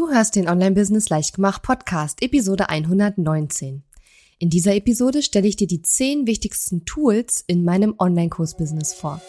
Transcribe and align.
Du 0.00 0.08
hörst 0.08 0.34
den 0.34 0.48
Online-Business 0.48 1.10
Leichtgemacht 1.10 1.60
Podcast, 1.60 2.22
Episode 2.22 2.70
119. 2.70 3.82
In 4.38 4.48
dieser 4.48 4.74
Episode 4.74 5.20
stelle 5.20 5.46
ich 5.46 5.56
dir 5.56 5.66
die 5.66 5.82
zehn 5.82 6.26
wichtigsten 6.26 6.86
Tools 6.86 7.44
in 7.46 7.66
meinem 7.66 7.96
Online-Kurs-Business 7.98 8.94
vor. 8.94 9.20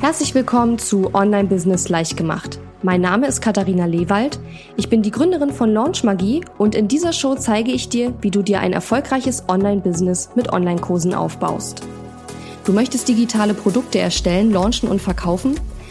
Herzlich 0.00 0.34
willkommen 0.34 0.78
zu 0.78 1.14
Online-Business 1.14 1.90
Leichtgemacht. 1.90 2.60
Mein 2.82 3.02
Name 3.02 3.26
ist 3.26 3.42
Katharina 3.42 3.84
Lewald. 3.84 4.40
Ich 4.78 4.88
bin 4.88 5.02
die 5.02 5.10
Gründerin 5.10 5.52
von 5.52 5.70
Launch 5.70 6.02
Magie 6.02 6.42
und 6.56 6.74
in 6.74 6.88
dieser 6.88 7.12
Show 7.12 7.34
zeige 7.34 7.72
ich 7.72 7.90
dir, 7.90 8.14
wie 8.22 8.30
du 8.30 8.40
dir 8.40 8.60
ein 8.60 8.72
erfolgreiches 8.72 9.50
Online-Business 9.50 10.30
mit 10.34 10.50
Online-Kursen 10.50 11.12
aufbaust. 11.12 11.82
Du 12.64 12.72
möchtest 12.72 13.06
digitale 13.06 13.52
Produkte 13.52 13.98
erstellen, 13.98 14.50
launchen 14.50 14.88
und 14.88 15.02
verkaufen? 15.02 15.60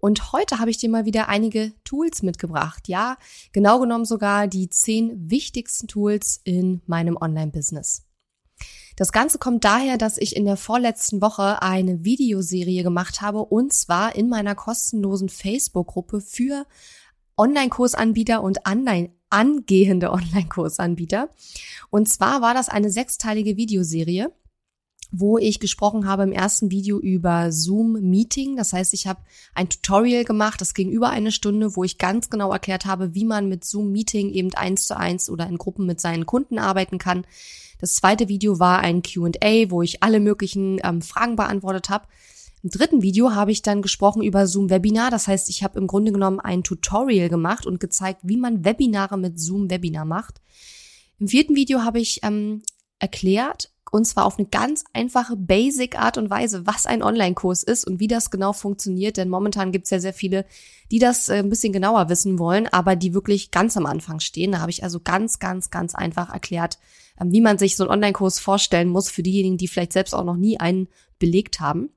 und 0.00 0.32
heute 0.32 0.58
habe 0.58 0.70
ich 0.70 0.78
dir 0.78 0.88
mal 0.88 1.04
wieder 1.04 1.28
einige 1.28 1.72
Tools 1.84 2.22
mitgebracht. 2.22 2.88
Ja, 2.88 3.16
genau 3.52 3.80
genommen 3.80 4.04
sogar 4.04 4.46
die 4.48 4.68
zehn 4.70 5.30
wichtigsten 5.30 5.88
Tools 5.88 6.40
in 6.44 6.80
meinem 6.86 7.16
Online-Business. 7.16 8.06
Das 8.96 9.12
Ganze 9.12 9.38
kommt 9.38 9.64
daher, 9.64 9.96
dass 9.96 10.18
ich 10.18 10.36
in 10.36 10.44
der 10.44 10.56
vorletzten 10.56 11.22
Woche 11.22 11.62
eine 11.62 12.04
Videoserie 12.04 12.82
gemacht 12.82 13.22
habe 13.22 13.44
und 13.44 13.72
zwar 13.72 14.14
in 14.14 14.28
meiner 14.28 14.54
kostenlosen 14.54 15.28
Facebook-Gruppe 15.28 16.20
für 16.20 16.66
Online-Kursanbieter 17.36 18.42
und 18.42 18.66
online 18.66 19.10
angehende 19.30 20.10
Online-Kursanbieter. 20.10 21.30
Und 21.88 22.08
zwar 22.08 22.42
war 22.42 22.52
das 22.52 22.68
eine 22.68 22.90
sechsteilige 22.90 23.56
Videoserie 23.56 24.32
wo 25.12 25.38
ich 25.38 25.60
gesprochen 25.60 26.06
habe 26.06 26.22
im 26.22 26.32
ersten 26.32 26.70
Video 26.70 26.98
über 26.98 27.50
Zoom 27.50 27.94
Meeting. 28.00 28.56
Das 28.56 28.72
heißt, 28.72 28.94
ich 28.94 29.06
habe 29.06 29.20
ein 29.54 29.68
Tutorial 29.68 30.24
gemacht, 30.24 30.60
das 30.60 30.74
ging 30.74 30.90
über 30.90 31.10
eine 31.10 31.32
Stunde, 31.32 31.74
wo 31.76 31.84
ich 31.84 31.98
ganz 31.98 32.30
genau 32.30 32.52
erklärt 32.52 32.86
habe, 32.86 33.14
wie 33.14 33.24
man 33.24 33.48
mit 33.48 33.64
Zoom 33.64 33.90
Meeting 33.90 34.30
eben 34.30 34.54
eins 34.54 34.84
zu 34.84 34.96
eins 34.96 35.28
oder 35.28 35.46
in 35.46 35.58
Gruppen 35.58 35.86
mit 35.86 36.00
seinen 36.00 36.26
Kunden 36.26 36.58
arbeiten 36.58 36.98
kann. 36.98 37.24
Das 37.80 37.94
zweite 37.94 38.28
Video 38.28 38.58
war 38.58 38.80
ein 38.80 39.02
Q&A, 39.02 39.70
wo 39.70 39.82
ich 39.82 40.02
alle 40.02 40.20
möglichen 40.20 40.80
ähm, 40.84 41.02
Fragen 41.02 41.36
beantwortet 41.36 41.88
habe. 41.88 42.06
Im 42.62 42.70
dritten 42.70 43.00
Video 43.00 43.34
habe 43.34 43.52
ich 43.52 43.62
dann 43.62 43.80
gesprochen 43.80 44.22
über 44.22 44.46
Zoom 44.46 44.68
Webinar. 44.68 45.10
Das 45.10 45.28
heißt, 45.28 45.48
ich 45.48 45.64
habe 45.64 45.78
im 45.78 45.86
Grunde 45.86 46.12
genommen 46.12 46.40
ein 46.40 46.62
Tutorial 46.62 47.30
gemacht 47.30 47.64
und 47.64 47.80
gezeigt, 47.80 48.20
wie 48.22 48.36
man 48.36 48.64
Webinare 48.64 49.16
mit 49.16 49.40
Zoom 49.40 49.70
Webinar 49.70 50.04
macht. 50.04 50.42
Im 51.18 51.28
vierten 51.28 51.56
Video 51.56 51.82
habe 51.82 52.00
ich 52.00 52.20
ähm, 52.22 52.62
erklärt, 52.98 53.70
und 53.90 54.06
zwar 54.06 54.26
auf 54.26 54.38
eine 54.38 54.48
ganz 54.48 54.84
einfache, 54.92 55.36
basic 55.36 55.98
Art 55.98 56.16
und 56.16 56.30
Weise, 56.30 56.66
was 56.66 56.86
ein 56.86 57.02
Online-Kurs 57.02 57.62
ist 57.62 57.86
und 57.86 58.00
wie 58.00 58.06
das 58.06 58.30
genau 58.30 58.52
funktioniert. 58.52 59.16
Denn 59.16 59.28
momentan 59.28 59.72
gibt 59.72 59.86
es 59.86 59.90
ja 59.90 59.98
sehr 59.98 60.12
viele, 60.12 60.44
die 60.90 60.98
das 60.98 61.28
äh, 61.28 61.38
ein 61.38 61.50
bisschen 61.50 61.72
genauer 61.72 62.08
wissen 62.08 62.38
wollen, 62.38 62.68
aber 62.68 62.96
die 62.96 63.14
wirklich 63.14 63.50
ganz 63.50 63.76
am 63.76 63.86
Anfang 63.86 64.20
stehen. 64.20 64.52
Da 64.52 64.60
habe 64.60 64.70
ich 64.70 64.84
also 64.84 65.00
ganz, 65.00 65.38
ganz, 65.38 65.70
ganz 65.70 65.94
einfach 65.94 66.32
erklärt, 66.32 66.78
ähm, 67.20 67.32
wie 67.32 67.40
man 67.40 67.58
sich 67.58 67.76
so 67.76 67.84
einen 67.84 67.92
Online-Kurs 67.92 68.38
vorstellen 68.38 68.88
muss 68.88 69.10
für 69.10 69.22
diejenigen, 69.22 69.56
die 69.56 69.68
vielleicht 69.68 69.92
selbst 69.92 70.14
auch 70.14 70.24
noch 70.24 70.36
nie 70.36 70.58
einen 70.60 70.88
belegt 71.18 71.60
haben. 71.60 71.90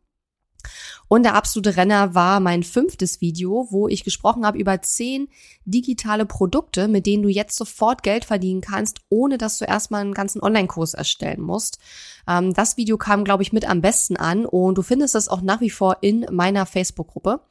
Und 1.08 1.24
der 1.24 1.36
absolute 1.36 1.78
Renner 1.78 2.16
war 2.16 2.40
mein 2.40 2.64
fünftes 2.64 3.22
Video, 3.22 3.68
wo 3.70 3.88
ich 3.88 4.04
gesprochen 4.04 4.46
habe 4.46 4.58
über 4.58 4.82
zehn 4.82 5.28
digitale 5.66 6.26
Produkte, 6.26 6.88
mit 6.88 7.06
denen 7.06 7.24
du 7.24 7.30
jetzt 7.30 7.56
sofort 7.56 8.04
Geld 8.04 8.26
verdienen 8.26 8.62
kannst, 8.62 9.02
ohne 9.10 9.38
dass 9.38 9.58
du 9.58 9.66
erstmal 9.66 10.02
einen 10.02 10.14
ganzen 10.14 10.42
Online-Kurs 10.42 10.94
erstellen 10.94 11.42
musst. 11.42 11.80
Ähm, 12.28 12.54
das 12.54 12.78
Video 12.78 12.98
kam, 12.98 13.24
glaube 13.24 13.44
ich, 13.44 13.54
mit 13.54 13.70
am 13.70 13.82
besten 13.82 14.18
an 14.18 14.46
und 14.46 14.78
du 14.78 14.82
findest 14.82 15.16
es 15.16 15.30
auch 15.30 15.42
nach 15.42 15.62
wie 15.62 15.70
vor 15.70 15.98
in 16.02 16.26
meiner 16.32 16.66
Facebook-Gruppe. 16.66 17.42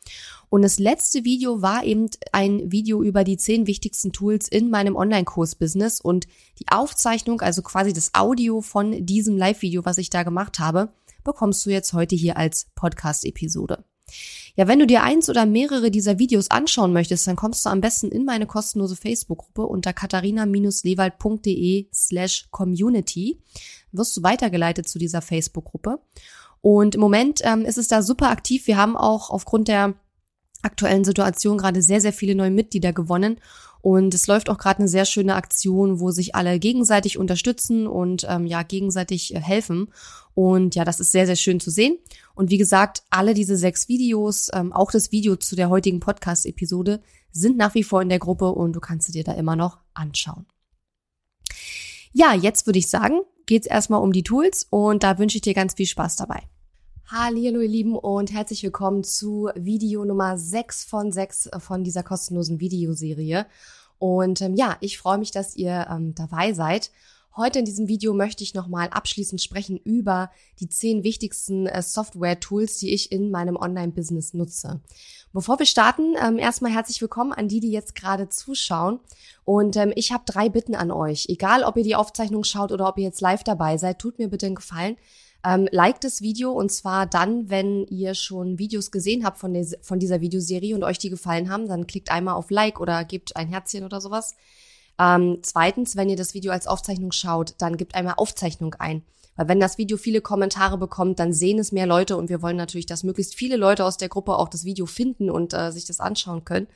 Und 0.52 0.60
das 0.60 0.78
letzte 0.78 1.24
Video 1.24 1.62
war 1.62 1.82
eben 1.82 2.10
ein 2.30 2.70
Video 2.70 3.02
über 3.02 3.24
die 3.24 3.38
zehn 3.38 3.66
wichtigsten 3.66 4.12
Tools 4.12 4.48
in 4.48 4.68
meinem 4.68 4.96
Online-Kurs-Business 4.96 5.98
und 5.98 6.26
die 6.58 6.68
Aufzeichnung, 6.68 7.40
also 7.40 7.62
quasi 7.62 7.94
das 7.94 8.12
Audio 8.12 8.60
von 8.60 9.06
diesem 9.06 9.38
Live-Video, 9.38 9.86
was 9.86 9.96
ich 9.96 10.10
da 10.10 10.24
gemacht 10.24 10.58
habe, 10.58 10.92
bekommst 11.24 11.64
du 11.66 11.70
jetzt 11.70 11.92
heute 11.92 12.16
hier 12.16 12.36
als 12.36 12.66
Podcast-Episode. 12.74 13.84
Ja, 14.54 14.68
wenn 14.68 14.78
du 14.78 14.86
dir 14.86 15.02
eins 15.02 15.30
oder 15.30 15.46
mehrere 15.46 15.90
dieser 15.90 16.18
Videos 16.18 16.50
anschauen 16.50 16.92
möchtest, 16.92 17.26
dann 17.26 17.36
kommst 17.36 17.64
du 17.64 17.70
am 17.70 17.80
besten 17.80 18.10
in 18.10 18.26
meine 18.26 18.46
kostenlose 18.46 18.96
Facebook-Gruppe 18.96 19.66
unter 19.66 19.92
katharina-lewald.de 19.94 21.88
slash 21.92 22.48
community. 22.50 23.40
Wirst 23.92 24.16
du 24.16 24.22
weitergeleitet 24.22 24.88
zu 24.88 24.98
dieser 24.98 25.22
Facebook-Gruppe. 25.22 26.00
Und 26.60 26.94
im 26.94 27.00
Moment 27.00 27.40
ähm, 27.44 27.64
ist 27.64 27.78
es 27.78 27.88
da 27.88 28.02
super 28.02 28.30
aktiv. 28.30 28.66
Wir 28.66 28.76
haben 28.76 28.96
auch 28.96 29.30
aufgrund 29.30 29.68
der 29.68 29.94
aktuellen 30.62 31.04
Situation 31.04 31.58
gerade 31.58 31.82
sehr, 31.82 32.00
sehr 32.00 32.12
viele 32.12 32.34
neue 32.34 32.50
Mitglieder 32.50 32.92
gewonnen. 32.92 33.40
Und 33.82 34.14
es 34.14 34.28
läuft 34.28 34.48
auch 34.48 34.58
gerade 34.58 34.78
eine 34.78 34.88
sehr 34.88 35.04
schöne 35.04 35.34
Aktion, 35.34 35.98
wo 35.98 36.12
sich 36.12 36.36
alle 36.36 36.60
gegenseitig 36.60 37.18
unterstützen 37.18 37.88
und 37.88 38.24
ähm, 38.28 38.46
ja 38.46 38.62
gegenseitig 38.62 39.34
äh, 39.34 39.40
helfen. 39.40 39.88
Und 40.34 40.76
ja, 40.76 40.84
das 40.84 41.00
ist 41.00 41.10
sehr, 41.10 41.26
sehr 41.26 41.36
schön 41.36 41.58
zu 41.58 41.70
sehen. 41.70 41.98
Und 42.34 42.50
wie 42.50 42.58
gesagt, 42.58 43.02
alle 43.10 43.34
diese 43.34 43.56
sechs 43.56 43.88
Videos, 43.88 44.48
ähm, 44.54 44.72
auch 44.72 44.92
das 44.92 45.10
Video 45.10 45.34
zu 45.34 45.56
der 45.56 45.68
heutigen 45.68 45.98
Podcast-Episode, 45.98 47.02
sind 47.32 47.56
nach 47.56 47.74
wie 47.74 47.82
vor 47.82 48.00
in 48.00 48.08
der 48.08 48.20
Gruppe 48.20 48.52
und 48.52 48.72
du 48.72 48.80
kannst 48.80 49.08
sie 49.08 49.12
dir 49.12 49.24
da 49.24 49.32
immer 49.32 49.56
noch 49.56 49.78
anschauen. 49.94 50.46
Ja, 52.12 52.34
jetzt 52.34 52.66
würde 52.66 52.78
ich 52.78 52.88
sagen, 52.88 53.20
geht's 53.46 53.66
erstmal 53.66 54.00
um 54.00 54.12
die 54.12 54.22
Tools 54.22 54.66
und 54.70 55.02
da 55.02 55.18
wünsche 55.18 55.38
ich 55.38 55.42
dir 55.42 55.54
ganz 55.54 55.74
viel 55.74 55.86
Spaß 55.86 56.16
dabei. 56.16 56.42
Hallo 57.14 57.36
ihr 57.36 57.52
Lieben 57.52 57.94
und 57.94 58.32
herzlich 58.32 58.62
willkommen 58.62 59.04
zu 59.04 59.50
Video 59.54 60.02
Nummer 60.02 60.38
6 60.38 60.84
von 60.84 61.12
6 61.12 61.50
von 61.58 61.84
dieser 61.84 62.02
kostenlosen 62.02 62.58
Videoserie. 62.58 63.44
Und 63.98 64.40
ähm, 64.40 64.54
ja, 64.54 64.78
ich 64.80 64.96
freue 64.96 65.18
mich, 65.18 65.30
dass 65.30 65.54
ihr 65.54 65.88
ähm, 65.90 66.14
dabei 66.14 66.54
seid. 66.54 66.90
Heute 67.36 67.58
in 67.58 67.66
diesem 67.66 67.86
Video 67.86 68.14
möchte 68.14 68.44
ich 68.44 68.54
nochmal 68.54 68.88
abschließend 68.88 69.42
sprechen 69.42 69.76
über 69.76 70.30
die 70.58 70.70
zehn 70.70 71.04
wichtigsten 71.04 71.66
äh, 71.66 71.82
Software-Tools, 71.82 72.78
die 72.78 72.94
ich 72.94 73.12
in 73.12 73.30
meinem 73.30 73.56
Online-Business 73.56 74.32
nutze. 74.32 74.80
Bevor 75.34 75.58
wir 75.58 75.66
starten, 75.66 76.14
ähm, 76.18 76.38
erstmal 76.38 76.72
herzlich 76.72 77.02
willkommen 77.02 77.34
an 77.34 77.46
die, 77.46 77.60
die 77.60 77.72
jetzt 77.72 77.94
gerade 77.94 78.30
zuschauen. 78.30 79.00
Und 79.44 79.76
ähm, 79.76 79.92
ich 79.96 80.12
habe 80.12 80.24
drei 80.24 80.48
Bitten 80.48 80.74
an 80.74 80.90
euch. 80.90 81.26
Egal, 81.28 81.64
ob 81.64 81.76
ihr 81.76 81.84
die 81.84 81.94
Aufzeichnung 81.94 82.42
schaut 82.42 82.72
oder 82.72 82.88
ob 82.88 82.96
ihr 82.96 83.04
jetzt 83.04 83.20
live 83.20 83.44
dabei 83.44 83.76
seid, 83.76 83.98
tut 83.98 84.18
mir 84.18 84.28
bitte 84.28 84.46
einen 84.46 84.54
Gefallen 84.54 84.96
ähm, 85.44 85.68
liked 85.72 86.04
das 86.04 86.20
Video 86.20 86.52
und 86.52 86.70
zwar 86.70 87.06
dann, 87.06 87.50
wenn 87.50 87.86
ihr 87.88 88.14
schon 88.14 88.58
Videos 88.58 88.90
gesehen 88.90 89.24
habt 89.24 89.38
von, 89.38 89.52
der, 89.52 89.66
von 89.80 89.98
dieser 89.98 90.20
Videoserie 90.20 90.74
und 90.74 90.84
euch 90.84 90.98
die 90.98 91.10
gefallen 91.10 91.50
haben, 91.50 91.68
dann 91.68 91.86
klickt 91.86 92.10
einmal 92.10 92.34
auf 92.34 92.50
Like 92.50 92.80
oder 92.80 93.04
gebt 93.04 93.36
ein 93.36 93.48
Herzchen 93.48 93.84
oder 93.84 94.00
sowas. 94.00 94.36
Ähm, 94.98 95.38
zweitens, 95.42 95.96
wenn 95.96 96.08
ihr 96.08 96.16
das 96.16 96.34
Video 96.34 96.52
als 96.52 96.66
Aufzeichnung 96.66 97.12
schaut, 97.12 97.54
dann 97.58 97.76
gebt 97.76 97.94
einmal 97.94 98.14
Aufzeichnung 98.18 98.74
ein. 98.74 99.02
Weil 99.34 99.48
wenn 99.48 99.60
das 99.60 99.78
Video 99.78 99.96
viele 99.96 100.20
Kommentare 100.20 100.76
bekommt, 100.78 101.18
dann 101.18 101.32
sehen 101.32 101.58
es 101.58 101.72
mehr 101.72 101.86
Leute 101.86 102.16
und 102.16 102.28
wir 102.28 102.42
wollen 102.42 102.56
natürlich, 102.56 102.86
dass 102.86 103.02
möglichst 103.02 103.34
viele 103.34 103.56
Leute 103.56 103.84
aus 103.84 103.96
der 103.96 104.10
Gruppe 104.10 104.36
auch 104.36 104.48
das 104.48 104.64
Video 104.64 104.86
finden 104.86 105.30
und 105.30 105.54
äh, 105.54 105.72
sich 105.72 105.86
das 105.86 106.00
anschauen 106.00 106.44
können. 106.44 106.66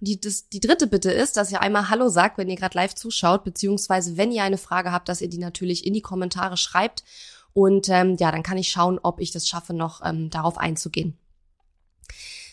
Und 0.00 0.08
die, 0.08 0.20
das, 0.20 0.48
die 0.48 0.60
dritte 0.60 0.88
Bitte 0.88 1.12
ist, 1.12 1.36
dass 1.36 1.52
ihr 1.52 1.62
einmal 1.62 1.88
Hallo 1.88 2.08
sagt, 2.08 2.36
wenn 2.38 2.50
ihr 2.50 2.56
gerade 2.56 2.76
live 2.76 2.94
zuschaut, 2.94 3.44
beziehungsweise 3.44 4.16
wenn 4.16 4.32
ihr 4.32 4.42
eine 4.42 4.58
Frage 4.58 4.90
habt, 4.90 5.08
dass 5.08 5.20
ihr 5.20 5.28
die 5.28 5.38
natürlich 5.38 5.86
in 5.86 5.94
die 5.94 6.02
Kommentare 6.02 6.56
schreibt 6.56 7.04
und 7.54 7.88
ähm, 7.88 8.16
ja, 8.18 8.30
dann 8.32 8.42
kann 8.42 8.58
ich 8.58 8.70
schauen, 8.70 8.98
ob 9.02 9.20
ich 9.20 9.30
das 9.30 9.46
schaffe, 9.48 9.74
noch 9.74 10.00
ähm, 10.04 10.30
darauf 10.30 10.58
einzugehen. 10.58 11.16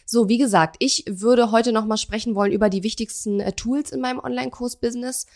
So, 0.06 0.28
wie 0.28 0.40
gesagt, 0.40 0.78
ich 0.80 1.04
würde 1.08 1.52
heute 1.52 1.72
nochmal 1.72 1.98
sprechen 1.98 2.34
wollen 2.34 2.52
über 2.52 2.70
die 2.70 2.82
wichtigsten 2.82 3.40
äh, 3.40 3.54
Tools 3.54 3.92
in 3.92 4.02
meinem 4.02 4.20
Online-Kurs-Business. 4.20 5.28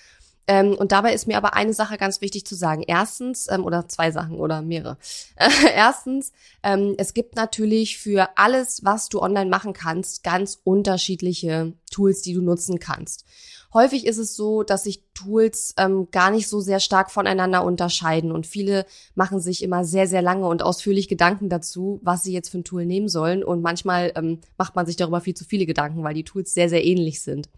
Ähm, 0.48 0.74
und 0.74 0.92
dabei 0.92 1.14
ist 1.14 1.28
mir 1.28 1.38
aber 1.38 1.54
eine 1.54 1.74
Sache 1.74 1.98
ganz 1.98 2.20
wichtig 2.22 2.46
zu 2.46 2.56
sagen. 2.56 2.84
Erstens, 2.86 3.48
ähm, 3.50 3.64
oder 3.64 3.88
zwei 3.88 4.12
Sachen 4.12 4.38
oder 4.38 4.62
mehrere. 4.62 4.98
Äh, 5.36 5.50
erstens, 5.76 6.34
ähm, 6.64 6.96
es 6.98 7.14
gibt 7.14 7.36
natürlich 7.36 7.98
für 7.98 8.30
alles, 8.36 8.84
was 8.84 9.10
du 9.10 9.22
online 9.22 9.50
machen 9.50 9.74
kannst, 9.74 10.24
ganz 10.24 10.60
unterschiedliche 10.64 11.74
Tools, 11.92 12.22
die 12.22 12.34
du 12.34 12.42
nutzen 12.42 12.80
kannst. 12.80 13.26
Häufig 13.74 14.06
ist 14.06 14.20
es 14.20 14.36
so, 14.36 14.62
dass 14.62 14.84
sich 14.84 15.02
Tools 15.16 15.74
ähm, 15.78 16.08
gar 16.12 16.30
nicht 16.30 16.48
so 16.48 16.60
sehr 16.60 16.80
stark 16.80 17.10
voneinander 17.10 17.64
unterscheiden 17.64 18.32
und 18.32 18.46
viele 18.46 18.86
machen 19.16 19.40
sich 19.40 19.64
immer 19.64 19.84
sehr, 19.84 20.08
sehr 20.08 20.22
lange 20.22 20.48
und 20.48 20.62
ausführlich 20.62 21.08
Gedanken 21.08 21.50
dazu, 21.50 22.00
was 22.04 22.24
sie 22.24 22.34
jetzt 22.34 22.50
für 22.50 22.60
ein 22.60 22.64
Tool 22.64 22.86
nehmen 22.86 23.10
sollen 23.10 23.44
und 23.44 23.64
manchmal 23.64 24.12
ähm, 24.16 24.42
macht 24.60 24.76
man 24.76 24.86
sich 24.86 24.96
darüber 24.96 25.22
viel 25.22 25.34
zu 25.34 25.44
viele 25.44 25.66
Gedanken, 25.66 26.04
weil 26.04 26.14
die 26.14 26.24
Tools 26.24 26.54
sehr, 26.54 26.70
sehr 26.70 26.86
ähnlich 26.86 27.22
sind. 27.22 27.50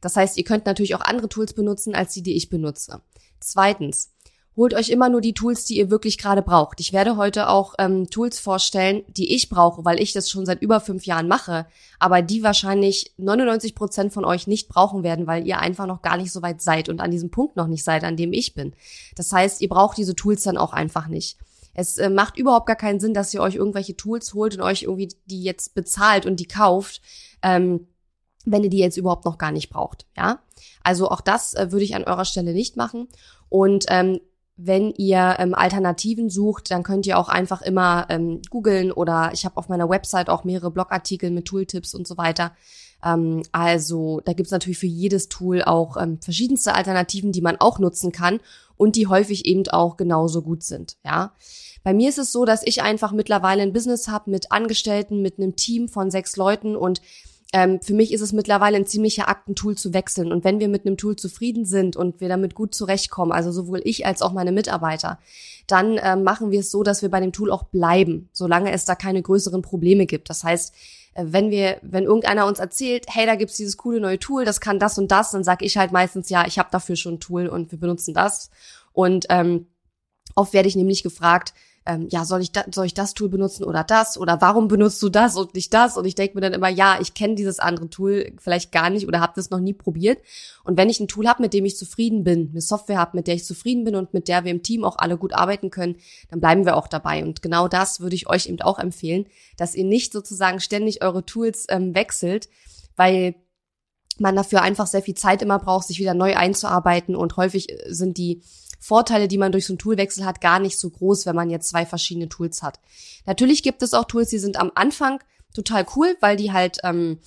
Das 0.00 0.16
heißt, 0.16 0.36
ihr 0.36 0.44
könnt 0.44 0.66
natürlich 0.66 0.94
auch 0.94 1.00
andere 1.00 1.28
Tools 1.28 1.52
benutzen 1.52 1.94
als 1.94 2.12
die, 2.14 2.22
die 2.22 2.36
ich 2.36 2.48
benutze. 2.48 3.00
Zweitens, 3.40 4.10
holt 4.56 4.74
euch 4.74 4.90
immer 4.90 5.08
nur 5.08 5.20
die 5.20 5.32
Tools, 5.32 5.64
die 5.64 5.78
ihr 5.78 5.90
wirklich 5.90 6.18
gerade 6.18 6.42
braucht. 6.42 6.80
Ich 6.80 6.92
werde 6.92 7.16
heute 7.16 7.48
auch 7.48 7.74
ähm, 7.78 8.10
Tools 8.10 8.38
vorstellen, 8.38 9.04
die 9.08 9.34
ich 9.34 9.48
brauche, 9.48 9.84
weil 9.84 10.00
ich 10.00 10.12
das 10.12 10.28
schon 10.28 10.44
seit 10.44 10.60
über 10.60 10.80
fünf 10.80 11.06
Jahren 11.06 11.28
mache, 11.28 11.66
aber 11.98 12.20
die 12.20 12.42
wahrscheinlich 12.42 13.14
99 13.16 13.74
Prozent 13.74 14.12
von 14.12 14.24
euch 14.24 14.46
nicht 14.46 14.68
brauchen 14.68 15.02
werden, 15.02 15.26
weil 15.26 15.46
ihr 15.46 15.60
einfach 15.60 15.86
noch 15.86 16.02
gar 16.02 16.16
nicht 16.16 16.32
so 16.32 16.42
weit 16.42 16.60
seid 16.60 16.88
und 16.88 17.00
an 17.00 17.10
diesem 17.10 17.30
Punkt 17.30 17.56
noch 17.56 17.68
nicht 17.68 17.84
seid, 17.84 18.04
an 18.04 18.16
dem 18.16 18.32
ich 18.32 18.54
bin. 18.54 18.74
Das 19.16 19.32
heißt, 19.32 19.60
ihr 19.62 19.68
braucht 19.68 19.96
diese 19.96 20.16
Tools 20.16 20.42
dann 20.42 20.58
auch 20.58 20.72
einfach 20.72 21.06
nicht. 21.06 21.38
Es 21.72 21.98
äh, 21.98 22.10
macht 22.10 22.36
überhaupt 22.36 22.66
gar 22.66 22.76
keinen 22.76 23.00
Sinn, 23.00 23.14
dass 23.14 23.32
ihr 23.32 23.40
euch 23.40 23.54
irgendwelche 23.54 23.96
Tools 23.96 24.34
holt 24.34 24.56
und 24.56 24.62
euch 24.62 24.82
irgendwie 24.82 25.08
die 25.26 25.42
jetzt 25.42 25.74
bezahlt 25.74 26.26
und 26.26 26.40
die 26.40 26.48
kauft, 26.48 27.00
ähm, 27.42 27.86
wenn 28.44 28.64
ihr 28.64 28.70
die 28.70 28.78
jetzt 28.78 28.96
überhaupt 28.96 29.24
noch 29.24 29.38
gar 29.38 29.52
nicht 29.52 29.70
braucht. 29.70 30.06
Ja, 30.16 30.40
also 30.82 31.08
auch 31.08 31.20
das 31.20 31.54
äh, 31.54 31.72
würde 31.72 31.84
ich 31.84 31.94
an 31.94 32.04
eurer 32.04 32.24
Stelle 32.24 32.52
nicht 32.52 32.76
machen. 32.76 33.08
Und 33.48 33.86
ähm, 33.88 34.20
wenn 34.56 34.92
ihr 34.92 35.36
ähm, 35.38 35.54
Alternativen 35.54 36.28
sucht, 36.28 36.70
dann 36.70 36.82
könnt 36.82 37.06
ihr 37.06 37.18
auch 37.18 37.28
einfach 37.28 37.62
immer 37.62 38.06
ähm, 38.10 38.42
googeln 38.50 38.92
oder 38.92 39.30
ich 39.32 39.44
habe 39.44 39.56
auf 39.56 39.68
meiner 39.68 39.88
Website 39.88 40.28
auch 40.28 40.44
mehrere 40.44 40.70
Blogartikel 40.70 41.30
mit 41.30 41.46
Tooltips 41.46 41.94
und 41.94 42.06
so 42.06 42.18
weiter. 42.18 42.52
Ähm, 43.02 43.42
also 43.52 44.20
da 44.24 44.34
gibt's 44.34 44.52
natürlich 44.52 44.78
für 44.78 44.86
jedes 44.86 45.28
Tool 45.28 45.62
auch 45.62 45.96
ähm, 45.96 46.20
verschiedenste 46.20 46.74
Alternativen, 46.74 47.32
die 47.32 47.40
man 47.40 47.56
auch 47.56 47.78
nutzen 47.78 48.12
kann 48.12 48.40
und 48.76 48.96
die 48.96 49.06
häufig 49.06 49.46
eben 49.46 49.66
auch 49.68 49.96
genauso 49.96 50.42
gut 50.42 50.62
sind. 50.62 50.96
Ja, 51.04 51.32
bei 51.82 51.94
mir 51.94 52.10
ist 52.10 52.18
es 52.18 52.30
so, 52.30 52.44
dass 52.44 52.62
ich 52.62 52.82
einfach 52.82 53.12
mittlerweile 53.12 53.62
ein 53.62 53.72
Business 53.72 54.08
habe 54.08 54.30
mit 54.30 54.52
Angestellten, 54.52 55.22
mit 55.22 55.38
einem 55.38 55.56
Team 55.56 55.88
von 55.88 56.10
sechs 56.10 56.36
Leuten 56.36 56.76
und 56.76 57.00
ähm, 57.52 57.80
für 57.82 57.94
mich 57.94 58.12
ist 58.12 58.20
es 58.20 58.32
mittlerweile 58.32 58.76
ein 58.76 58.86
ziemlicher 58.86 59.28
Akt, 59.28 59.48
ein 59.48 59.56
Tool 59.56 59.76
zu 59.76 59.92
wechseln. 59.92 60.30
Und 60.30 60.44
wenn 60.44 60.60
wir 60.60 60.68
mit 60.68 60.86
einem 60.86 60.96
Tool 60.96 61.16
zufrieden 61.16 61.64
sind 61.64 61.96
und 61.96 62.20
wir 62.20 62.28
damit 62.28 62.54
gut 62.54 62.74
zurechtkommen, 62.74 63.32
also 63.32 63.50
sowohl 63.50 63.80
ich 63.84 64.06
als 64.06 64.22
auch 64.22 64.32
meine 64.32 64.52
Mitarbeiter, 64.52 65.18
dann 65.66 65.98
äh, 65.98 66.14
machen 66.16 66.52
wir 66.52 66.60
es 66.60 66.70
so, 66.70 66.82
dass 66.84 67.02
wir 67.02 67.10
bei 67.10 67.20
dem 67.20 67.32
Tool 67.32 67.50
auch 67.50 67.64
bleiben, 67.64 68.28
solange 68.32 68.70
es 68.72 68.84
da 68.84 68.94
keine 68.94 69.20
größeren 69.20 69.62
Probleme 69.62 70.06
gibt. 70.06 70.30
Das 70.30 70.44
heißt, 70.44 70.74
äh, 71.14 71.24
wenn 71.26 71.50
wir, 71.50 71.78
wenn 71.82 72.04
irgendeiner 72.04 72.46
uns 72.46 72.60
erzählt, 72.60 73.06
hey, 73.08 73.26
da 73.26 73.34
gibt's 73.34 73.56
dieses 73.56 73.76
coole 73.76 74.00
neue 74.00 74.20
Tool, 74.20 74.44
das 74.44 74.60
kann 74.60 74.78
das 74.78 74.96
und 74.98 75.10
das, 75.10 75.32
dann 75.32 75.42
sage 75.42 75.64
ich 75.64 75.76
halt 75.76 75.90
meistens, 75.90 76.28
ja, 76.28 76.46
ich 76.46 76.58
habe 76.58 76.68
dafür 76.70 76.94
schon 76.94 77.14
ein 77.14 77.20
Tool 77.20 77.48
und 77.48 77.72
wir 77.72 77.80
benutzen 77.80 78.14
das. 78.14 78.50
Und 78.92 79.26
ähm, 79.28 79.66
oft 80.36 80.52
werde 80.52 80.68
ich 80.68 80.76
nämlich 80.76 81.02
gefragt, 81.02 81.52
ähm, 81.86 82.08
ja, 82.10 82.24
soll 82.24 82.42
ich, 82.42 82.52
da, 82.52 82.64
soll 82.72 82.86
ich 82.86 82.94
das 82.94 83.14
Tool 83.14 83.30
benutzen 83.30 83.64
oder 83.64 83.84
das? 83.84 84.18
Oder 84.18 84.40
warum 84.40 84.68
benutzt 84.68 85.02
du 85.02 85.08
das 85.08 85.36
und 85.36 85.54
nicht 85.54 85.72
das? 85.72 85.96
Und 85.96 86.04
ich 86.04 86.14
denke 86.14 86.34
mir 86.34 86.42
dann 86.42 86.52
immer, 86.52 86.68
ja, 86.68 86.98
ich 87.00 87.14
kenne 87.14 87.36
dieses 87.36 87.58
andere 87.58 87.88
Tool 87.88 88.32
vielleicht 88.38 88.70
gar 88.70 88.90
nicht 88.90 89.08
oder 89.08 89.20
habe 89.20 89.32
das 89.34 89.50
noch 89.50 89.60
nie 89.60 89.72
probiert. 89.72 90.20
Und 90.62 90.76
wenn 90.76 90.90
ich 90.90 91.00
ein 91.00 91.08
Tool 91.08 91.26
habe, 91.26 91.42
mit 91.42 91.54
dem 91.54 91.64
ich 91.64 91.78
zufrieden 91.78 92.22
bin, 92.22 92.50
eine 92.50 92.60
Software 92.60 92.98
habe, 92.98 93.16
mit 93.16 93.26
der 93.26 93.34
ich 93.34 93.44
zufrieden 93.44 93.84
bin 93.84 93.96
und 93.96 94.12
mit 94.12 94.28
der 94.28 94.44
wir 94.44 94.50
im 94.50 94.62
Team 94.62 94.84
auch 94.84 94.98
alle 94.98 95.16
gut 95.16 95.32
arbeiten 95.32 95.70
können, 95.70 95.96
dann 96.30 96.40
bleiben 96.40 96.66
wir 96.66 96.76
auch 96.76 96.86
dabei. 96.86 97.24
Und 97.24 97.40
genau 97.40 97.66
das 97.66 98.00
würde 98.00 98.14
ich 98.14 98.28
euch 98.28 98.46
eben 98.46 98.60
auch 98.60 98.78
empfehlen, 98.78 99.26
dass 99.56 99.74
ihr 99.74 99.84
nicht 99.84 100.12
sozusagen 100.12 100.60
ständig 100.60 101.02
eure 101.02 101.24
Tools 101.24 101.66
ähm, 101.70 101.94
wechselt, 101.94 102.50
weil 102.96 103.34
man 104.18 104.36
dafür 104.36 104.60
einfach 104.60 104.86
sehr 104.86 105.02
viel 105.02 105.14
Zeit 105.14 105.40
immer 105.40 105.58
braucht, 105.58 105.88
sich 105.88 105.98
wieder 105.98 106.12
neu 106.12 106.36
einzuarbeiten 106.36 107.16
und 107.16 107.38
häufig 107.38 107.70
äh, 107.70 107.92
sind 107.92 108.18
die 108.18 108.42
Vorteile, 108.80 109.28
die 109.28 109.38
man 109.38 109.52
durch 109.52 109.66
so 109.66 109.74
einen 109.74 109.78
Toolwechsel 109.78 110.24
hat, 110.24 110.40
gar 110.40 110.58
nicht 110.58 110.78
so 110.78 110.88
groß, 110.90 111.26
wenn 111.26 111.36
man 111.36 111.50
jetzt 111.50 111.68
zwei 111.68 111.84
verschiedene 111.84 112.28
Tools 112.28 112.62
hat. 112.62 112.80
Natürlich 113.26 113.62
gibt 113.62 113.82
es 113.82 113.94
auch 113.94 114.06
Tools, 114.06 114.30
die 114.30 114.38
sind 114.38 114.58
am 114.58 114.72
Anfang 114.74 115.20
total 115.54 115.86
cool, 115.94 116.16
weil 116.20 116.36
die 116.36 116.50
halt 116.50 116.78
ähm, 116.82 117.20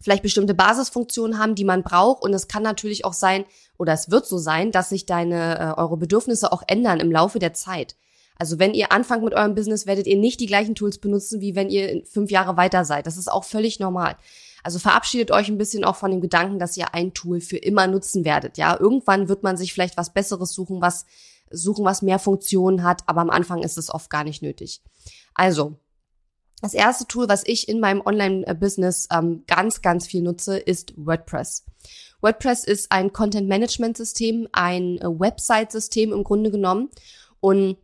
vielleicht 0.00 0.22
bestimmte 0.22 0.54
Basisfunktionen 0.54 1.38
haben, 1.38 1.54
die 1.54 1.64
man 1.64 1.82
braucht. 1.82 2.22
Und 2.22 2.32
es 2.32 2.48
kann 2.48 2.62
natürlich 2.62 3.04
auch 3.04 3.12
sein, 3.12 3.44
oder 3.78 3.92
es 3.92 4.10
wird 4.10 4.26
so 4.26 4.38
sein, 4.38 4.72
dass 4.72 4.88
sich 4.88 5.04
deine, 5.04 5.58
äh, 5.58 5.80
eure 5.80 5.98
Bedürfnisse 5.98 6.52
auch 6.52 6.62
ändern 6.66 7.00
im 7.00 7.12
Laufe 7.12 7.38
der 7.38 7.52
Zeit. 7.52 7.96
Also 8.38 8.58
wenn 8.58 8.72
ihr 8.72 8.90
anfangt 8.90 9.22
mit 9.22 9.34
eurem 9.34 9.54
Business, 9.54 9.86
werdet 9.86 10.06
ihr 10.06 10.16
nicht 10.16 10.40
die 10.40 10.46
gleichen 10.46 10.74
Tools 10.74 10.96
benutzen, 10.96 11.42
wie 11.42 11.54
wenn 11.54 11.68
ihr 11.68 12.02
fünf 12.06 12.30
Jahre 12.30 12.56
weiter 12.56 12.86
seid. 12.86 13.06
Das 13.06 13.18
ist 13.18 13.30
auch 13.30 13.44
völlig 13.44 13.78
normal. 13.78 14.16
Also 14.62 14.78
verabschiedet 14.78 15.30
euch 15.30 15.48
ein 15.48 15.58
bisschen 15.58 15.84
auch 15.84 15.96
von 15.96 16.10
dem 16.10 16.20
Gedanken, 16.20 16.58
dass 16.58 16.76
ihr 16.76 16.94
ein 16.94 17.14
Tool 17.14 17.40
für 17.40 17.56
immer 17.56 17.86
nutzen 17.86 18.24
werdet. 18.24 18.58
Ja, 18.58 18.78
irgendwann 18.78 19.28
wird 19.28 19.42
man 19.42 19.56
sich 19.56 19.72
vielleicht 19.72 19.96
was 19.96 20.12
Besseres 20.12 20.52
suchen, 20.52 20.80
was 20.80 21.06
suchen, 21.50 21.84
was 21.84 22.02
mehr 22.02 22.18
Funktionen 22.18 22.82
hat, 22.82 23.02
aber 23.06 23.20
am 23.20 23.30
Anfang 23.30 23.62
ist 23.62 23.78
es 23.78 23.92
oft 23.92 24.10
gar 24.10 24.24
nicht 24.24 24.42
nötig. 24.42 24.82
Also, 25.34 25.78
das 26.62 26.74
erste 26.74 27.06
Tool, 27.06 27.28
was 27.28 27.42
ich 27.46 27.68
in 27.68 27.80
meinem 27.80 28.02
Online-Business 28.04 29.08
ähm, 29.10 29.44
ganz, 29.46 29.80
ganz 29.80 30.06
viel 30.06 30.22
nutze, 30.22 30.58
ist 30.58 30.92
WordPress. 30.96 31.64
WordPress 32.20 32.64
ist 32.64 32.92
ein 32.92 33.12
Content-Management-System, 33.12 34.48
ein 34.52 34.98
äh, 34.98 35.06
Website-System 35.06 36.12
im 36.12 36.22
Grunde 36.22 36.50
genommen. 36.50 36.90
Und 37.40 37.78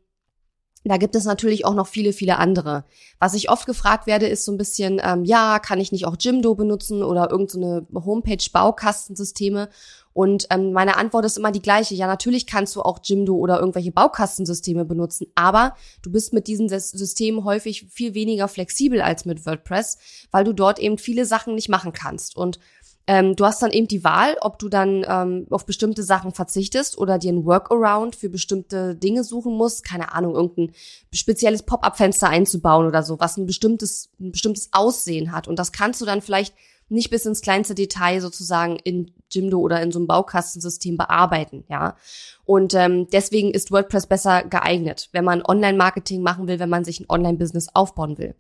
da 0.89 0.99
gibt 0.99 1.17
es 1.17 1.25
natürlich 1.25 1.65
auch 1.65 1.75
noch 1.75 1.87
viele, 1.87 2.13
viele 2.13 2.39
andere. 2.39 2.85
Was 3.19 3.35
ich 3.35 3.51
oft 3.51 3.67
gefragt 3.67 4.07
werde, 4.07 4.27
ist 4.27 4.45
so 4.45 4.53
ein 4.53 4.59
bisschen, 4.59 5.01
ähm, 5.03 5.25
ja, 5.25 5.59
kann 5.59 5.81
ich 5.81 5.93
nicht 5.93 6.07
auch 6.07 6.17
Jimdo 6.19 6.55
benutzen 6.55 7.03
oder 7.03 7.31
irgendeine 7.31 7.87
so 7.91 8.05
Homepage-Baukastensysteme? 8.05 9.69
Und 10.17 10.47
ähm, 10.49 10.73
meine 10.73 10.97
Antwort 10.97 11.27
ist 11.27 11.37
immer 11.37 11.53
die 11.53 11.61
gleiche. 11.61 11.95
Ja, 11.95 12.07
natürlich 12.07 12.47
kannst 12.47 12.75
du 12.75 12.81
auch 12.81 13.01
Jimdo 13.03 13.35
oder 13.35 13.59
irgendwelche 13.59 13.93
Baukastensysteme 13.93 14.87
benutzen, 14.87 15.27
aber 15.35 15.75
du 16.01 16.11
bist 16.11 16.33
mit 16.33 16.47
diesen 16.47 16.71
Systemen 16.71 17.45
häufig 17.45 17.87
viel 17.91 18.15
weniger 18.15 18.49
flexibel 18.49 19.03
als 19.03 19.27
mit 19.27 19.45
WordPress, 19.45 19.99
weil 20.31 20.45
du 20.45 20.55
dort 20.55 20.79
eben 20.79 20.97
viele 20.97 21.27
Sachen 21.27 21.55
nicht 21.55 21.69
machen 21.69 21.93
kannst. 21.93 22.35
Und 22.35 22.59
ähm, 23.07 23.37
du 23.37 23.45
hast 23.45 23.63
dann 23.63 23.71
eben 23.71 23.87
die 23.87 24.03
Wahl, 24.03 24.37
ob 24.41 24.59
du 24.59 24.69
dann 24.69 25.05
ähm, 25.09 25.47
auf 25.51 25.65
bestimmte 25.65 26.03
Sachen 26.03 26.33
verzichtest 26.33 26.99
oder 26.99 27.19
dir 27.19 27.33
ein 27.33 27.45
Workaround 27.45 28.17
für 28.17 28.29
bestimmte 28.29 28.97
Dinge 28.97 29.23
suchen 29.23 29.57
musst. 29.57 29.85
Keine 29.85 30.13
Ahnung, 30.13 30.35
irgendein 30.35 30.73
spezielles 31.13 31.63
Pop-up-Fenster 31.63 32.29
einzubauen 32.29 32.87
oder 32.87 33.03
so, 33.03 33.21
was 33.21 33.37
ein 33.37 33.47
bestimmtes, 33.47 34.11
ein 34.19 34.33
bestimmtes 34.33 34.71
Aussehen 34.73 35.31
hat. 35.31 35.47
Und 35.47 35.59
das 35.59 35.71
kannst 35.71 36.01
du 36.01 36.05
dann 36.05 36.21
vielleicht 36.21 36.55
nicht 36.89 37.11
bis 37.11 37.27
ins 37.27 37.41
kleinste 37.41 37.75
Detail 37.75 38.21
sozusagen 38.21 38.77
in 38.77 39.13
Jimdo 39.31 39.59
oder 39.59 39.81
in 39.83 39.91
so 39.91 39.99
einem 39.99 40.07
Baukastensystem 40.07 40.97
bearbeiten, 40.97 41.65
ja. 41.69 41.97
Und 42.45 42.75
ähm, 42.75 43.09
deswegen 43.11 43.51
ist 43.51 43.73
WordPress 43.73 44.07
besser 44.07 44.45
geeignet, 44.45 45.09
wenn 45.13 45.25
man 45.25 45.45
Online-Marketing 45.45 46.23
machen 46.23 46.47
will, 46.47 46.61
wenn 46.61 46.69
man 46.69 46.85
sich 46.85 47.01
ein 47.01 47.07
Online-Business 47.09 47.69
aufbauen 47.75 48.19
will. 48.19 48.37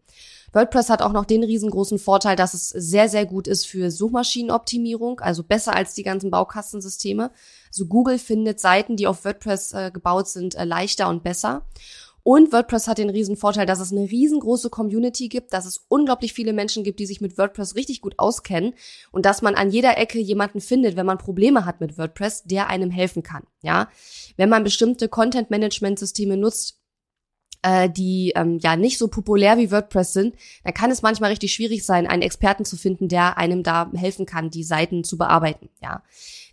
WordPress 0.52 0.90
hat 0.90 1.02
auch 1.02 1.12
noch 1.12 1.24
den 1.24 1.44
riesengroßen 1.44 1.98
Vorteil, 1.98 2.36
dass 2.36 2.54
es 2.54 2.68
sehr, 2.68 3.08
sehr 3.08 3.26
gut 3.26 3.48
ist 3.48 3.66
für 3.66 3.90
Suchmaschinenoptimierung, 3.90 5.20
also 5.20 5.42
besser 5.42 5.74
als 5.74 5.94
die 5.94 6.02
ganzen 6.02 6.30
Baukastensysteme. 6.30 7.30
Also 7.68 7.86
Google 7.86 8.18
findet 8.18 8.60
Seiten, 8.60 8.96
die 8.96 9.06
auf 9.06 9.24
WordPress 9.24 9.72
äh, 9.72 9.90
gebaut 9.92 10.28
sind, 10.28 10.54
äh, 10.54 10.64
leichter 10.64 11.08
und 11.08 11.22
besser. 11.22 11.66
Und 12.28 12.52
WordPress 12.52 12.88
hat 12.88 12.98
den 12.98 13.08
riesen 13.08 13.36
Vorteil, 13.36 13.66
dass 13.66 13.78
es 13.78 13.92
eine 13.92 14.10
riesengroße 14.10 14.68
Community 14.68 15.28
gibt, 15.28 15.52
dass 15.52 15.64
es 15.64 15.84
unglaublich 15.86 16.32
viele 16.32 16.52
Menschen 16.52 16.82
gibt, 16.82 16.98
die 16.98 17.06
sich 17.06 17.20
mit 17.20 17.38
WordPress 17.38 17.76
richtig 17.76 18.00
gut 18.00 18.18
auskennen 18.18 18.74
und 19.12 19.24
dass 19.24 19.42
man 19.42 19.54
an 19.54 19.70
jeder 19.70 19.96
Ecke 19.96 20.18
jemanden 20.18 20.60
findet, 20.60 20.96
wenn 20.96 21.06
man 21.06 21.18
Probleme 21.18 21.64
hat 21.64 21.80
mit 21.80 21.98
WordPress, 21.98 22.42
der 22.42 22.66
einem 22.66 22.90
helfen 22.90 23.22
kann. 23.22 23.44
Ja, 23.62 23.88
wenn 24.36 24.48
man 24.48 24.64
bestimmte 24.64 25.08
Content-Management-Systeme 25.08 26.36
nutzt, 26.36 26.80
äh, 27.66 27.90
die 27.90 28.32
ähm, 28.36 28.58
ja 28.62 28.76
nicht 28.76 28.96
so 28.96 29.08
populär 29.08 29.58
wie 29.58 29.72
WordPress 29.72 30.12
sind, 30.12 30.36
dann 30.62 30.72
kann 30.72 30.92
es 30.92 31.02
manchmal 31.02 31.30
richtig 31.30 31.52
schwierig 31.52 31.84
sein, 31.84 32.06
einen 32.06 32.22
Experten 32.22 32.64
zu 32.64 32.76
finden, 32.76 33.08
der 33.08 33.38
einem 33.38 33.64
da 33.64 33.90
helfen 33.92 34.24
kann, 34.24 34.50
die 34.50 34.62
Seiten 34.62 35.02
zu 35.02 35.18
bearbeiten. 35.18 35.68
Ja, 35.82 36.04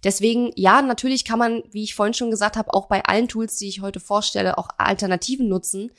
deswegen 0.04 0.52
ja, 0.56 0.82
natürlich 0.82 1.24
kann 1.24 1.38
man, 1.38 1.62
wie 1.72 1.84
ich 1.84 1.94
vorhin 1.94 2.16
schon 2.16 2.32
gesagt 2.32 2.58
habe, 2.58 2.74
auch 2.74 2.88
bei 2.88 3.06
allen 3.06 3.28
Tools, 3.28 3.58
die 3.58 3.68
ich 3.68 3.82
heute 3.82 4.00
vorstelle, 4.00 4.58
auch 4.58 4.70
Alternativen 4.80 5.48
nutzen. 5.48 5.92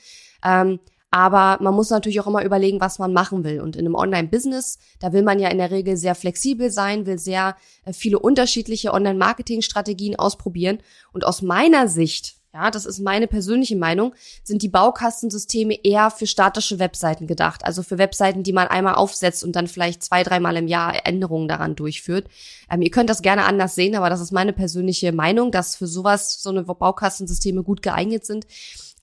Ähm, 0.43 0.79
aber 1.11 1.63
man 1.63 1.73
muss 1.73 1.91
natürlich 1.91 2.19
auch 2.19 2.27
immer 2.27 2.43
überlegen, 2.43 2.81
was 2.81 2.99
man 2.99 3.13
machen 3.13 3.45
will. 3.45 3.61
Und 3.61 3.77
in 3.77 3.85
einem 3.85 3.95
Online-Business, 3.95 4.79
da 4.99 5.13
will 5.13 5.23
man 5.23 5.39
ja 5.39 5.47
in 5.47 5.59
der 5.59 5.71
Regel 5.71 5.95
sehr 5.95 6.13
flexibel 6.13 6.71
sein, 6.71 7.05
will 7.05 7.19
sehr 7.19 7.55
äh, 7.85 7.93
viele 7.93 8.19
unterschiedliche 8.19 8.93
Online-Marketing-Strategien 8.93 10.17
ausprobieren. 10.17 10.79
Und 11.13 11.23
aus 11.25 11.41
meiner 11.41 11.87
Sicht 11.87 12.35
ja, 12.55 12.71
das 12.71 12.85
ist 12.85 13.01
meine 13.01 13.27
persönliche 13.27 13.75
Meinung, 13.75 14.15
sind 14.41 14.61
die 14.61 14.69
Baukastensysteme 14.69 15.77
eher 15.83 16.09
für 16.09 16.25
statische 16.25 16.79
Webseiten 16.79 17.27
gedacht. 17.27 17.65
Also 17.65 17.83
für 17.83 17.97
Webseiten, 17.97 18.43
die 18.43 18.53
man 18.53 18.69
einmal 18.69 18.95
aufsetzt 18.95 19.43
und 19.43 19.57
dann 19.57 19.67
vielleicht 19.67 20.01
zwei, 20.01 20.23
dreimal 20.23 20.55
im 20.55 20.69
Jahr 20.69 21.05
Änderungen 21.05 21.49
daran 21.49 21.75
durchführt. 21.75 22.29
Ähm, 22.71 22.81
ihr 22.81 22.91
könnt 22.91 23.09
das 23.09 23.21
gerne 23.21 23.43
anders 23.43 23.75
sehen, 23.75 23.93
aber 23.93 24.09
das 24.09 24.21
ist 24.21 24.31
meine 24.31 24.53
persönliche 24.53 25.11
Meinung, 25.11 25.51
dass 25.51 25.75
für 25.75 25.85
sowas 25.85 26.41
so 26.41 26.49
eine 26.49 26.63
Baukastensysteme 26.63 27.61
gut 27.61 27.81
geeignet 27.81 28.25
sind. 28.25 28.47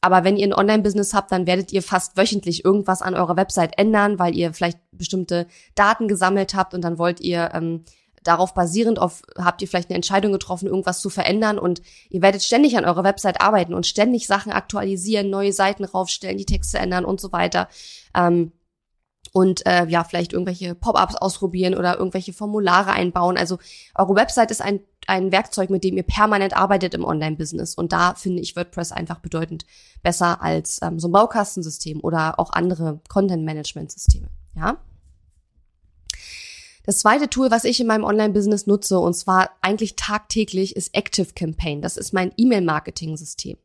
Aber 0.01 0.25
wenn 0.25 0.39
ihr 0.39 0.47
ein 0.47 0.55
Online-Business 0.55 1.13
habt, 1.13 1.31
dann 1.31 1.47
werdet 1.47 1.73
ihr 1.73 1.83
fast 1.83 2.17
wöchentlich 2.17 2.65
irgendwas 2.65 3.03
an 3.03 3.15
eurer 3.15 3.37
Website 3.37 3.79
ändern, 3.79 4.19
weil 4.19 4.35
ihr 4.35 4.55
vielleicht 4.55 4.79
bestimmte 4.93 5.47
Daten 5.75 6.09
gesammelt 6.09 6.55
habt 6.55 6.73
und 6.73 6.81
dann 6.81 6.97
wollt 6.97 7.21
ihr 7.21 7.51
ähm, 7.53 7.85
darauf 8.23 8.55
basierend 8.55 8.99
auf, 8.99 9.23
habt 9.37 9.62
ihr 9.62 9.69
vielleicht 9.69 9.91
eine 9.91 9.97
Entscheidung 9.97 10.33
getroffen, 10.33 10.69
irgendwas 10.69 11.00
zu 11.00 11.11
verändern 11.11 11.59
und 11.59 11.83
ihr 12.11 12.23
werdet 12.23 12.43
ständig 12.43 12.76
an 12.76 12.85
eurer 12.85 13.05
Website 13.05 13.41
arbeiten 13.41 13.75
und 13.75 13.87
ständig 13.87 14.26
Sachen 14.26 14.52
aktualisieren, 14.52 15.31
neue 15.31 15.52
Seiten 15.52 15.85
raufstellen, 15.85 16.38
die 16.38 16.47
Texte 16.47 16.79
ändern 16.79 17.05
und 17.05 17.21
so 17.21 17.33
weiter. 17.33 17.69
Ähm, 18.14 18.52
und 19.33 19.64
äh, 19.67 19.87
ja, 19.87 20.05
vielleicht 20.05 20.33
irgendwelche 20.35 20.75
Pop-ups 20.75 21.17
ausprobieren 21.17 21.75
oder 21.75 21.97
irgendwelche 21.97 22.35
Formulare 22.35 22.93
einbauen. 22.93 23.38
Also 23.38 23.59
eure 23.95 24.14
Website 24.14 24.50
ist 24.50 24.61
ein, 24.61 24.81
ein 25.07 25.33
Werkzeug, 25.33 25.71
mit 25.71 25.85
dem 25.85 25.97
ihr 25.97 26.02
permanent 26.02 26.55
arbeitet 26.55 26.93
im 26.93 27.05
Online-Business. 27.05 27.75
Und 27.75 27.93
da 27.93 28.14
finde 28.14 28.43
ich 28.43 28.57
WordPress 28.57 28.93
einfach 28.93 29.21
bedeutend 29.21 29.64
besser 30.02 30.43
als 30.43 30.81
ähm, 30.83 30.99
so 30.99 31.09
ein 31.09 31.12
Baukastensystem 31.12 32.00
oder 32.00 32.38
auch 32.38 32.52
andere 32.52 33.00
Content-Management-Systeme. 33.09 34.29
Ja. 34.55 34.76
Das 36.85 36.99
zweite 36.99 37.29
Tool, 37.29 37.51
was 37.51 37.65
ich 37.65 37.81
in 37.81 37.87
meinem 37.87 38.05
Online-Business 38.05 38.67
nutze, 38.67 38.99
und 38.99 39.15
zwar 39.15 39.51
eigentlich 39.61 39.97
tagtäglich, 39.97 40.75
ist 40.75 40.95
Active 40.95 41.33
Campaign. 41.35 41.81
Das 41.81 41.97
ist 41.97 42.12
mein 42.12 42.33
E-Mail-Marketing-System. 42.37 43.57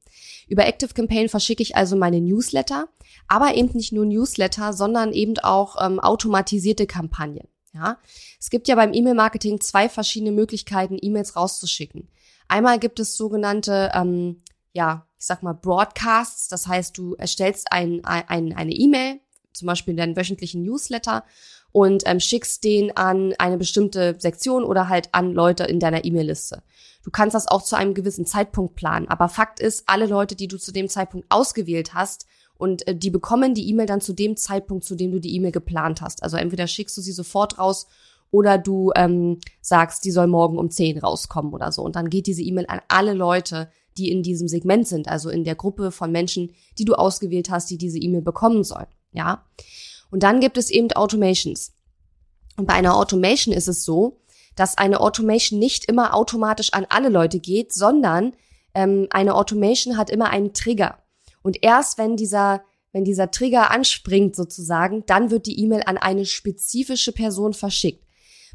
Über 0.48 0.66
Active 0.66 0.94
Campaign 0.94 1.30
verschicke 1.30 1.64
ich 1.64 1.76
also 1.76 1.96
meine 1.96 2.22
Newsletter, 2.22 2.88
aber 3.28 3.56
eben 3.56 3.72
nicht 3.74 3.92
nur 3.92 4.06
Newsletter, 4.06 4.74
sondern 4.74 5.14
eben 5.14 5.38
auch 5.40 5.76
ähm, 5.84 6.00
automatisierte 6.00 6.86
Kampagnen. 6.86 7.48
Ja, 7.74 7.98
es 8.40 8.50
gibt 8.50 8.68
ja 8.68 8.76
beim 8.76 8.94
E-Mail-Marketing 8.94 9.60
zwei 9.62 9.90
verschiedene 9.90 10.32
Möglichkeiten, 10.32 10.98
E-Mails 11.00 11.36
rauszuschicken. 11.36 12.08
Einmal 12.48 12.80
gibt 12.80 13.00
es 13.00 13.18
sogenannte, 13.18 13.92
ähm, 13.94 14.42
ja, 14.74 15.06
ich 15.20 15.26
sag 15.26 15.44
mal 15.44 15.54
Broadcasts. 15.54 16.48
Das 16.48 16.68
heißt, 16.68 16.98
du 16.98 17.16
erstellst 17.16 17.72
ein, 17.72 18.04
ein, 18.06 18.54
eine 18.54 18.74
E-Mail, 18.74 19.20
zum 19.54 19.66
Beispiel 19.66 19.92
in 19.92 19.98
deinen 19.98 20.16
wöchentlichen 20.16 20.64
Newsletter 20.64 21.24
und 21.72 22.04
ähm, 22.06 22.20
schickst 22.20 22.64
den 22.64 22.96
an 22.96 23.34
eine 23.38 23.58
bestimmte 23.58 24.16
Sektion 24.20 24.64
oder 24.64 24.90
halt 24.90 25.10
an 25.12 25.34
Leute 25.34 25.64
in 25.66 25.80
deiner 25.80 26.06
E-Mail-Liste. 26.06 26.64
Du 27.04 27.12
kannst 27.12 27.36
das 27.36 27.48
auch 27.48 27.62
zu 27.62 27.76
einem 27.76 27.94
gewissen 27.94 28.26
Zeitpunkt 28.26 28.76
planen. 28.76 29.08
Aber 29.08 29.30
Fakt 29.30 29.60
ist, 29.60 29.84
alle 29.88 30.08
Leute, 30.08 30.36
die 30.36 30.48
du 30.48 30.58
zu 30.58 30.72
dem 30.72 30.90
Zeitpunkt 30.90 31.28
ausgewählt 31.30 31.94
hast, 31.94 32.26
und 32.58 32.88
äh, 32.88 32.96
die 32.96 33.10
bekommen 33.10 33.54
die 33.54 33.70
E-Mail 33.70 33.86
dann 33.86 34.02
zu 34.02 34.14
dem 34.14 34.36
Zeitpunkt, 34.36 34.84
zu 34.84 34.96
dem 34.96 35.12
du 35.12 35.20
die 35.20 35.36
E-Mail 35.36 35.52
geplant 35.52 36.02
hast. 36.02 36.24
Also 36.24 36.38
entweder 36.38 36.68
schickst 36.68 36.98
du 36.98 37.02
sie 37.02 37.12
sofort 37.12 37.60
raus 37.60 37.88
oder 38.32 38.58
du 38.58 38.92
ähm, 38.96 39.40
sagst, 39.62 40.04
die 40.06 40.12
soll 40.12 40.28
morgen 40.28 40.58
um 40.58 40.70
10 40.70 41.00
rauskommen 41.00 41.54
oder 41.54 41.72
so. 41.72 41.82
Und 41.84 41.96
dann 41.96 42.10
geht 42.10 42.28
diese 42.28 42.42
E-Mail 42.42 42.66
an 42.68 42.82
alle 42.88 43.14
Leute, 43.14 43.70
die 43.98 44.12
in 44.12 44.22
diesem 44.22 44.48
Segment 44.48 44.88
sind, 44.88 45.08
also 45.08 45.30
in 45.30 45.44
der 45.44 45.56
Gruppe 45.56 45.92
von 45.92 46.12
Menschen, 46.12 46.54
die 46.78 46.86
du 46.86 46.94
ausgewählt 46.94 47.50
hast, 47.50 47.70
die 47.70 47.78
diese 47.78 47.98
E-Mail 47.98 48.22
bekommen 48.22 48.64
sollen. 48.64 48.88
Ja. 49.12 49.46
Und 50.12 50.24
dann 50.24 50.40
gibt 50.40 50.58
es 50.58 50.70
eben 50.70 50.92
Automations. 50.92 51.74
Und 52.58 52.66
bei 52.66 52.74
einer 52.74 52.96
Automation 52.96 53.54
ist 53.54 53.68
es 53.68 53.84
so, 53.84 54.22
dass 54.56 54.78
eine 54.78 55.00
Automation 55.00 55.60
nicht 55.60 55.86
immer 55.86 56.16
automatisch 56.16 56.74
an 56.74 56.88
alle 56.90 57.10
Leute 57.10 57.40
geht, 57.40 57.74
sondern 57.74 58.34
ähm, 58.74 59.08
eine 59.12 59.36
Automation 59.36 59.98
hat 59.98 60.10
immer 60.10 60.30
einen 60.30 60.54
Trigger. 60.54 60.98
Und 61.44 61.64
erst 61.64 61.98
wenn 61.98 62.18
dieser, 62.18 62.64
wenn 62.92 63.04
dieser 63.04 63.32
Trigger 63.32 63.72
anspringt 63.72 64.36
sozusagen, 64.36 65.04
dann 65.06 65.30
wird 65.30 65.46
die 65.46 65.60
E-Mail 65.62 65.84
an 65.86 65.98
eine 65.98 66.26
spezifische 66.26 67.12
Person 67.12 67.54
verschickt. 67.54 68.04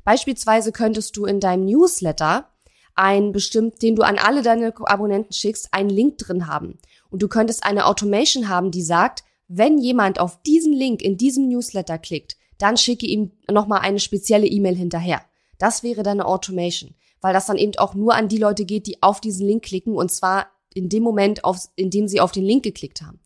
Beispielsweise 0.04 0.72
könntest 0.72 1.16
du 1.16 1.24
in 1.24 1.38
deinem 1.38 1.64
Newsletter 1.64 2.48
ein 2.94 3.32
bestimmt, 3.32 3.80
den 3.82 3.96
du 3.96 4.02
an 4.02 4.18
alle 4.18 4.42
deine 4.42 4.74
Abonnenten 4.76 5.32
schickst, 5.32 5.72
einen 5.72 5.90
Link 5.90 6.18
drin 6.18 6.46
haben. 6.46 6.78
Und 7.08 7.22
du 7.22 7.28
könntest 7.28 7.64
eine 7.64 7.86
Automation 7.86 8.48
haben, 8.48 8.70
die 8.70 8.82
sagt, 8.82 9.22
wenn 9.54 9.78
jemand 9.78 10.18
auf 10.18 10.42
diesen 10.42 10.72
Link 10.72 11.02
in 11.02 11.18
diesem 11.18 11.48
Newsletter 11.48 11.98
klickt, 11.98 12.36
dann 12.56 12.76
schicke 12.76 13.06
ihm 13.06 13.32
nochmal 13.50 13.80
eine 13.80 14.00
spezielle 14.00 14.46
E-Mail 14.46 14.76
hinterher. 14.76 15.22
Das 15.58 15.82
wäre 15.82 16.02
dann 16.02 16.20
eine 16.20 16.26
Automation, 16.26 16.94
weil 17.20 17.34
das 17.34 17.46
dann 17.46 17.58
eben 17.58 17.76
auch 17.76 17.94
nur 17.94 18.14
an 18.14 18.28
die 18.28 18.38
Leute 18.38 18.64
geht, 18.64 18.86
die 18.86 19.02
auf 19.02 19.20
diesen 19.20 19.46
Link 19.46 19.64
klicken 19.64 19.94
und 19.94 20.10
zwar 20.10 20.46
in 20.72 20.88
dem 20.88 21.02
Moment, 21.02 21.44
auf, 21.44 21.68
in 21.76 21.90
dem 21.90 22.08
sie 22.08 22.20
auf 22.20 22.32
den 22.32 22.44
Link 22.44 22.62
geklickt 22.62 23.02
haben. 23.02 23.20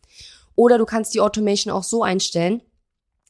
Oder 0.56 0.78
du 0.78 0.84
kannst 0.84 1.14
die 1.14 1.20
Automation 1.20 1.72
auch 1.72 1.84
so 1.84 2.02
einstellen, 2.02 2.60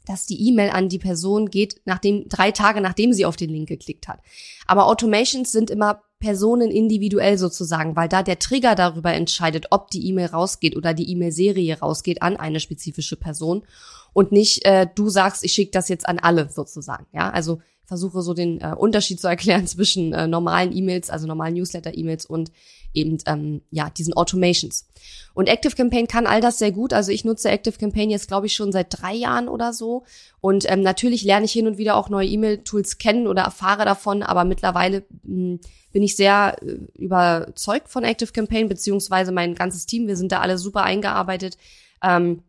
dass 0.06 0.24
die 0.24 0.48
E-Mail 0.48 0.70
an 0.70 0.88
die 0.88 0.98
Person 0.98 1.50
geht, 1.50 1.80
nachdem 1.84 2.28
drei 2.28 2.50
Tage 2.52 2.80
nachdem 2.80 3.12
sie 3.12 3.26
auf 3.26 3.36
den 3.36 3.50
Link 3.50 3.68
geklickt 3.68 4.08
hat. 4.08 4.20
Aber 4.66 4.86
Automations 4.86 5.52
sind 5.52 5.68
immer 5.68 6.02
Personen 6.18 6.70
individuell 6.70 7.36
sozusagen, 7.36 7.94
weil 7.94 8.08
da 8.08 8.22
der 8.22 8.38
Trigger 8.38 8.74
darüber 8.74 9.12
entscheidet, 9.12 9.66
ob 9.70 9.90
die 9.90 10.06
E-Mail 10.08 10.26
rausgeht 10.26 10.76
oder 10.76 10.94
die 10.94 11.10
E-Mail-Serie 11.10 11.78
rausgeht 11.78 12.22
an 12.22 12.36
eine 12.36 12.60
spezifische 12.60 13.16
Person 13.16 13.64
und 14.12 14.32
nicht 14.32 14.64
äh, 14.64 14.86
du 14.94 15.10
sagst, 15.10 15.44
ich 15.44 15.52
schicke 15.52 15.72
das 15.72 15.88
jetzt 15.88 16.08
an 16.08 16.18
alle 16.18 16.48
sozusagen. 16.48 17.06
Ja, 17.12 17.30
also 17.30 17.60
versuche 17.84 18.22
so 18.22 18.34
den 18.34 18.60
äh, 18.60 18.74
Unterschied 18.76 19.20
zu 19.20 19.28
erklären 19.28 19.66
zwischen 19.66 20.12
äh, 20.12 20.26
normalen 20.26 20.74
E-Mails, 20.74 21.10
also 21.10 21.26
normalen 21.26 21.54
Newsletter-E-Mails 21.54 22.26
und 22.26 22.50
eben 22.94 23.18
ähm, 23.26 23.60
ja 23.70 23.90
diesen 23.90 24.14
Automations. 24.14 24.88
Und 25.34 25.48
Active 25.48 25.76
Campaign 25.76 26.08
kann 26.08 26.26
all 26.26 26.40
das 26.40 26.58
sehr 26.58 26.72
gut. 26.72 26.92
Also 26.92 27.12
ich 27.12 27.24
nutze 27.24 27.50
Active 27.50 27.76
Campaign 27.78 28.10
jetzt 28.10 28.28
glaube 28.28 28.46
ich 28.46 28.54
schon 28.54 28.72
seit 28.72 28.86
drei 28.90 29.14
Jahren 29.14 29.48
oder 29.48 29.72
so. 29.72 30.04
Und 30.40 30.70
ähm, 30.70 30.80
natürlich 30.80 31.22
lerne 31.22 31.44
ich 31.44 31.52
hin 31.52 31.66
und 31.66 31.78
wieder 31.78 31.96
auch 31.96 32.08
neue 32.08 32.26
E-Mail-Tools 32.26 32.98
kennen 32.98 33.26
oder 33.26 33.42
erfahre 33.42 33.84
davon. 33.84 34.22
Aber 34.22 34.44
mittlerweile 34.44 35.04
mh, 35.24 35.24
hm, 35.24 35.60
bin 35.96 36.02
ich 36.02 36.14
sehr 36.14 36.58
äh, 36.60 36.76
überzeugt 36.98 37.88
von 37.88 38.04
Active 38.04 38.30
Campaign 38.30 38.68
beziehungsweise 38.68 39.32
mein 39.32 39.54
ganzes 39.54 39.86
Team. 39.86 40.06
Wir 40.06 40.18
sind 40.18 40.30
da 40.30 40.40
alle 40.40 40.58
super 40.58 40.82
eingearbeitet. 40.82 41.56
Ähm, 42.02 42.42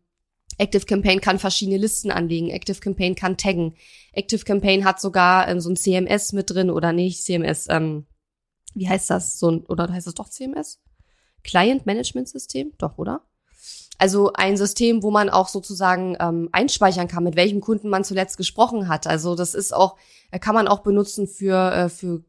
Active 0.58 0.86
Campaign 0.86 1.22
kann 1.22 1.39
verschiedene 1.39 1.77
Listen 1.77 2.12
anlegen. 2.12 2.50
Active 2.50 2.82
Campaign 2.82 3.16
kann 3.16 3.38
taggen. 3.38 3.75
Active 4.12 4.44
Campaign 4.44 4.84
hat 4.84 5.00
sogar 5.00 5.48
ähm, 5.48 5.62
so 5.62 5.70
ein 5.70 5.77
CMS 5.77 6.34
mit 6.34 6.50
drin 6.50 6.70
oder 6.70 6.92
nicht 6.92 7.24
CMS. 7.24 7.68
Ähm, 7.70 8.06
wie 8.74 8.89
heißt 8.89 9.10
das? 9.10 9.39
So 9.39 9.50
ein, 9.50 9.66
oder 9.68 9.88
heißt 9.88 10.08
das 10.08 10.16
doch 10.16 10.27
CMS? 10.27 10.82
Client 11.46 11.86
Management 11.86 12.27
System? 12.27 12.74
Doch, 12.77 12.98
oder? 12.98 13.22
Also 13.98 14.34
ein 14.34 14.58
System, 14.58 15.04
wo 15.04 15.10
man 15.10 15.30
auch 15.30 15.48
sozusagen 15.48 16.18
ähm, 16.20 16.50
einspeichern 16.51 17.08
kann, 17.08 17.24
mit 17.24 17.38
welchem 17.38 17.62
Kunden 17.62 17.88
man 17.88 18.04
zuletzt 18.04 18.36
gesprochen 18.36 18.89
hat. 18.89 19.08
Also 19.08 19.36
das 19.36 19.54
ist 19.54 19.74
auch, 19.74 19.96
äh, 20.32 20.38
kann 20.38 20.54
man 20.54 20.68
auch 20.68 20.80
benutzen 20.80 21.30
für, 21.30 21.72
äh, 21.72 21.88
für 21.88 22.25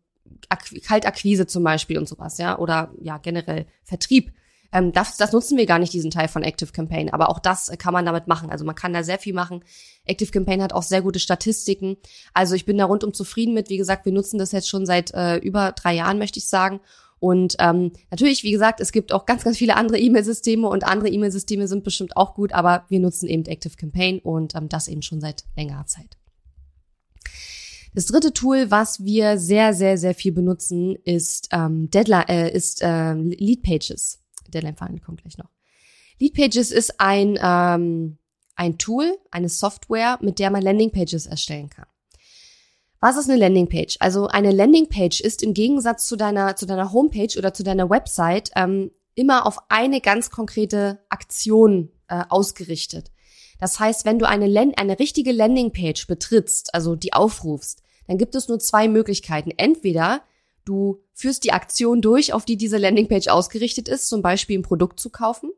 Kaltakquise 0.85 1.47
zum 1.47 1.65
Beispiel 1.65 1.99
und 1.99 2.09
sowas, 2.09 2.39
ja, 2.39 2.59
oder 2.59 2.93
ja, 3.01 3.19
generell 3.19 3.67
Vertrieb. 3.85 4.33
Ähm, 4.73 4.93
das, 4.93 5.17
das 5.17 5.33
nutzen 5.33 5.57
wir 5.57 5.67
gar 5.67 5.79
nicht, 5.79 5.93
diesen 5.93 6.11
Teil 6.11 6.29
von 6.29 6.43
Active 6.43 6.73
Campaign, 6.73 7.11
aber 7.11 7.31
auch 7.31 7.39
das 7.39 7.71
kann 7.79 7.93
man 7.93 8.05
damit 8.05 8.27
machen. 8.27 8.51
Also 8.51 8.65
man 8.65 8.75
kann 8.75 8.93
da 8.93 9.03
sehr 9.03 9.19
viel 9.19 9.35
machen. 9.35 9.65
Active 10.05 10.31
Campaign 10.31 10.63
hat 10.63 10.73
auch 10.73 10.83
sehr 10.83 11.03
gute 11.03 11.21
Statistiken. 11.21 11.97
Also 12.35 12.55
ich 12.55 12.67
bin 12.67 12.79
da 12.79 12.85
rundum 12.85 13.15
zufrieden 13.15 13.55
mit. 13.55 13.71
Wie 13.71 13.79
gesagt, 13.79 14.05
wir 14.05 14.13
nutzen 14.13 14.39
das 14.39 14.53
jetzt 14.53 14.69
schon 14.69 14.87
seit 14.87 15.13
äh, 15.15 15.37
über 15.37 15.73
drei 15.73 15.95
Jahren, 15.95 16.19
möchte 16.19 16.39
ich 16.39 16.49
sagen. 16.49 16.81
Und 17.21 17.57
ähm, 17.59 17.93
natürlich, 18.11 18.45
wie 18.45 18.53
gesagt, 18.53 18.81
es 18.81 18.93
gibt 18.93 19.13
auch 19.13 19.27
ganz, 19.27 19.43
ganz 19.43 19.59
viele 19.59 19.77
andere 19.77 19.99
E-Mail-Systeme 19.99 20.69
und 20.69 20.85
andere 20.85 21.09
E-Mail-Systeme 21.09 21.67
sind 21.67 21.83
bestimmt 21.83 22.17
auch 22.17 22.35
gut, 22.35 22.53
aber 22.53 22.85
wir 22.89 23.01
nutzen 23.01 23.29
eben 23.29 23.45
Active 23.45 23.77
Campaign 23.77 24.21
und 24.21 24.55
ähm, 24.55 24.69
das 24.69 24.87
eben 24.87 25.03
schon 25.03 25.21
seit 25.21 25.45
längerer 25.57 25.87
Zeit. 25.87 26.17
Das 27.99 28.07
dritte 28.07 28.33
Tool, 28.33 28.71
was 28.71 29.03
wir 29.03 29.39
sehr, 29.39 29.75
sehr, 29.75 29.99
sehr 29.99 30.15
viel 30.15 30.31
benutzen, 30.31 30.95
ist 31.03 31.49
ähm, 31.51 31.91
Deadline, 31.91 32.29
äh, 32.29 32.49
ist 32.49 32.81
äh, 32.81 33.15
Lead 33.15 33.65
Pages. 33.65 34.21
Deadline 34.47 34.77
Funnel 34.77 35.01
kommt 35.01 35.23
gleich 35.23 35.37
noch. 35.37 35.51
Leadpages 36.21 36.71
ist 36.71 37.01
ein, 37.01 37.37
ähm, 37.43 38.19
ein 38.55 38.79
Tool, 38.79 39.19
eine 39.33 39.49
Software, 39.49 40.17
mit 40.23 40.39
der 40.39 40.53
man 40.53 40.63
Landingpages 40.63 41.27
erstellen 41.27 41.71
kann. 41.71 41.87
Was 43.01 43.17
ist 43.17 43.29
eine 43.29 43.41
Landingpage? 43.41 43.97
Also 43.99 44.29
eine 44.29 44.53
Landingpage 44.53 45.21
ist 45.21 45.43
im 45.43 45.53
Gegensatz 45.53 46.07
zu 46.07 46.15
deiner, 46.15 46.55
zu 46.55 46.67
deiner 46.67 46.93
Homepage 46.93 47.37
oder 47.37 47.53
zu 47.53 47.65
deiner 47.65 47.91
Website 47.91 48.53
ähm, 48.55 48.93
immer 49.17 49.45
auf 49.45 49.59
eine 49.71 50.01
ganz 50.01 50.31
konkrete 50.31 51.01
Aktion 51.09 51.91
äh, 52.07 52.23
ausgerichtet. 52.29 53.11
Das 53.59 53.81
heißt, 53.81 54.05
wenn 54.05 54.21
du 54.21 54.29
eine, 54.29 54.47
Land 54.47 54.79
eine 54.79 55.01
richtige 55.01 55.33
Landingpage 55.33 56.07
betrittst, 56.07 56.73
also 56.77 56.95
die 56.95 57.13
aufrufst, 57.13 57.83
dann 58.09 58.19
gibt 58.19 58.35
es 58.35 58.49
nur 58.49 58.59
zwei 58.59 58.89
Möglichkeiten. 58.89 59.53
Entweder 59.57 60.23
Du 60.69 61.01
führst 61.15 61.45
die 61.45 61.53
Aktion 61.55 62.03
durch, 62.03 62.35
auf 62.35 62.45
die 62.45 62.59
diese 62.59 62.77
Landingpage 62.77 63.29
ausgerichtet 63.29 63.89
ist, 63.89 64.07
zum 64.07 64.21
Beispiel 64.21 64.59
ein 64.59 64.63
Produkt 64.63 65.01
zu 65.01 65.09
kaufen. 65.09 65.51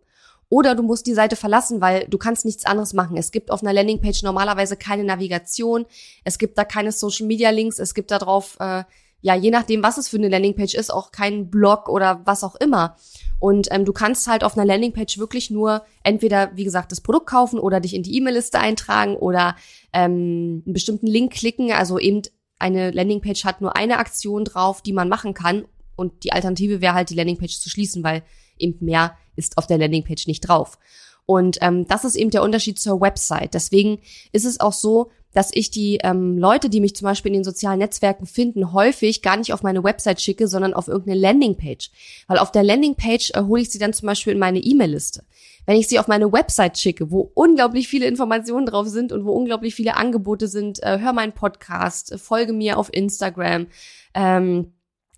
Oder 0.48 0.76
du 0.76 0.84
musst 0.84 1.04
die 1.04 1.14
Seite 1.14 1.34
verlassen, 1.34 1.80
weil 1.80 2.06
du 2.08 2.16
kannst 2.16 2.44
nichts 2.44 2.64
anderes 2.64 2.92
machen. 2.92 3.16
Es 3.16 3.32
gibt 3.32 3.50
auf 3.50 3.60
einer 3.60 3.72
Landingpage 3.72 4.22
normalerweise 4.22 4.76
keine 4.76 5.02
Navigation, 5.02 5.84
es 6.22 6.38
gibt 6.38 6.56
da 6.58 6.64
keine 6.64 6.92
Social 6.92 7.26
Media 7.26 7.50
Links, 7.50 7.80
es 7.80 7.94
gibt 7.94 8.12
da 8.12 8.20
drauf, 8.20 8.56
äh, 8.60 8.84
ja, 9.20 9.34
je 9.34 9.50
nachdem, 9.50 9.82
was 9.82 9.98
es 9.98 10.06
für 10.06 10.16
eine 10.16 10.28
Landingpage 10.28 10.74
ist, 10.74 10.94
auch 10.94 11.10
keinen 11.10 11.50
Blog 11.50 11.88
oder 11.88 12.20
was 12.24 12.44
auch 12.44 12.54
immer. 12.54 12.94
Und 13.40 13.66
ähm, 13.72 13.84
du 13.84 13.92
kannst 13.92 14.28
halt 14.28 14.44
auf 14.44 14.56
einer 14.56 14.64
Landingpage 14.64 15.18
wirklich 15.18 15.50
nur 15.50 15.82
entweder, 16.04 16.52
wie 16.54 16.64
gesagt, 16.64 16.92
das 16.92 17.00
Produkt 17.00 17.26
kaufen 17.26 17.58
oder 17.58 17.80
dich 17.80 17.94
in 17.94 18.04
die 18.04 18.16
E-Mail-Liste 18.16 18.60
eintragen 18.60 19.16
oder 19.16 19.56
ähm, 19.92 20.62
einen 20.64 20.72
bestimmten 20.72 21.08
Link 21.08 21.32
klicken, 21.32 21.72
also 21.72 21.98
eben 21.98 22.22
eine 22.60 22.90
Landingpage 22.90 23.44
hat 23.44 23.60
nur 23.60 23.76
eine 23.76 23.98
Aktion 23.98 24.44
drauf, 24.44 24.82
die 24.82 24.92
man 24.92 25.08
machen 25.08 25.34
kann. 25.34 25.64
Und 25.96 26.24
die 26.24 26.32
Alternative 26.32 26.80
wäre 26.80 26.94
halt, 26.94 27.10
die 27.10 27.14
Landingpage 27.14 27.58
zu 27.58 27.68
schließen, 27.68 28.04
weil 28.04 28.22
eben 28.58 28.84
mehr 28.84 29.16
ist 29.36 29.58
auf 29.58 29.66
der 29.66 29.78
Landingpage 29.78 30.26
nicht 30.26 30.40
drauf. 30.40 30.78
Und 31.26 31.58
ähm, 31.60 31.86
das 31.86 32.04
ist 32.04 32.16
eben 32.16 32.30
der 32.30 32.42
Unterschied 32.42 32.78
zur 32.78 33.00
Website. 33.00 33.54
Deswegen 33.54 34.00
ist 34.32 34.44
es 34.44 34.60
auch 34.60 34.72
so, 34.72 35.10
dass 35.32 35.50
ich 35.52 35.70
die 35.70 35.98
ähm, 36.02 36.38
Leute, 36.38 36.68
die 36.68 36.80
mich 36.80 36.96
zum 36.96 37.06
Beispiel 37.06 37.30
in 37.30 37.38
den 37.38 37.44
sozialen 37.44 37.78
Netzwerken 37.78 38.26
finden, 38.26 38.72
häufig 38.72 39.22
gar 39.22 39.36
nicht 39.36 39.52
auf 39.52 39.62
meine 39.62 39.84
Website 39.84 40.20
schicke, 40.20 40.48
sondern 40.48 40.74
auf 40.74 40.88
irgendeine 40.88 41.20
Landingpage. 41.20 41.90
Weil 42.26 42.38
auf 42.38 42.52
der 42.52 42.62
Landingpage 42.62 43.32
äh, 43.34 43.42
hole 43.42 43.62
ich 43.62 43.70
sie 43.70 43.78
dann 43.78 43.92
zum 43.92 44.06
Beispiel 44.06 44.32
in 44.32 44.38
meine 44.38 44.58
E-Mail-Liste. 44.58 45.24
Wenn 45.66 45.76
ich 45.76 45.88
sie 45.88 45.98
auf 45.98 46.08
meine 46.08 46.32
Website 46.32 46.78
schicke, 46.78 47.10
wo 47.10 47.30
unglaublich 47.34 47.86
viele 47.86 48.06
Informationen 48.06 48.66
drauf 48.66 48.88
sind 48.88 49.12
und 49.12 49.24
wo 49.24 49.32
unglaublich 49.32 49.74
viele 49.74 49.96
Angebote 49.96 50.48
sind, 50.48 50.82
äh, 50.82 50.98
hör 50.98 51.12
meinen 51.12 51.32
Podcast, 51.32 52.12
äh, 52.12 52.18
folge 52.18 52.52
mir 52.52 52.76
auf 52.76 52.92
Instagram, 52.92 53.66
ähm, 54.14 54.72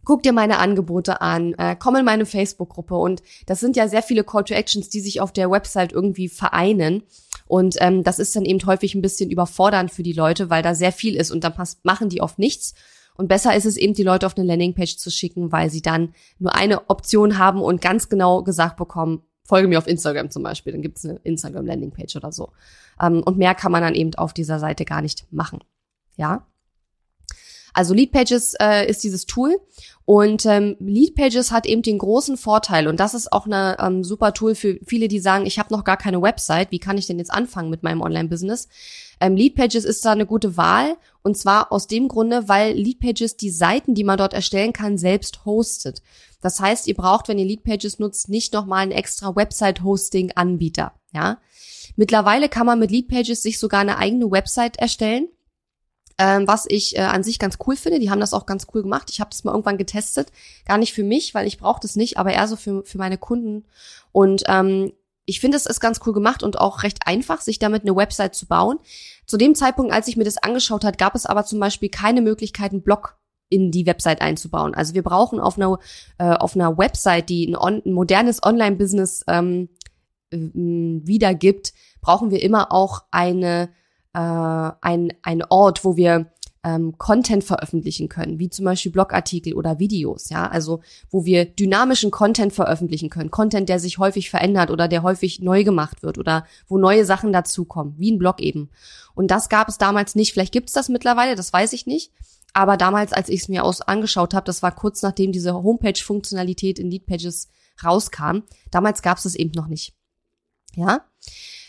guck 0.04 0.23
dir 0.23 0.33
meine 0.33 0.59
Angebote 0.59 1.21
an, 1.21 1.54
äh, 1.54 1.76
komm 1.78 1.97
in 1.97 2.04
meine 2.04 2.26
Facebook-Gruppe 2.26 2.97
und 2.97 3.23
das 3.47 3.61
sind 3.61 3.76
ja 3.76 3.88
sehr 3.88 4.02
viele 4.02 4.25
Call 4.25 4.45
to 4.45 4.54
Actions, 4.54 4.88
die 4.88 5.00
sich 5.00 5.21
auf 5.21 5.33
der 5.33 5.50
Website 5.50 5.92
irgendwie 5.92 6.28
vereinen. 6.28 7.04
Und 7.52 7.76
ähm, 7.80 8.02
das 8.02 8.18
ist 8.18 8.35
dann 8.35 8.47
eben 8.47 8.64
häufig 8.64 8.94
ein 8.94 9.02
bisschen 9.02 9.28
überfordernd 9.30 9.90
für 9.90 10.02
die 10.02 10.14
Leute, 10.14 10.49
weil 10.49 10.62
da 10.62 10.75
sehr 10.75 10.90
viel 10.90 11.16
ist 11.16 11.30
und 11.30 11.44
dann 11.44 11.52
machen 11.82 12.09
die 12.09 12.23
oft 12.23 12.38
nichts. 12.38 12.73
Und 13.14 13.28
besser 13.28 13.54
ist 13.54 13.66
es 13.66 13.76
eben, 13.76 13.92
die 13.92 14.04
Leute 14.04 14.25
auf 14.25 14.38
eine 14.38 14.47
Landingpage 14.47 14.97
zu 14.97 15.11
schicken, 15.11 15.52
weil 15.52 15.68
sie 15.68 15.82
dann 15.82 16.14
nur 16.38 16.54
eine 16.54 16.88
Option 16.88 17.37
haben 17.37 17.61
und 17.61 17.82
ganz 17.82 18.09
genau 18.09 18.42
gesagt 18.42 18.78
bekommen, 18.78 19.21
folge 19.44 19.68
mir 19.68 19.76
auf 19.76 19.87
Instagram 19.87 20.30
zum 20.30 20.42
Beispiel, 20.42 20.73
dann 20.73 20.80
gibt's 20.80 21.04
eine 21.04 21.21
Instagram-Landingpage 21.25 22.16
oder 22.16 22.32
so. 22.32 22.52
Ähm, 22.99 23.23
und 23.23 23.37
mehr 23.37 23.54
kann 23.54 23.71
man 23.71 23.82
dann 23.82 23.94
eben 23.94 24.14
auf 24.14 24.32
dieser 24.32 24.59
Seite 24.59 24.87
gar 24.87 25.02
nicht 25.02 25.30
machen. 25.30 25.62
Ja. 26.16 26.47
Also 27.73 27.95
Leadpages 27.95 28.55
äh, 28.61 28.88
ist 28.88 29.02
dieses 29.05 29.26
Tool 29.26 29.59
und 30.05 30.45
ähm, 30.47 30.76
Leadpages 30.81 31.52
hat 31.52 31.67
eben 31.67 31.83
den 31.83 31.99
großen 31.99 32.37
Vorteil 32.37 32.88
und 32.88 33.00
das 33.00 33.14
ist 33.14 33.33
auch 33.33 33.47
eine 33.47 33.76
ähm, 33.81 34.05
super 34.05 34.35
Tool 34.35 34.55
für 34.55 34.79
viele, 34.85 35.09
die 35.09 35.21
sagen, 35.21 35.47
ich 35.47 35.59
habe 35.59 35.73
noch 35.73 35.85
gar 35.85 35.97
keine 35.97 36.21
Website, 36.21 36.71
wie 36.71 36.79
kann 36.79 36.99
ich 36.99 37.07
denn 37.07 37.19
jetzt 37.19 37.33
anfangen 37.33 37.71
mit 37.71 37.83
meinem 37.83 38.00
Online-Business? 38.00 38.69
Ähm, 39.21 39.37
Leadpages 39.37 39.85
ist 39.85 40.05
da 40.05 40.12
eine 40.12 40.26
gute 40.26 40.57
Wahl 40.57 40.97
und 41.23 41.37
zwar 41.37 41.73
aus 41.73 41.87
dem 41.87 42.09
Grunde, 42.09 42.49
weil 42.49 42.75
Leadpages 42.75 43.37
die 43.37 43.50
Seiten, 43.50 43.95
die 43.95 44.05
man 44.05 44.19
dort 44.19 44.35
erstellen 44.35 44.73
kann, 44.73 44.99
selbst 44.99 45.45
hostet. 45.45 46.02
Das 46.41 46.61
heißt, 46.61 46.88
ihr 46.88 46.95
braucht, 46.95 47.29
wenn 47.29 47.38
ihr 47.38 47.47
Leadpages 47.47 47.99
nutzt, 47.99 48.29
nicht 48.29 48.52
nochmal 48.52 48.83
einen 48.83 48.93
extra 48.93 49.35
Website-Hosting-Anbieter. 49.37 50.93
Ja, 51.14 51.38
Mittlerweile 51.97 52.49
kann 52.49 52.67
man 52.67 52.79
mit 52.79 52.91
Leadpages 52.91 53.43
sich 53.43 53.59
sogar 53.59 53.81
eine 53.81 53.99
eigene 53.99 54.31
Website 54.31 54.79
erstellen 54.79 55.29
ähm, 56.19 56.47
was 56.47 56.66
ich 56.69 56.97
äh, 56.97 57.00
an 57.00 57.23
sich 57.23 57.38
ganz 57.38 57.59
cool 57.66 57.76
finde. 57.76 57.99
Die 57.99 58.11
haben 58.11 58.21
das 58.21 58.35
auch 58.35 58.47
ganz 58.47 58.66
cool 58.75 58.83
gemacht. 58.83 59.11
Ich 59.11 59.21
habe 59.21 59.31
das 59.31 59.45
mal 59.45 59.52
irgendwann 59.52 59.78
getestet. 59.78 60.33
Gar 60.66 60.78
nicht 60.78 60.92
für 60.92 61.04
mich, 61.04 61.35
weil 61.35 61.47
ich 61.47 61.59
brauche 61.59 61.81
das 61.81 61.97
nicht, 61.97 62.19
aber 62.19 62.33
eher 62.33 62.49
so 62.49 62.57
für, 62.57 62.85
für 62.85 62.99
meine 62.99 63.19
Kunden. 63.19 63.64
Und 64.12 64.45
ähm, 64.47 64.92
ich 65.25 65.40
finde, 65.40 65.57
es 65.57 65.66
ist 65.66 65.81
ganz 65.81 66.00
cool 66.07 66.12
gemacht 66.12 66.42
und 66.42 66.59
auch 66.59 66.83
recht 66.83 67.07
einfach, 67.07 67.40
sich 67.40 67.59
damit 67.59 67.83
eine 67.83 67.97
Website 67.97 68.35
zu 68.35 68.47
bauen. 68.47 68.78
Zu 69.26 69.37
dem 69.37 69.54
Zeitpunkt, 69.54 69.92
als 69.92 70.09
ich 70.09 70.16
mir 70.16 70.25
das 70.25 70.38
angeschaut 70.38 70.85
hat, 70.85 70.99
gab 70.99 71.14
es 71.14 71.26
aber 71.26 71.45
zum 71.45 71.61
Beispiel 71.61 71.88
keine 71.88 72.23
Möglichkeit, 72.23 72.73
einen 72.73 72.83
Blog 72.83 73.19
in 73.49 73.71
die 73.71 73.87
Website 73.87 74.21
einzubauen. 74.21 74.75
Also 74.75 74.95
wir 74.95 75.02
brauchen 75.02 75.38
auf 75.38 75.57
einer, 75.57 75.78
äh, 76.19 76.25
auf 76.25 76.57
einer 76.57 76.78
Website, 76.78 77.28
die 77.28 77.47
ein, 77.47 77.57
on, 77.57 77.83
ein 77.85 77.92
modernes 77.92 78.42
Online-Business 78.42 79.25
ähm, 79.28 79.69
äh, 80.31 80.38
wiedergibt, 80.38 81.73
brauchen 82.00 82.31
wir 82.31 82.42
immer 82.42 82.73
auch 82.73 83.04
eine 83.11 83.69
äh, 84.14 84.19
ein, 84.19 85.12
ein 85.23 85.42
Ort, 85.49 85.85
wo 85.85 85.97
wir 85.97 86.26
ähm, 86.64 86.97
Content 86.97 87.42
veröffentlichen 87.42 88.09
können, 88.09 88.38
wie 88.38 88.49
zum 88.49 88.64
Beispiel 88.64 88.92
Blogartikel 88.92 89.54
oder 89.54 89.78
Videos, 89.78 90.31
ja, 90.31 90.47
also 90.47 90.81
wo 91.11 91.25
wir 91.25 91.45
dynamischen 91.45 92.11
Content 92.11 92.52
veröffentlichen 92.52 93.11
können, 93.11 93.31
Content, 93.31 93.69
der 93.69 93.81
sich 93.81 93.99
häufig 93.99 94.31
verändert 94.31 94.71
oder 94.71 94.87
der 94.87 95.02
häufig 95.02 95.40
neu 95.40 95.64
gemacht 95.64 96.02
wird 96.02 96.19
oder 96.19 96.47
wo 96.69 96.78
neue 96.78 97.04
Sachen 97.04 97.33
dazukommen, 97.33 97.95
wie 97.99 98.12
ein 98.12 98.19
Blog 98.19 98.40
eben. 98.40 98.71
Und 99.14 99.31
das 99.31 99.49
gab 99.49 99.69
es 99.69 99.78
damals 99.78 100.14
nicht. 100.14 100.33
Vielleicht 100.33 100.52
gibt 100.52 100.69
es 100.69 100.75
das 100.75 100.88
mittlerweile, 100.88 101.35
das 101.35 101.52
weiß 101.52 101.73
ich 101.73 101.87
nicht. 101.87 102.12
Aber 102.54 102.76
damals, 102.76 103.12
als 103.12 103.28
ich 103.28 103.42
es 103.42 103.49
mir 103.49 103.64
aus 103.64 103.81
angeschaut 103.81 104.35
habe, 104.35 104.45
das 104.45 104.62
war 104.62 104.73
kurz 104.73 105.02
nachdem 105.02 105.33
diese 105.33 105.54
Homepage-Funktionalität 105.54 106.78
in 106.78 106.90
Leadpages 106.90 107.49
rauskam. 107.83 108.42
Damals 108.71 109.02
gab 109.02 109.19
es 109.19 109.25
es 109.25 109.35
eben 109.35 109.52
noch 109.54 109.69
nicht. 109.69 109.95
Ja. 110.76 111.04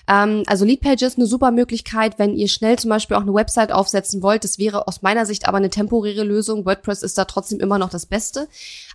Ähm, 0.07 0.43
also 0.47 0.65
Leadpages 0.65 1.15
eine 1.15 1.25
super 1.25 1.51
Möglichkeit, 1.51 2.19
wenn 2.19 2.35
ihr 2.35 2.47
schnell 2.47 2.77
zum 2.77 2.89
Beispiel 2.89 3.15
auch 3.15 3.21
eine 3.21 3.33
Website 3.33 3.71
aufsetzen 3.71 4.21
wollt. 4.21 4.43
Das 4.43 4.57
wäre 4.57 4.87
aus 4.87 5.01
meiner 5.01 5.25
Sicht 5.25 5.47
aber 5.47 5.57
eine 5.57 5.69
temporäre 5.69 6.23
Lösung. 6.23 6.65
WordPress 6.65 7.03
ist 7.03 7.17
da 7.17 7.25
trotzdem 7.25 7.59
immer 7.59 7.77
noch 7.77 7.89
das 7.89 8.05
Beste. 8.05 8.47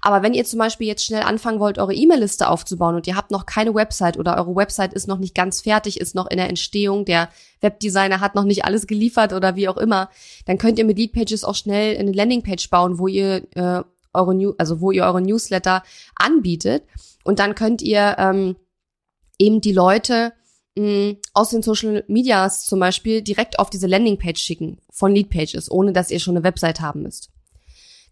Aber 0.03 0.23
wenn 0.23 0.35
ihr 0.35 0.45
zum 0.45 0.59
Beispiel 0.59 0.87
jetzt 0.87 1.05
schnell 1.05 1.23
anfangen 1.23 1.61
wollt, 1.61 1.79
eure 1.79 1.95
E-Mail-Liste 1.95 2.49
aufzubauen 2.49 2.95
und 2.95 3.07
ihr 3.07 3.17
habt 3.17 3.31
noch 3.31 3.47
keine 3.47 3.75
Website 3.75 4.19
oder 4.19 4.37
eure 4.37 4.55
Website 4.55 4.93
ist 4.93 5.09
noch 5.09 5.19
nicht 5.19 5.35
ganz 5.35 5.63
fertig, 5.63 5.99
ist 6.01 6.15
noch 6.15 6.31
in 6.31 6.37
der 6.37 6.49
Entstehung, 6.49 7.05
der 7.05 7.31
Webdesigner 7.61 8.21
hat 8.21 8.35
noch 8.35 8.45
nicht 8.45 8.65
alles 8.65 8.87
geliefert 8.87 9.33
oder 9.33 9.57
wie 9.57 9.69
auch 9.69 9.79
immer, 9.79 10.11
dann 10.47 10.59
könnt 10.59 10.79
ihr 10.79 10.85
mit 10.85 10.99
Leadpages 10.99 11.45
auch 11.45 11.55
schnell 11.55 11.97
eine 11.97 12.13
Landingpage 12.13 12.71
bauen, 12.71 12.99
wo 12.99 13.09
ihr 13.09 13.47
äh, 13.55 13.83
eure 14.13 14.35
New 14.35 14.55
also 14.59 14.81
wo 14.81 14.91
ihr 14.91 15.05
eure 15.05 15.21
Newsletter 15.21 15.83
anbietet 16.15 16.85
und 17.25 17.39
dann 17.39 17.55
könnt 17.55 17.83
ihr 17.83 18.17
ähm, 18.19 18.57
eben 19.39 19.61
die 19.61 19.73
Leute 19.73 20.33
mh, 20.79 21.17
aus 21.35 21.51
den 21.51 21.63
Social 21.63 22.05
Medias 22.09 22.67
zum 22.67 22.81
Beispiel 22.81 23.23
direkt 23.23 23.59
auf 23.59 23.71
diese 23.71 23.87
Landingpage 23.87 24.41
schicken 24.41 24.79
von 24.91 25.15
Leadpages, 25.15 25.71
ohne 25.71 25.93
dass 25.93 26.11
ihr 26.11 26.21
schon 26.21 26.37
eine 26.37 26.45
Website 26.45 26.81
haben 26.81 27.03
müsst. 27.03 27.31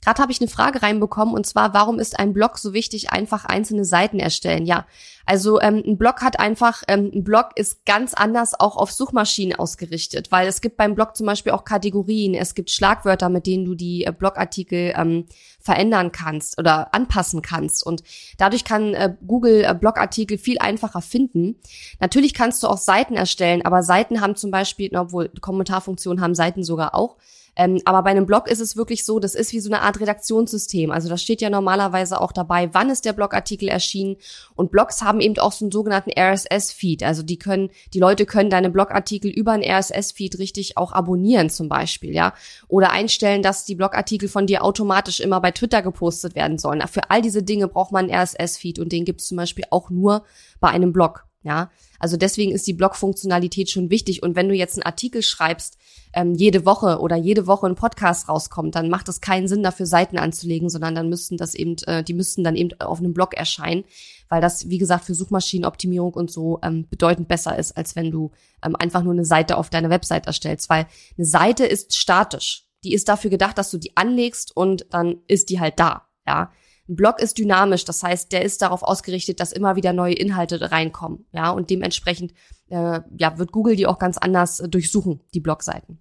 Gerade 0.07 0.23
habe 0.23 0.31
ich 0.31 0.41
eine 0.41 0.49
Frage 0.49 0.85
reinbekommen 0.85 1.35
und 1.35 1.47
zwar, 1.47 1.75
warum 1.75 1.99
ist 1.99 2.17
ein 2.17 2.33
Blog 2.33 2.59
so 2.59 2.73
wichtig? 2.73 3.11
Einfach 3.11 3.45
einzelne 3.45 3.85
Seiten 3.85 4.21
erstellen. 4.21 4.65
Ja, 4.65 4.87
also 5.25 5.61
ähm, 5.61 5.83
ein 5.85 5.99
Blog 5.99 6.23
hat 6.23 6.39
einfach, 6.39 6.85
ähm, 6.87 7.11
ein 7.13 7.25
Blog 7.25 7.49
ist 7.57 7.85
ganz 7.87 8.15
anders 8.15 8.55
auch 8.59 8.77
auf 8.77 8.93
Suchmaschinen 8.93 9.59
ausgerichtet, 9.59 10.31
weil 10.31 10.47
es 10.47 10.61
gibt 10.61 10.77
beim 10.77 10.95
Blog 10.95 11.17
zum 11.17 11.27
Beispiel 11.27 11.51
auch 11.51 11.65
Kategorien, 11.65 12.35
es 12.35 12.55
gibt 12.55 12.71
Schlagwörter, 12.71 13.29
mit 13.31 13.49
denen 13.49 13.65
du 13.65 13.75
die 13.75 14.05
äh, 14.05 14.13
Blogartikel 14.13 14.95
ähm, 14.97 15.25
verändern 15.59 16.13
kannst 16.13 16.57
oder 16.57 16.95
anpassen 16.95 17.43
kannst 17.43 17.85
und 17.85 18.05
dadurch 18.39 18.63
kann 18.63 18.95
äh, 18.95 19.13
Google 19.27 19.65
äh, 19.65 19.75
Blogartikel 19.75 20.39
viel 20.39 20.61
einfacher 20.61 21.03
finden. 21.03 21.57
Natürlich 21.99 22.33
kannst 22.33 22.63
du 22.63 22.69
auch 22.69 22.79
Seiten 22.79 23.15
erstellen, 23.17 23.65
aber 23.65 23.83
Seiten 23.83 24.21
haben 24.21 24.37
zum 24.37 24.53
Beispiel, 24.53 24.97
obwohl 24.97 25.31
Kommentarfunktionen 25.41 26.23
haben 26.23 26.37
Seiten 26.37 26.63
sogar 26.63 26.95
auch, 26.95 27.17
ähm, 27.57 27.81
aber 27.87 28.03
bei 28.03 28.11
einem 28.11 28.27
Blog 28.27 28.49
ist 28.49 28.61
es 28.61 28.77
wirklich 28.77 29.07
so, 29.07 29.19
das 29.19 29.35
ist 29.35 29.53
wie 29.53 29.61
so 29.61 29.71
eine 29.71 29.81
Art 29.81 29.99
Redaktionssystem. 29.99 30.91
Also 30.91 31.09
da 31.09 31.17
steht 31.17 31.41
ja 31.41 31.49
normalerweise 31.49 32.21
auch 32.21 32.33
dabei, 32.33 32.69
wann 32.75 32.91
ist 32.91 33.07
der 33.07 33.15
Blogartikel 33.15 33.69
erschienen. 33.69 34.17
Und 34.55 34.71
Blogs 34.71 35.01
haben 35.01 35.21
eben 35.21 35.39
auch 35.39 35.53
so 35.53 35.65
einen 35.65 35.73
sogenannten 35.73 36.11
RSS-Feed. 36.11 37.03
Also 37.03 37.23
die 37.23 37.39
können, 37.39 37.71
die 37.95 37.99
Leute 37.99 38.27
können 38.27 38.51
deine 38.51 38.69
Blogartikel 38.69 39.31
über 39.31 39.53
einen 39.53 39.65
RSS-Feed 39.65 40.39
richtig 40.39 40.77
auch 40.77 40.93
abonnieren 40.93 41.49
zum 41.49 41.71
Beispiel, 41.71 42.13
ja. 42.15 42.35
Oder 42.69 42.93
einstellen, 42.93 43.43
dass 43.43 43.65
die 43.65 43.75
Blogartikel 43.75 44.29
von 44.29 44.47
dir 44.47 44.63
automatisch 44.63 45.21
immer 45.21 45.41
bei 45.41 45.51
Twitter 45.51 45.81
gepostet 45.81 46.35
werden 46.35 46.59
sollen. 46.59 46.87
Für 46.89 47.11
all 47.11 47.23
diese 47.23 47.43
Dinge 47.43 47.69
braucht 47.69 47.91
man 47.91 48.11
einen 48.11 48.21
RSS-Feed 48.23 48.79
und 48.79 48.93
den 48.93 49.07
gibt 49.07 49.23
es 49.23 49.29
zum 49.29 49.39
Beispiel 49.39 49.65
auch 49.71 49.89
nur 49.89 50.25
bei 50.61 50.69
einem 50.69 50.93
Blog. 50.93 51.25
Ja, 51.43 51.71
also 52.01 52.17
deswegen 52.17 52.51
ist 52.51 52.67
die 52.67 52.73
Blog-Funktionalität 52.73 53.71
schon 53.71 53.89
wichtig. 53.89 54.23
Und 54.25 54.35
wenn 54.35 54.49
du 54.49 54.55
jetzt 54.55 54.75
einen 54.75 54.83
Artikel 54.83 55.23
schreibst, 55.23 55.79
ähm, 56.17 56.35
jede 56.35 56.65
Woche 56.65 56.99
oder 57.01 57.15
jede 57.15 57.47
Woche 57.47 57.67
ein 57.67 57.75
Podcast 57.75 58.31
rauskommt, 58.31 58.75
dann 58.75 58.89
macht 58.89 59.07
es 59.11 59.21
keinen 59.21 59.49
Sinn, 59.49 59.63
dafür 59.63 59.85
Seiten 59.85 60.17
anzulegen, 60.19 60.71
sondern 60.71 60.95
dann 60.95 61.11
müssten 61.11 61.37
das 61.37 61.55
eben, 61.55 61.77
äh, 61.87 62.03
die 62.03 62.15
müssten 62.15 62.43
dann 62.43 62.57
eben 62.57 62.71
auf 62.81 63.01
einem 63.01 63.13
Blog 63.13 63.35
erscheinen, 63.35 63.85
weil 64.31 64.41
das, 64.41 64.71
wie 64.71 64.79
gesagt, 64.79 65.05
für 65.05 65.15
Suchmaschinenoptimierung 65.15 66.15
und 66.15 66.31
so 66.31 66.59
ähm, 66.63 66.89
bedeutend 66.89 67.29
besser 67.29 67.59
ist, 67.59 67.77
als 67.77 67.97
wenn 67.97 68.11
du 68.11 68.31
ähm, 68.65 68.75
einfach 68.77 69.03
nur 69.03 69.13
eine 69.13 69.27
Seite 69.27 69.59
auf 69.59 69.69
deine 69.69 69.91
Website 69.91 70.27
erstellst, 70.27 70.71
weil 70.71 70.87
eine 71.19 71.27
Seite 71.27 71.67
ist 71.67 71.95
statisch. 71.95 72.65
Die 72.83 72.95
ist 72.95 73.11
dafür 73.11 73.29
gedacht, 73.31 73.59
dass 73.59 73.71
du 73.71 73.77
die 73.77 73.95
anlegst 73.97 74.57
und 74.57 74.87
dann 74.91 75.17
ist 75.29 75.51
die 75.51 75.61
halt 75.61 75.79
da. 75.79 76.09
Ja, 76.27 76.51
ein 76.89 76.97
Blog 76.97 77.21
ist 77.21 77.37
dynamisch, 77.37 77.85
das 77.85 78.03
heißt, 78.03 78.33
der 78.33 78.43
ist 78.43 78.63
darauf 78.63 78.83
ausgerichtet, 78.83 79.39
dass 79.39 79.53
immer 79.53 79.77
wieder 79.77 79.93
neue 79.93 80.15
Inhalte 80.15 80.71
reinkommen, 80.71 81.27
ja, 81.33 81.51
und 81.51 81.69
dementsprechend 81.69 82.33
äh, 82.69 83.01
ja 83.19 83.39
wird 83.39 83.53
Google 83.53 83.77
die 83.77 83.87
auch 83.87 83.99
ganz 83.99 84.17
anders 84.17 84.61
äh, 84.61 84.69
durchsuchen, 84.69 85.21
die 85.35 85.41
Blogseiten. 85.41 85.99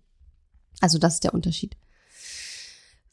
Also 0.81 0.97
das 0.97 1.15
ist 1.15 1.23
der 1.23 1.33
Unterschied. 1.33 1.75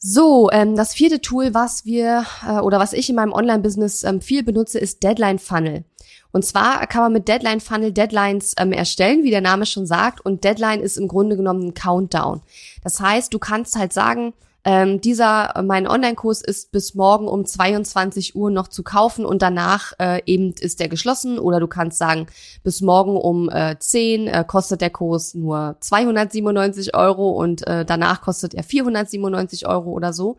So, 0.05 0.51
ähm, 0.51 0.75
das 0.75 0.93
vierte 0.93 1.21
Tool, 1.21 1.53
was 1.53 1.85
wir 1.85 2.25
äh, 2.45 2.59
oder 2.59 2.77
was 2.77 2.91
ich 2.91 3.09
in 3.09 3.15
meinem 3.15 3.31
Online-Business 3.31 4.03
ähm, 4.03 4.19
viel 4.19 4.43
benutze, 4.43 4.77
ist 4.77 5.01
Deadline 5.01 5.39
Funnel. 5.39 5.85
Und 6.33 6.43
zwar 6.43 6.85
kann 6.87 7.03
man 7.03 7.13
mit 7.13 7.27
Deadline 7.27 7.61
Funnel 7.61 7.93
Deadlines 7.93 8.53
ähm, 8.57 8.73
erstellen, 8.73 9.23
wie 9.23 9.29
der 9.29 9.39
Name 9.39 9.65
schon 9.65 9.85
sagt. 9.85 10.25
Und 10.25 10.43
Deadline 10.43 10.81
ist 10.81 10.97
im 10.97 11.07
Grunde 11.07 11.37
genommen 11.37 11.67
ein 11.67 11.73
Countdown. 11.73 12.41
Das 12.83 12.99
heißt, 12.99 13.33
du 13.33 13.39
kannst 13.39 13.77
halt 13.77 13.93
sagen, 13.93 14.33
ähm, 14.65 15.01
dieser, 15.01 15.61
mein 15.63 15.87
Online-Kurs 15.87 16.41
ist 16.41 16.71
bis 16.71 16.95
morgen 16.95 17.27
um 17.27 17.45
22 17.45 18.35
Uhr 18.35 18.49
noch 18.49 18.69
zu 18.69 18.81
kaufen 18.81 19.25
und 19.25 19.41
danach 19.41 19.91
äh, 19.99 20.21
eben 20.25 20.53
ist 20.53 20.79
der 20.79 20.87
geschlossen 20.87 21.37
oder 21.37 21.59
du 21.59 21.67
kannst 21.67 21.97
sagen, 21.97 22.27
bis 22.63 22.79
morgen 22.79 23.17
um 23.17 23.49
äh, 23.49 23.75
10 23.77 24.27
äh, 24.27 24.45
kostet 24.47 24.79
der 24.79 24.89
Kurs 24.89 25.33
nur 25.33 25.75
297 25.81 26.95
Euro 26.95 27.31
und 27.31 27.67
äh, 27.67 27.83
danach 27.83 28.21
kostet 28.21 28.53
er 28.53 28.63
497 28.63 29.67
Euro 29.67 29.91
oder 29.91 30.13
so. 30.13 30.37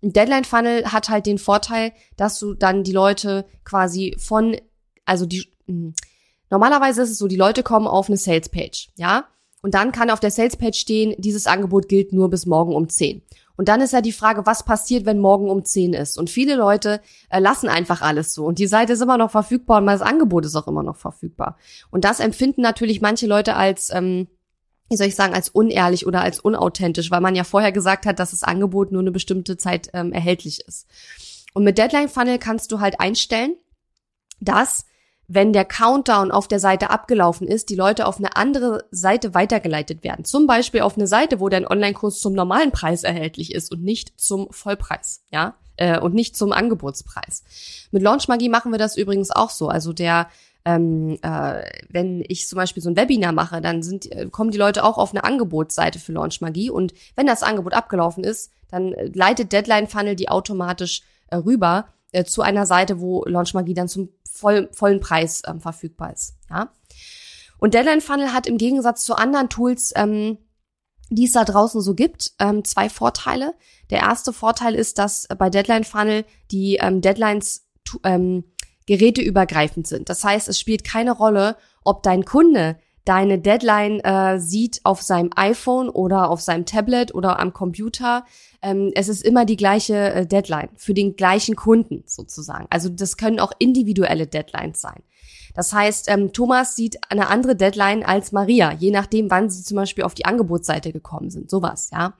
Deadline 0.00 0.44
Funnel 0.44 0.90
hat 0.90 1.08
halt 1.08 1.26
den 1.26 1.38
Vorteil, 1.38 1.92
dass 2.16 2.40
du 2.40 2.54
dann 2.54 2.82
die 2.82 2.90
Leute 2.90 3.44
quasi 3.64 4.16
von, 4.18 4.56
also 5.04 5.24
die, 5.24 5.46
mh, 5.66 5.74
hm, 5.74 5.94
normalerweise 6.50 7.02
ist 7.02 7.10
es 7.10 7.18
so, 7.18 7.28
die 7.28 7.36
Leute 7.36 7.62
kommen 7.62 7.86
auf 7.86 8.08
eine 8.08 8.16
Sales 8.16 8.48
Page, 8.48 8.88
ja, 8.96 9.26
Und 9.62 9.74
dann 9.74 9.92
kann 9.92 10.10
auf 10.10 10.18
der 10.18 10.32
Salespage 10.32 10.74
stehen, 10.74 11.14
dieses 11.18 11.46
Angebot 11.46 11.88
gilt 11.88 12.12
nur 12.12 12.28
bis 12.28 12.46
morgen 12.46 12.74
um 12.74 12.88
10. 12.88 13.22
Und 13.62 13.68
dann 13.68 13.80
ist 13.80 13.92
ja 13.92 14.00
die 14.00 14.10
Frage, 14.10 14.44
was 14.44 14.64
passiert, 14.64 15.06
wenn 15.06 15.20
morgen 15.20 15.48
um 15.48 15.64
10 15.64 15.92
ist? 15.92 16.18
Und 16.18 16.30
viele 16.30 16.56
Leute 16.56 17.00
äh, 17.30 17.38
lassen 17.38 17.68
einfach 17.68 18.02
alles 18.02 18.34
so. 18.34 18.44
Und 18.44 18.58
die 18.58 18.66
Seite 18.66 18.94
ist 18.94 19.00
immer 19.00 19.18
noch 19.18 19.30
verfügbar 19.30 19.78
und 19.78 19.86
das 19.86 20.02
Angebot 20.02 20.44
ist 20.44 20.56
auch 20.56 20.66
immer 20.66 20.82
noch 20.82 20.96
verfügbar. 20.96 21.56
Und 21.92 22.02
das 22.04 22.18
empfinden 22.18 22.60
natürlich 22.60 23.00
manche 23.00 23.28
Leute 23.28 23.54
als, 23.54 23.90
ähm, 23.90 24.26
wie 24.90 24.96
soll 24.96 25.06
ich 25.06 25.14
sagen, 25.14 25.32
als 25.32 25.48
unehrlich 25.48 26.08
oder 26.08 26.22
als 26.22 26.40
unauthentisch, 26.40 27.12
weil 27.12 27.20
man 27.20 27.36
ja 27.36 27.44
vorher 27.44 27.70
gesagt 27.70 28.04
hat, 28.04 28.18
dass 28.18 28.32
das 28.32 28.42
Angebot 28.42 28.90
nur 28.90 29.00
eine 29.00 29.12
bestimmte 29.12 29.56
Zeit 29.56 29.90
ähm, 29.92 30.10
erhältlich 30.12 30.66
ist. 30.66 30.88
Und 31.54 31.62
mit 31.62 31.78
Deadline 31.78 32.08
Funnel 32.08 32.40
kannst 32.40 32.72
du 32.72 32.80
halt 32.80 32.98
einstellen, 32.98 33.54
dass 34.40 34.86
wenn 35.34 35.52
der 35.52 35.64
Countdown 35.64 36.30
auf 36.30 36.48
der 36.48 36.60
Seite 36.60 36.90
abgelaufen 36.90 37.46
ist, 37.46 37.70
die 37.70 37.74
Leute 37.74 38.06
auf 38.06 38.18
eine 38.18 38.36
andere 38.36 38.84
Seite 38.90 39.34
weitergeleitet 39.34 40.04
werden. 40.04 40.24
Zum 40.24 40.46
Beispiel 40.46 40.82
auf 40.82 40.96
eine 40.96 41.06
Seite, 41.06 41.40
wo 41.40 41.48
dein 41.48 41.66
Online-Kurs 41.66 42.20
zum 42.20 42.34
normalen 42.34 42.70
Preis 42.70 43.02
erhältlich 43.02 43.54
ist 43.54 43.72
und 43.72 43.82
nicht 43.82 44.20
zum 44.20 44.48
Vollpreis, 44.50 45.22
ja, 45.30 45.54
äh, 45.76 45.98
und 45.98 46.14
nicht 46.14 46.36
zum 46.36 46.52
Angebotspreis. 46.52 47.44
Mit 47.92 48.02
Launch 48.02 48.28
Magie 48.28 48.48
machen 48.48 48.72
wir 48.72 48.78
das 48.78 48.96
übrigens 48.96 49.30
auch 49.30 49.50
so. 49.50 49.68
Also 49.68 49.92
der 49.92 50.28
ähm, 50.64 51.18
äh, 51.22 51.62
wenn 51.88 52.24
ich 52.28 52.46
zum 52.46 52.56
Beispiel 52.56 52.82
so 52.82 52.90
ein 52.90 52.96
Webinar 52.96 53.32
mache, 53.32 53.60
dann 53.60 53.82
sind, 53.82 54.10
äh, 54.12 54.28
kommen 54.30 54.52
die 54.52 54.58
Leute 54.58 54.84
auch 54.84 54.96
auf 54.96 55.10
eine 55.10 55.24
Angebotsseite 55.24 55.98
für 55.98 56.12
Launch 56.12 56.40
Magie 56.40 56.70
und 56.70 56.94
wenn 57.16 57.26
das 57.26 57.42
Angebot 57.42 57.74
abgelaufen 57.74 58.22
ist, 58.22 58.52
dann 58.70 58.92
äh, 58.92 59.10
leitet 59.12 59.52
Deadline 59.52 59.88
Funnel 59.88 60.14
die 60.14 60.28
automatisch 60.28 61.02
äh, 61.28 61.36
rüber 61.36 61.86
äh, 62.12 62.24
zu 62.24 62.42
einer 62.42 62.66
Seite, 62.66 63.00
wo 63.00 63.24
Launch 63.24 63.54
Magie 63.54 63.74
dann 63.74 63.88
zum 63.88 64.10
voll, 64.32 64.68
vollen 64.72 65.00
Preis 65.00 65.42
ähm, 65.46 65.60
verfügbar 65.60 66.12
ist. 66.12 66.34
Ja? 66.50 66.72
Und 67.58 67.74
Deadline 67.74 68.00
Funnel 68.00 68.32
hat 68.32 68.46
im 68.46 68.58
Gegensatz 68.58 69.04
zu 69.04 69.14
anderen 69.14 69.48
Tools, 69.48 69.92
ähm, 69.94 70.38
die 71.10 71.26
es 71.26 71.32
da 71.32 71.44
draußen 71.44 71.80
so 71.80 71.94
gibt, 71.94 72.32
ähm, 72.38 72.64
zwei 72.64 72.88
Vorteile. 72.88 73.54
Der 73.90 74.00
erste 74.00 74.32
Vorteil 74.32 74.74
ist, 74.74 74.98
dass 74.98 75.28
bei 75.38 75.50
Deadline 75.50 75.84
Funnel 75.84 76.24
die 76.50 76.76
ähm, 76.76 77.00
Deadlines 77.00 77.68
ähm, 78.04 78.44
geräteübergreifend 78.86 79.86
sind. 79.86 80.08
Das 80.08 80.24
heißt, 80.24 80.48
es 80.48 80.58
spielt 80.58 80.84
keine 80.84 81.12
Rolle, 81.12 81.56
ob 81.84 82.02
dein 82.02 82.24
Kunde 82.24 82.78
deine 83.04 83.38
Deadline 83.38 84.00
äh, 84.00 84.38
sieht 84.38 84.80
auf 84.84 85.02
seinem 85.02 85.30
iPhone 85.36 85.88
oder 85.88 86.30
auf 86.30 86.40
seinem 86.40 86.66
Tablet 86.66 87.14
oder 87.14 87.40
am 87.40 87.52
Computer. 87.52 88.24
Ähm, 88.62 88.92
es 88.94 89.08
ist 89.08 89.24
immer 89.24 89.44
die 89.44 89.56
gleiche 89.56 90.12
äh, 90.12 90.26
Deadline 90.26 90.68
für 90.76 90.94
den 90.94 91.16
gleichen 91.16 91.56
Kunden 91.56 92.04
sozusagen. 92.06 92.66
Also 92.70 92.88
das 92.88 93.16
können 93.16 93.40
auch 93.40 93.52
individuelle 93.58 94.26
Deadlines 94.26 94.80
sein. 94.80 95.02
Das 95.54 95.72
heißt, 95.72 96.08
ähm, 96.08 96.32
Thomas 96.32 96.76
sieht 96.76 96.98
eine 97.10 97.28
andere 97.28 97.56
Deadline 97.56 98.04
als 98.04 98.32
Maria, 98.32 98.72
je 98.72 98.90
nachdem, 98.90 99.30
wann 99.30 99.50
sie 99.50 99.62
zum 99.62 99.76
Beispiel 99.76 100.04
auf 100.04 100.14
die 100.14 100.24
Angebotsseite 100.24 100.92
gekommen 100.92 101.30
sind. 101.30 101.50
Sowas, 101.50 101.90
ja. 101.92 102.14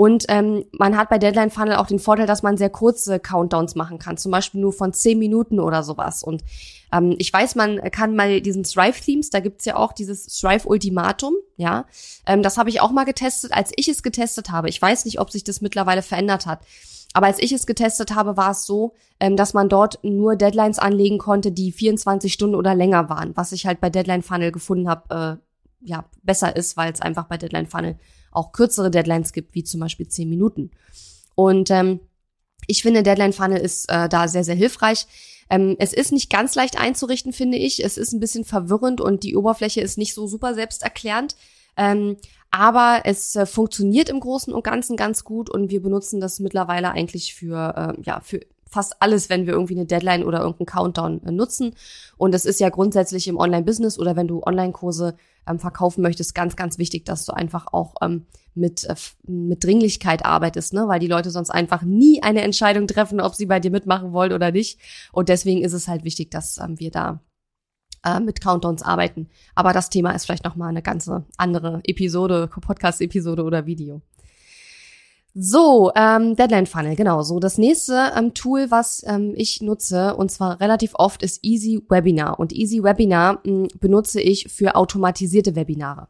Und 0.00 0.24
ähm, 0.28 0.64
man 0.72 0.96
hat 0.96 1.10
bei 1.10 1.18
Deadline 1.18 1.50
Funnel 1.50 1.76
auch 1.76 1.86
den 1.86 1.98
Vorteil, 1.98 2.26
dass 2.26 2.42
man 2.42 2.56
sehr 2.56 2.70
kurze 2.70 3.20
Countdowns 3.20 3.74
machen 3.74 3.98
kann, 3.98 4.16
zum 4.16 4.32
Beispiel 4.32 4.58
nur 4.58 4.72
von 4.72 4.94
zehn 4.94 5.18
Minuten 5.18 5.60
oder 5.60 5.82
sowas. 5.82 6.22
Und 6.22 6.42
ähm, 6.90 7.16
ich 7.18 7.30
weiß, 7.30 7.54
man 7.54 7.82
kann 7.90 8.16
mal 8.16 8.40
diesen 8.40 8.64
Strive-Themes, 8.64 9.28
da 9.28 9.40
gibt's 9.40 9.66
ja 9.66 9.76
auch 9.76 9.92
dieses 9.92 10.38
Strive-Ultimatum, 10.38 11.34
ja. 11.58 11.84
Ähm, 12.24 12.42
das 12.42 12.56
habe 12.56 12.70
ich 12.70 12.80
auch 12.80 12.92
mal 12.92 13.04
getestet, 13.04 13.52
als 13.52 13.72
ich 13.76 13.88
es 13.88 14.02
getestet 14.02 14.50
habe. 14.50 14.70
Ich 14.70 14.80
weiß 14.80 15.04
nicht, 15.04 15.20
ob 15.20 15.30
sich 15.30 15.44
das 15.44 15.60
mittlerweile 15.60 16.00
verändert 16.00 16.46
hat. 16.46 16.60
Aber 17.12 17.26
als 17.26 17.38
ich 17.38 17.52
es 17.52 17.66
getestet 17.66 18.14
habe, 18.14 18.38
war 18.38 18.52
es 18.52 18.64
so, 18.64 18.94
ähm, 19.20 19.36
dass 19.36 19.52
man 19.52 19.68
dort 19.68 19.98
nur 20.02 20.34
Deadlines 20.34 20.78
anlegen 20.78 21.18
konnte, 21.18 21.52
die 21.52 21.72
24 21.72 22.32
Stunden 22.32 22.56
oder 22.56 22.74
länger 22.74 23.10
waren, 23.10 23.36
was 23.36 23.52
ich 23.52 23.66
halt 23.66 23.82
bei 23.82 23.90
Deadline 23.90 24.22
Funnel 24.22 24.50
gefunden 24.50 24.88
habe, 24.88 25.38
äh, 25.42 25.86
ja, 25.86 26.06
besser 26.22 26.56
ist, 26.56 26.78
weil 26.78 26.90
es 26.90 27.02
einfach 27.02 27.24
bei 27.24 27.36
Deadline 27.36 27.66
Funnel 27.66 27.98
auch 28.30 28.52
kürzere 28.52 28.90
Deadlines 28.90 29.32
gibt, 29.32 29.54
wie 29.54 29.64
zum 29.64 29.80
Beispiel 29.80 30.08
zehn 30.08 30.28
Minuten. 30.28 30.70
Und 31.34 31.70
ähm, 31.70 32.00
ich 32.66 32.82
finde, 32.82 33.02
Deadline 33.02 33.32
Funnel 33.32 33.58
ist 33.58 33.90
äh, 33.90 34.08
da 34.08 34.28
sehr, 34.28 34.44
sehr 34.44 34.54
hilfreich. 34.54 35.06
Ähm, 35.48 35.76
es 35.78 35.92
ist 35.92 36.12
nicht 36.12 36.30
ganz 36.30 36.54
leicht 36.54 36.78
einzurichten, 36.78 37.32
finde 37.32 37.58
ich. 37.58 37.84
Es 37.84 37.98
ist 37.98 38.12
ein 38.12 38.20
bisschen 38.20 38.44
verwirrend 38.44 39.00
und 39.00 39.24
die 39.24 39.36
Oberfläche 39.36 39.80
ist 39.80 39.98
nicht 39.98 40.14
so 40.14 40.26
super 40.26 40.54
selbsterklärend. 40.54 41.34
Ähm, 41.76 42.16
aber 42.50 43.02
es 43.04 43.36
äh, 43.36 43.46
funktioniert 43.46 44.08
im 44.08 44.20
Großen 44.20 44.52
und 44.52 44.64
Ganzen 44.64 44.96
ganz 44.96 45.24
gut 45.24 45.50
und 45.50 45.70
wir 45.70 45.82
benutzen 45.82 46.20
das 46.20 46.40
mittlerweile 46.40 46.90
eigentlich 46.90 47.34
für, 47.34 47.96
äh, 47.96 48.02
ja, 48.02 48.20
für 48.20 48.40
fast 48.70 49.02
alles, 49.02 49.28
wenn 49.28 49.46
wir 49.46 49.52
irgendwie 49.52 49.74
eine 49.74 49.86
Deadline 49.86 50.24
oder 50.24 50.38
irgendeinen 50.38 50.66
Countdown 50.66 51.22
äh, 51.24 51.32
nutzen. 51.32 51.74
Und 52.16 52.34
es 52.34 52.44
ist 52.44 52.60
ja 52.60 52.68
grundsätzlich 52.68 53.28
im 53.28 53.36
Online-Business 53.36 53.98
oder 53.98 54.16
wenn 54.16 54.28
du 54.28 54.42
Online-Kurse 54.42 55.16
ähm, 55.46 55.58
verkaufen 55.58 56.02
möchtest, 56.02 56.34
ganz, 56.34 56.56
ganz 56.56 56.78
wichtig, 56.78 57.04
dass 57.04 57.24
du 57.24 57.32
einfach 57.32 57.66
auch 57.72 57.96
ähm, 58.00 58.26
mit, 58.54 58.84
äh, 58.84 58.94
mit 59.26 59.64
Dringlichkeit 59.64 60.24
arbeitest, 60.24 60.72
ne? 60.72 60.86
weil 60.86 61.00
die 61.00 61.08
Leute 61.08 61.30
sonst 61.30 61.50
einfach 61.50 61.82
nie 61.82 62.22
eine 62.22 62.42
Entscheidung 62.42 62.86
treffen, 62.86 63.20
ob 63.20 63.34
sie 63.34 63.46
bei 63.46 63.60
dir 63.60 63.70
mitmachen 63.70 64.12
wollen 64.12 64.32
oder 64.32 64.52
nicht. 64.52 64.78
Und 65.12 65.28
deswegen 65.28 65.62
ist 65.62 65.72
es 65.72 65.88
halt 65.88 66.04
wichtig, 66.04 66.30
dass 66.30 66.58
ähm, 66.58 66.78
wir 66.78 66.90
da 66.90 67.20
äh, 68.04 68.20
mit 68.20 68.40
Countdowns 68.40 68.82
arbeiten. 68.82 69.28
Aber 69.54 69.72
das 69.72 69.90
Thema 69.90 70.12
ist 70.12 70.26
vielleicht 70.26 70.44
nochmal 70.44 70.68
eine 70.68 70.82
ganze 70.82 71.24
andere 71.36 71.80
Episode, 71.84 72.48
Podcast-Episode 72.48 73.42
oder 73.42 73.66
Video. 73.66 74.02
So, 75.32 75.92
ähm, 75.94 76.34
Deadline 76.34 76.66
Funnel, 76.66 76.96
genau. 76.96 77.22
So, 77.22 77.38
das 77.38 77.56
nächste 77.56 78.12
ähm, 78.16 78.34
Tool, 78.34 78.70
was 78.70 79.02
ähm, 79.06 79.32
ich 79.36 79.62
nutze, 79.62 80.16
und 80.16 80.30
zwar 80.30 80.60
relativ 80.60 80.92
oft, 80.94 81.22
ist 81.22 81.44
Easy 81.44 81.80
Webinar. 81.88 82.40
Und 82.40 82.52
Easy 82.52 82.82
Webinar 82.82 83.40
mh, 83.44 83.68
benutze 83.78 84.20
ich 84.20 84.48
für 84.50 84.74
automatisierte 84.74 85.54
Webinare. 85.54 86.08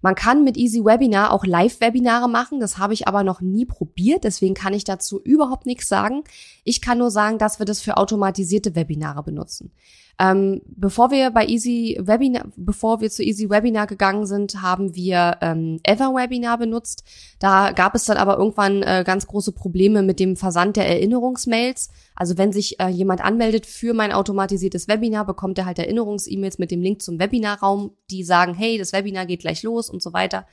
Man 0.00 0.14
kann 0.16 0.44
mit 0.44 0.56
Easy 0.56 0.84
Webinar 0.84 1.32
auch 1.32 1.46
Live-Webinare 1.46 2.28
machen. 2.28 2.58
Das 2.58 2.76
habe 2.76 2.92
ich 2.92 3.06
aber 3.06 3.22
noch 3.22 3.40
nie 3.40 3.64
probiert. 3.64 4.24
Deswegen 4.24 4.54
kann 4.54 4.74
ich 4.74 4.82
dazu 4.82 5.20
überhaupt 5.22 5.64
nichts 5.64 5.88
sagen. 5.88 6.24
Ich 6.64 6.80
kann 6.80 6.98
nur 6.98 7.10
sagen, 7.10 7.38
dass 7.38 7.60
wir 7.60 7.66
das 7.66 7.80
für 7.80 7.96
automatisierte 7.96 8.74
Webinare 8.74 9.22
benutzen. 9.22 9.72
Ähm, 10.18 10.60
bevor 10.66 11.10
wir 11.10 11.30
bei 11.30 11.46
Easy 11.46 11.98
Webinar, 12.00 12.46
bevor 12.56 13.00
wir 13.00 13.10
zu 13.10 13.22
Easy 13.22 13.48
Webinar 13.50 13.86
gegangen 13.86 14.26
sind, 14.26 14.62
haben 14.62 14.94
wir 14.94 15.38
ähm, 15.40 15.80
Ever 15.82 16.14
Webinar 16.14 16.58
benutzt. 16.58 17.04
Da 17.38 17.72
gab 17.72 17.94
es 17.94 18.04
dann 18.04 18.18
aber 18.18 18.38
irgendwann 18.38 18.82
äh, 18.82 19.04
ganz 19.06 19.26
große 19.26 19.52
Probleme 19.52 20.02
mit 20.02 20.20
dem 20.20 20.36
Versand 20.36 20.76
der 20.76 20.88
Erinnerungsmails. 20.88 21.90
Also 22.14 22.38
wenn 22.38 22.52
sich 22.52 22.78
äh, 22.78 22.88
jemand 22.88 23.22
anmeldet 23.22 23.66
für 23.66 23.94
mein 23.94 24.12
automatisiertes 24.12 24.86
Webinar, 24.86 25.24
bekommt 25.24 25.58
er 25.58 25.66
halt 25.66 25.78
Erinnerungs-E-Mails 25.78 26.58
mit 26.58 26.70
dem 26.70 26.82
Link 26.82 27.02
zum 27.02 27.18
Webinarraum, 27.18 27.92
die 28.10 28.22
sagen, 28.22 28.54
hey, 28.54 28.78
das 28.78 28.92
Webinar 28.92 29.26
geht 29.26 29.40
gleich 29.40 29.62
los 29.62 29.88
und 29.88 30.02
so 30.02 30.12
weiter. 30.12 30.46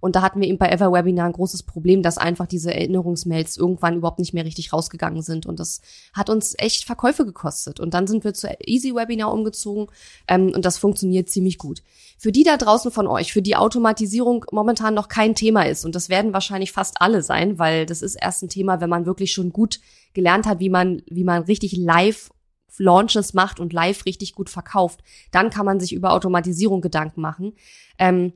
Und 0.00 0.16
da 0.16 0.22
hatten 0.22 0.40
wir 0.40 0.48
eben 0.48 0.58
bei 0.58 0.70
Everwebinar 0.70 1.26
ein 1.26 1.32
großes 1.32 1.62
Problem, 1.62 2.02
dass 2.02 2.18
einfach 2.18 2.46
diese 2.46 2.74
Erinnerungsmails 2.74 3.56
irgendwann 3.56 3.96
überhaupt 3.96 4.18
nicht 4.18 4.32
mehr 4.32 4.44
richtig 4.44 4.72
rausgegangen 4.72 5.22
sind. 5.22 5.46
Und 5.46 5.60
das 5.60 5.80
hat 6.12 6.30
uns 6.30 6.54
echt 6.58 6.84
Verkäufe 6.84 7.24
gekostet. 7.24 7.80
Und 7.80 7.94
dann 7.94 8.06
sind 8.06 8.24
wir 8.24 8.34
zu 8.34 8.48
Easy 8.64 8.94
Webinar 8.94 9.32
umgezogen 9.32 9.86
ähm, 10.26 10.52
und 10.54 10.64
das 10.64 10.78
funktioniert 10.78 11.28
ziemlich 11.28 11.58
gut. 11.58 11.82
Für 12.18 12.32
die 12.32 12.42
da 12.42 12.56
draußen 12.56 12.90
von 12.90 13.06
euch, 13.06 13.32
für 13.32 13.42
die 13.42 13.56
Automatisierung 13.56 14.44
momentan 14.52 14.94
noch 14.94 15.08
kein 15.08 15.34
Thema 15.34 15.62
ist, 15.62 15.84
und 15.84 15.94
das 15.94 16.08
werden 16.08 16.32
wahrscheinlich 16.32 16.72
fast 16.72 17.00
alle 17.00 17.22
sein, 17.22 17.58
weil 17.58 17.86
das 17.86 18.02
ist 18.02 18.16
erst 18.16 18.42
ein 18.42 18.48
Thema, 18.48 18.80
wenn 18.80 18.90
man 18.90 19.06
wirklich 19.06 19.32
schon 19.32 19.52
gut 19.52 19.80
gelernt 20.12 20.46
hat, 20.46 20.60
wie 20.60 20.70
man, 20.70 21.02
wie 21.08 21.24
man 21.24 21.44
richtig 21.44 21.76
live 21.76 22.30
Launches 22.78 23.34
macht 23.34 23.60
und 23.60 23.72
live 23.72 24.06
richtig 24.06 24.34
gut 24.34 24.48
verkauft, 24.48 25.00
dann 25.30 25.50
kann 25.50 25.66
man 25.66 25.80
sich 25.80 25.92
über 25.92 26.12
Automatisierung 26.12 26.80
Gedanken 26.80 27.20
machen. 27.20 27.52
Ähm, 27.98 28.32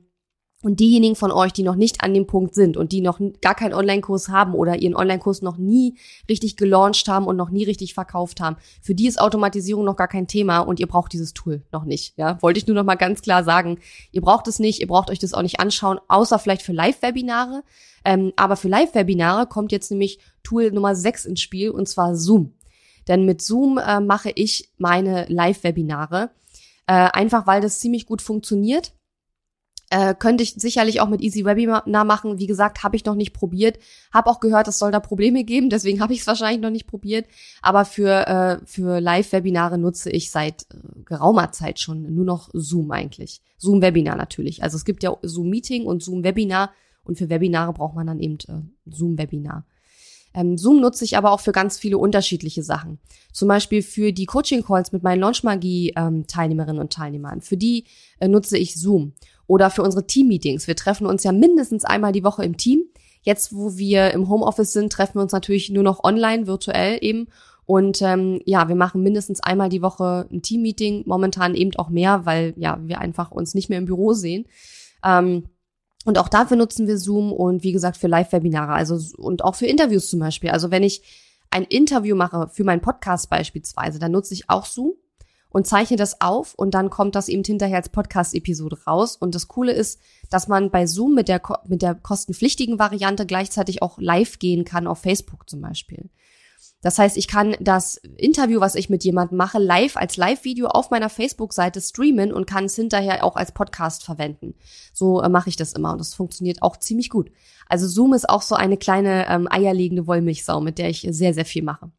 und 0.65 0.79
diejenigen 0.79 1.15
von 1.15 1.31
euch, 1.31 1.53
die 1.53 1.61
noch 1.61 1.75
nicht 1.75 2.03
an 2.03 2.15
dem 2.15 2.25
Punkt 2.25 2.55
sind 2.55 2.75
und 2.75 2.91
die 2.91 3.01
noch 3.01 3.19
gar 3.39 3.53
keinen 3.53 3.75
Online-Kurs 3.75 4.29
haben 4.29 4.55
oder 4.55 4.77
ihren 4.81 4.95
Online-Kurs 4.95 5.43
noch 5.43 5.57
nie 5.57 5.93
richtig 6.27 6.57
gelauncht 6.57 7.07
haben 7.07 7.27
und 7.27 7.35
noch 7.35 7.51
nie 7.51 7.65
richtig 7.65 7.93
verkauft 7.93 8.41
haben, 8.41 8.55
für 8.81 8.95
die 8.95 9.05
ist 9.05 9.21
Automatisierung 9.21 9.85
noch 9.85 9.95
gar 9.95 10.07
kein 10.07 10.25
Thema 10.25 10.61
und 10.61 10.79
ihr 10.79 10.87
braucht 10.87 11.13
dieses 11.13 11.35
Tool 11.35 11.61
noch 11.71 11.85
nicht. 11.85 12.17
Ja, 12.17 12.41
wollte 12.41 12.57
ich 12.57 12.65
nur 12.65 12.75
noch 12.75 12.83
mal 12.83 12.95
ganz 12.95 13.21
klar 13.21 13.43
sagen. 13.43 13.77
Ihr 14.11 14.21
braucht 14.21 14.47
es 14.47 14.57
nicht, 14.57 14.81
ihr 14.81 14.87
braucht 14.87 15.11
euch 15.11 15.19
das 15.19 15.35
auch 15.35 15.43
nicht 15.43 15.59
anschauen, 15.59 15.99
außer 16.07 16.39
vielleicht 16.39 16.63
für 16.63 16.73
Live-Webinare. 16.73 17.61
Ähm, 18.03 18.33
aber 18.35 18.55
für 18.55 18.67
Live-Webinare 18.67 19.45
kommt 19.45 19.71
jetzt 19.71 19.91
nämlich 19.91 20.17
Tool 20.41 20.71
Nummer 20.71 20.95
6 20.95 21.25
ins 21.25 21.41
Spiel 21.41 21.69
und 21.69 21.87
zwar 21.87 22.15
Zoom. 22.15 22.55
Denn 23.07 23.25
mit 23.25 23.43
Zoom 23.43 23.77
äh, 23.77 23.99
mache 23.99 24.31
ich 24.33 24.71
meine 24.79 25.27
Live-Webinare. 25.27 26.31
Äh, 26.87 26.93
einfach 26.93 27.45
weil 27.45 27.61
das 27.61 27.77
ziemlich 27.77 28.07
gut 28.07 28.23
funktioniert 28.23 28.94
äh, 29.89 30.15
könnte 30.15 30.43
ich 30.43 30.53
sicherlich 30.53 31.01
auch 31.01 31.09
mit 31.09 31.21
Easy 31.21 31.45
Webinar 31.45 32.05
machen. 32.05 32.39
Wie 32.39 32.47
gesagt, 32.47 32.83
habe 32.83 32.95
ich 32.95 33.05
noch 33.05 33.15
nicht 33.15 33.33
probiert. 33.33 33.77
Habe 34.11 34.29
auch 34.29 34.39
gehört, 34.39 34.67
es 34.67 34.79
soll 34.79 34.91
da 34.91 34.99
Probleme 34.99 35.43
geben, 35.43 35.69
deswegen 35.69 35.99
habe 36.01 36.13
ich 36.13 36.21
es 36.21 36.27
wahrscheinlich 36.27 36.61
noch 36.61 36.71
nicht 36.71 36.87
probiert. 36.87 37.27
Aber 37.61 37.85
für, 37.85 38.27
äh, 38.27 38.65
für 38.65 38.99
Live-Webinare 38.99 39.77
nutze 39.77 40.09
ich 40.09 40.31
seit 40.31 40.63
äh, 40.73 40.77
geraumer 41.05 41.51
Zeit 41.51 41.79
schon 41.79 42.13
nur 42.13 42.25
noch 42.25 42.49
Zoom 42.53 42.91
eigentlich. 42.91 43.41
Zoom-Webinar 43.57 44.15
natürlich. 44.15 44.63
Also 44.63 44.77
es 44.77 44.85
gibt 44.85 45.03
ja 45.03 45.15
Zoom-Meeting 45.21 45.85
und 45.85 46.03
Zoom-Webinar 46.03 46.71
und 47.03 47.17
für 47.17 47.29
Webinare 47.29 47.73
braucht 47.73 47.95
man 47.95 48.07
dann 48.07 48.19
eben 48.19 48.37
äh, 48.47 48.91
Zoom-Webinar. 48.91 49.65
Ähm, 50.35 50.57
Zoom 50.57 50.81
nutze 50.81 51.05
ich 51.05 51.15
aber 51.17 51.31
auch 51.31 51.39
für 51.39 51.53
ganz 51.53 51.79
viele 51.79 51.97
unterschiedliche 51.97 52.61
Sachen. 52.61 52.99
Zum 53.31 53.47
Beispiel 53.47 53.81
für 53.81 54.11
die 54.11 54.25
Coaching-Calls 54.25 54.91
mit 54.91 55.01
meinen 55.01 55.21
Launchmagie-Teilnehmerinnen 55.21 56.75
ähm, 56.75 56.81
und 56.81 56.91
Teilnehmern. 56.91 57.41
Für 57.41 57.55
die 57.55 57.85
äh, 58.19 58.27
nutze 58.27 58.57
ich 58.57 58.75
Zoom. 58.75 59.13
Oder 59.47 59.69
für 59.69 59.83
unsere 59.83 60.07
Team-Meetings. 60.07 60.67
Wir 60.67 60.75
treffen 60.75 61.05
uns 61.05 61.23
ja 61.23 61.31
mindestens 61.31 61.85
einmal 61.85 62.11
die 62.11 62.23
Woche 62.23 62.43
im 62.43 62.57
Team. 62.57 62.85
Jetzt, 63.21 63.55
wo 63.55 63.77
wir 63.77 64.11
im 64.11 64.29
Homeoffice 64.29 64.73
sind, 64.73 64.91
treffen 64.91 65.15
wir 65.15 65.21
uns 65.21 65.31
natürlich 65.31 65.69
nur 65.69 65.83
noch 65.83 66.03
online, 66.03 66.47
virtuell 66.47 66.97
eben. 67.01 67.27
Und 67.65 68.01
ähm, 68.01 68.41
ja, 68.45 68.67
wir 68.67 68.75
machen 68.75 69.01
mindestens 69.01 69.41
einmal 69.41 69.69
die 69.69 69.81
Woche 69.81 70.27
ein 70.31 70.41
Team-Meeting, 70.41 71.03
momentan 71.07 71.55
eben 71.55 71.75
auch 71.77 71.89
mehr, 71.89 72.25
weil 72.25 72.53
ja, 72.57 72.79
wir 72.83 72.99
einfach 72.99 73.31
uns 73.31 73.55
nicht 73.55 73.69
mehr 73.69 73.79
im 73.79 73.85
Büro 73.85 74.13
sehen. 74.13 74.45
Ähm, 75.03 75.45
und 76.05 76.19
auch 76.19 76.29
dafür 76.29 76.57
nutzen 76.57 76.87
wir 76.87 76.99
Zoom 76.99 77.33
und 77.33 77.63
wie 77.63 77.71
gesagt 77.71 77.97
für 77.97 78.07
Live-Webinare, 78.07 78.73
also 78.73 78.99
und 79.17 79.43
auch 79.43 79.55
für 79.55 79.65
Interviews 79.65 80.07
zum 80.07 80.19
Beispiel. 80.19 80.51
Also 80.51 80.69
wenn 80.69 80.83
ich 80.83 81.01
ein 81.49 81.63
Interview 81.63 82.15
mache 82.15 82.47
für 82.49 82.63
meinen 82.63 82.81
Podcast 82.81 83.29
beispielsweise, 83.31 83.97
dann 83.97 84.11
nutze 84.11 84.35
ich 84.35 84.49
auch 84.49 84.65
Zoom 84.65 84.93
und 85.55 85.65
zeichne 85.65 85.95
das 85.95 86.19
auf 86.19 86.53
und 86.53 86.73
dann 86.73 86.89
kommt 86.89 87.15
das 87.15 87.29
eben 87.29 87.41
hinterher 87.45 87.77
als 87.77 87.87
Podcast-Episode 87.87 88.77
raus. 88.85 89.15
Und 89.15 89.35
das 89.35 89.47
Coole 89.47 89.71
ist, 89.71 90.01
dass 90.29 90.49
man 90.49 90.69
bei 90.69 90.85
Zoom 90.85 91.15
mit 91.15 91.29
der, 91.29 91.41
mit 91.65 91.81
der 91.81 91.95
kostenpflichtigen 91.95 92.77
Variante 92.77 93.25
gleichzeitig 93.25 93.81
auch 93.81 93.97
live 93.97 94.37
gehen 94.39 94.65
kann 94.65 94.85
auf 94.85 94.99
Facebook 94.99 95.49
zum 95.49 95.61
Beispiel. 95.61 96.09
Das 96.81 96.99
heißt, 96.99 97.15
ich 97.15 97.29
kann 97.29 97.55
das 97.61 97.95
Interview, 98.17 98.59
was 98.59 98.75
ich 98.75 98.89
mit 98.89 99.05
jemandem 99.05 99.37
mache, 99.37 99.57
live 99.57 99.95
als 99.95 100.17
Live-Video 100.17 100.67
auf 100.67 100.89
meiner 100.89 101.07
Facebook-Seite 101.07 101.79
streamen 101.79 102.33
und 102.33 102.47
kann 102.47 102.65
es 102.65 102.75
hinterher 102.75 103.23
auch 103.23 103.37
als 103.37 103.53
Podcast 103.53 104.03
verwenden. 104.03 104.55
So 104.91 105.21
äh, 105.21 105.29
mache 105.29 105.47
ich 105.47 105.55
das 105.55 105.71
immer 105.71 105.93
und 105.93 105.99
das 105.99 106.13
funktioniert 106.13 106.63
auch 106.63 106.75
ziemlich 106.75 107.09
gut. 107.09 107.31
Also 107.69 107.87
Zoom 107.87 108.13
ist 108.13 108.27
auch 108.27 108.41
so 108.41 108.55
eine 108.55 108.75
kleine 108.75 109.25
ähm, 109.29 109.47
eierlegende 109.49 110.05
Wollmilchsau, 110.05 110.59
mit 110.59 110.79
der 110.79 110.89
ich 110.89 111.07
sehr, 111.09 111.33
sehr 111.33 111.45
viel 111.45 111.63
mache. 111.63 111.91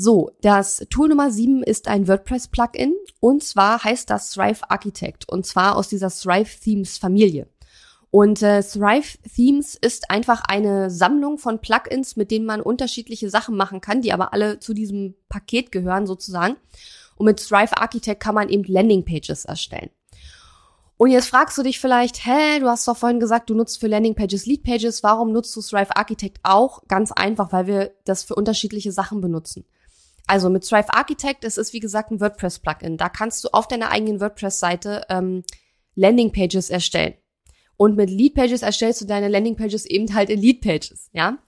So, 0.00 0.30
das 0.42 0.86
Tool 0.90 1.08
Nummer 1.08 1.32
7 1.32 1.64
ist 1.64 1.88
ein 1.88 2.06
WordPress-Plugin 2.06 2.94
und 3.18 3.42
zwar 3.42 3.82
heißt 3.82 4.08
das 4.08 4.30
Thrive 4.30 4.60
Architect 4.68 5.28
und 5.28 5.44
zwar 5.44 5.74
aus 5.74 5.88
dieser 5.88 6.08
Thrive 6.08 6.56
Themes 6.62 6.98
Familie. 6.98 7.48
Und 8.12 8.40
äh, 8.40 8.62
Thrive 8.62 9.18
Themes 9.34 9.74
ist 9.74 10.08
einfach 10.08 10.42
eine 10.46 10.88
Sammlung 10.88 11.36
von 11.36 11.60
Plugins, 11.60 12.14
mit 12.14 12.30
denen 12.30 12.46
man 12.46 12.60
unterschiedliche 12.60 13.28
Sachen 13.28 13.56
machen 13.56 13.80
kann, 13.80 14.00
die 14.00 14.12
aber 14.12 14.32
alle 14.32 14.60
zu 14.60 14.72
diesem 14.72 15.16
Paket 15.28 15.72
gehören 15.72 16.06
sozusagen. 16.06 16.54
Und 17.16 17.26
mit 17.26 17.44
Thrive 17.44 17.76
Architect 17.76 18.22
kann 18.22 18.36
man 18.36 18.50
eben 18.50 18.62
Landingpages 18.62 19.46
erstellen. 19.46 19.90
Und 20.96 21.10
jetzt 21.10 21.26
fragst 21.26 21.58
du 21.58 21.64
dich 21.64 21.80
vielleicht, 21.80 22.24
hä, 22.24 22.60
du 22.60 22.68
hast 22.68 22.86
doch 22.86 22.96
vorhin 22.96 23.18
gesagt, 23.18 23.50
du 23.50 23.54
nutzt 23.54 23.80
für 23.80 23.88
Landingpages 23.88 24.46
Leadpages, 24.46 25.02
warum 25.02 25.32
nutzt 25.32 25.56
du 25.56 25.60
Thrive 25.60 25.96
Architect 25.96 26.38
auch? 26.44 26.86
Ganz 26.86 27.10
einfach, 27.10 27.50
weil 27.50 27.66
wir 27.66 27.94
das 28.04 28.22
für 28.22 28.36
unterschiedliche 28.36 28.92
Sachen 28.92 29.20
benutzen. 29.20 29.64
Also 30.28 30.50
mit 30.50 30.68
Thrive 30.68 30.90
Architect, 30.90 31.42
es 31.44 31.56
ist 31.56 31.72
wie 31.72 31.80
gesagt 31.80 32.10
ein 32.10 32.20
WordPress-Plugin. 32.20 32.98
Da 32.98 33.08
kannst 33.08 33.42
du 33.42 33.48
auf 33.52 33.66
deiner 33.66 33.90
eigenen 33.90 34.20
WordPress-Seite 34.20 35.06
ähm, 35.08 35.42
Landingpages 35.94 36.68
erstellen. 36.68 37.14
Und 37.78 37.96
mit 37.96 38.10
Leadpages 38.10 38.62
erstellst 38.62 39.00
du 39.00 39.06
deine 39.06 39.28
Landingpages 39.28 39.86
eben 39.86 40.14
halt 40.14 40.28
in 40.28 40.40
Leadpages, 40.40 41.08
ja. 41.12 41.38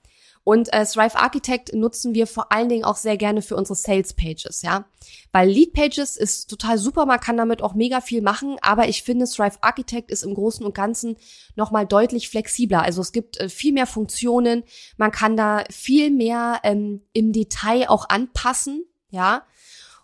Und 0.43 0.73
äh, 0.73 0.85
Thrive 0.85 1.15
Architect 1.15 1.73
nutzen 1.75 2.15
wir 2.15 2.25
vor 2.25 2.51
allen 2.51 2.67
Dingen 2.67 2.83
auch 2.83 2.95
sehr 2.95 3.15
gerne 3.15 3.43
für 3.43 3.55
unsere 3.55 3.75
Sales 3.75 4.13
Pages, 4.13 4.63
ja. 4.63 4.85
Weil 5.31 5.49
Lead 5.49 5.73
Pages 5.73 6.17
ist 6.17 6.49
total 6.49 6.77
super, 6.79 7.05
man 7.05 7.19
kann 7.19 7.37
damit 7.37 7.61
auch 7.61 7.75
mega 7.75 8.01
viel 8.01 8.21
machen, 8.21 8.57
aber 8.61 8.87
ich 8.87 9.03
finde 9.03 9.25
Thrive 9.25 9.59
Architect 9.61 10.09
ist 10.09 10.23
im 10.23 10.33
Großen 10.33 10.65
und 10.65 10.73
Ganzen 10.73 11.15
nochmal 11.55 11.85
deutlich 11.85 12.29
flexibler. 12.29 12.81
Also 12.81 13.01
es 13.01 13.11
gibt 13.11 13.39
äh, 13.39 13.49
viel 13.49 13.73
mehr 13.73 13.85
Funktionen, 13.85 14.63
man 14.97 15.11
kann 15.11 15.37
da 15.37 15.63
viel 15.69 16.09
mehr 16.09 16.59
ähm, 16.63 17.01
im 17.13 17.33
Detail 17.33 17.89
auch 17.89 18.09
anpassen, 18.09 18.85
ja. 19.09 19.43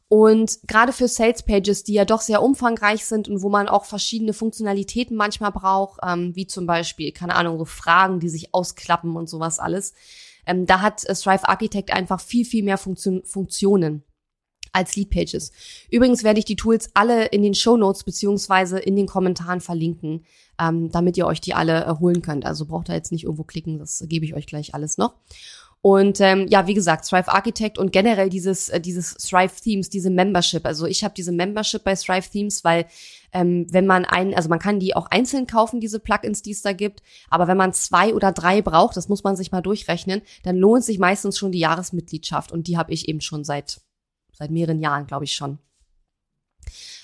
Und 0.10 0.60
gerade 0.68 0.94
für 0.94 1.10
Sales 1.10 1.44
Pages, 1.44 1.84
die 1.84 1.94
ja 1.94 2.06
doch 2.06 2.22
sehr 2.22 2.42
umfangreich 2.42 3.06
sind 3.06 3.28
und 3.28 3.42
wo 3.42 3.50
man 3.50 3.68
auch 3.68 3.84
verschiedene 3.84 4.32
Funktionalitäten 4.32 5.18
manchmal 5.18 5.52
braucht, 5.52 6.00
ähm, 6.02 6.34
wie 6.34 6.48
zum 6.48 6.66
Beispiel, 6.66 7.12
keine 7.12 7.36
Ahnung, 7.36 7.58
so 7.58 7.66
Fragen, 7.66 8.22
die 8.22 8.30
sich 8.30 8.54
ausklappen 8.54 9.18
und 9.18 9.28
sowas 9.28 9.60
alles, 9.60 9.94
ähm, 10.48 10.66
da 10.66 10.82
hat 10.82 11.04
äh, 11.06 11.16
Strive 11.16 11.48
Architect 11.48 11.94
einfach 11.94 12.20
viel, 12.20 12.46
viel 12.46 12.64
mehr 12.64 12.78
Funktion 12.78 13.24
Funktionen 13.24 14.04
als 14.74 14.96
Lead 14.96 15.10
Pages. 15.10 15.52
Übrigens 15.90 16.24
werde 16.24 16.40
ich 16.40 16.46
die 16.46 16.56
Tools 16.56 16.92
alle 16.94 17.26
in 17.26 17.42
den 17.42 17.56
Show 17.56 17.78
Notes 17.78 18.04
beziehungsweise 18.04 18.80
in 18.80 18.96
den 18.96 19.08
Kommentaren 19.08 19.60
verlinken, 19.60 20.26
ähm, 20.60 20.92
damit 20.92 21.18
ihr 21.18 21.26
euch 21.26 21.42
die 21.42 21.54
alle 21.54 21.86
äh, 21.86 22.00
holen 22.00 22.22
könnt. 22.22 22.46
Also 22.46 22.66
braucht 22.66 22.90
ihr 22.90 22.96
jetzt 22.96 23.12
nicht 23.12 23.24
irgendwo 23.24 23.44
klicken, 23.44 23.80
das 23.80 24.04
gebe 24.08 24.26
ich 24.26 24.36
euch 24.36 24.46
gleich 24.46 24.74
alles 24.74 24.98
noch. 24.98 25.16
Und 25.82 26.20
ähm, 26.20 26.48
ja, 26.50 26.68
wie 26.68 26.74
gesagt, 26.74 27.08
Thrive 27.08 27.30
Architect 27.30 27.78
und 27.78 27.92
generell 27.92 28.30
dieses, 28.30 28.68
äh, 28.70 28.82
dieses 28.82 29.14
Thrive 29.16 29.62
Themes, 29.62 29.90
diese 29.90 30.10
Membership. 30.10 30.66
Also 30.66 30.86
ich 30.86 31.04
habe 31.04 31.14
diese 31.16 31.32
Membership 31.32 31.84
bei 31.84 31.96
Thrive 31.96 32.30
Themes, 32.30 32.64
weil 32.64 32.88
ähm, 33.32 33.68
wenn 33.70 33.86
man 33.86 34.04
einen, 34.04 34.34
also 34.34 34.50
man 34.50 34.60
kann 34.60 34.80
die 34.80 34.96
auch 34.96 35.08
einzeln 35.08 35.48
kaufen, 35.48 35.80
diese 35.80 36.00
Plugins, 36.00 36.42
die 36.42 36.52
es 36.52 36.62
da 36.62 36.74
gibt, 36.74 37.04
aber 37.30 37.48
wenn 37.48 37.58
man 37.58 37.74
zwei 37.74 38.14
oder 38.14 38.32
drei 38.32 38.62
braucht, 38.62 38.98
das 38.98 39.08
muss 39.08 39.24
man 39.24 39.36
sich 39.36 39.52
mal 39.52 39.62
durchrechnen, 39.62 40.22
dann 40.44 40.58
lohnt 40.58 40.84
sich 40.84 41.00
meistens 41.00 41.38
schon 41.38 41.52
die 41.52 41.60
Jahresmitgliedschaft 41.60 42.52
und 42.52 42.68
die 42.68 42.78
habe 42.78 42.92
ich 42.92 43.08
eben 43.08 43.22
schon 43.22 43.44
seit 43.44 43.82
seit 44.38 44.52
mehreren 44.52 44.80
Jahren, 44.80 45.08
glaube 45.08 45.26
ich 45.26 45.34
schon. 45.34 45.60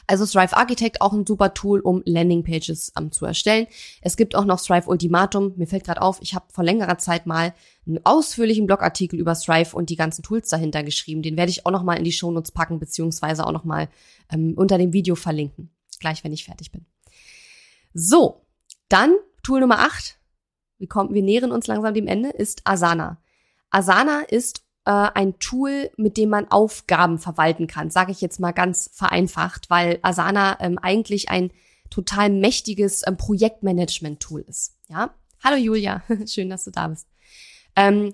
Also 0.06 0.26
Strive 0.26 0.56
Architect 0.56 1.02
auch 1.02 1.13
ein 1.13 1.26
super 1.26 1.54
Tool, 1.54 1.80
um 1.80 2.02
Landingpages 2.06 2.94
ähm, 2.98 3.12
zu 3.12 3.26
erstellen. 3.26 3.68
Es 4.02 4.18
gibt 4.18 4.36
auch 4.36 4.46
noch 4.46 4.60
Strive 4.60 4.89
Ultimatum. 4.89 5.54
Mir 5.56 5.68
fällt 5.68 5.86
gerade 5.86 6.02
auf, 6.02 6.20
ich 6.22 6.36
habe 6.36 6.46
vor 6.52 6.63
längerer 6.63 6.98
Zeit 6.98 7.26
mal 7.26 7.54
einen 7.86 8.00
ausführlichen 8.04 8.68
Blogartikel 8.68 9.20
über 9.20 9.36
Strive 9.36 9.76
und 9.76 9.89
die 9.89 9.96
ganzen 9.96 10.24
Tools 10.24 10.50
dahinter 10.50 10.84
geschrieben. 10.84 11.22
Den 11.22 11.38
werde 11.38 11.52
ich 11.52 11.66
auch 11.66 11.72
noch 11.72 11.84
mal 11.84 11.96
in 11.96 12.04
die 12.04 12.12
Shownotes 12.12 12.52
packen, 12.52 12.80
beziehungsweise 12.80 13.46
auch 13.46 13.52
noch 13.52 13.63
mal 13.63 13.88
ähm, 14.32 14.54
unter 14.58 14.78
dem 14.78 14.94
Video 14.94 15.16
verlinken. 15.16 15.70
Gleich, 16.00 16.24
wenn 16.24 16.34
ich 16.34 16.46
fertig 16.46 16.72
bin. 16.72 16.86
So, 17.94 18.46
dann 18.89 19.16
Tool 19.44 19.62
Nummer 19.62 19.80
8. 19.80 20.18
Wir, 20.80 20.88
wir 20.89 21.24
nähern 21.24 21.52
uns 21.52 21.68
langsam 21.68 21.94
dem 21.94 22.08
Ende, 22.08 22.30
ist 22.30 22.62
Asana. 22.66 23.22
Asana 23.70 24.22
ist 24.22 24.63
äh, 24.86 24.91
ein 24.91 25.39
Tool, 25.39 25.89
mit 25.98 26.17
dem 26.17 26.30
man 26.30 26.50
Aufgaben 26.52 27.17
verwalten 27.19 27.67
kann, 27.67 27.89
sage 27.89 28.12
ich 28.12 28.22
jetzt 28.22 28.39
mal 28.39 28.52
ganz 28.52 28.89
vereinfacht, 28.93 29.69
weil 29.69 30.00
Asana 30.02 30.58
ähm, 30.60 30.78
eigentlich 30.80 31.30
ein 31.30 31.52
total 31.89 32.30
mächtiges 32.30 33.04
ähm, 33.08 33.17
Projektmanagement-Tool 33.17 34.41
ist. 34.48 34.76
Ja, 34.89 35.13
hallo 35.43 35.58
Julia, 35.58 36.04
schön, 36.26 36.50
dass 36.50 36.63
du 36.65 36.72
da 36.72 36.88
bist. 36.88 37.08
Ähm, 37.76 38.12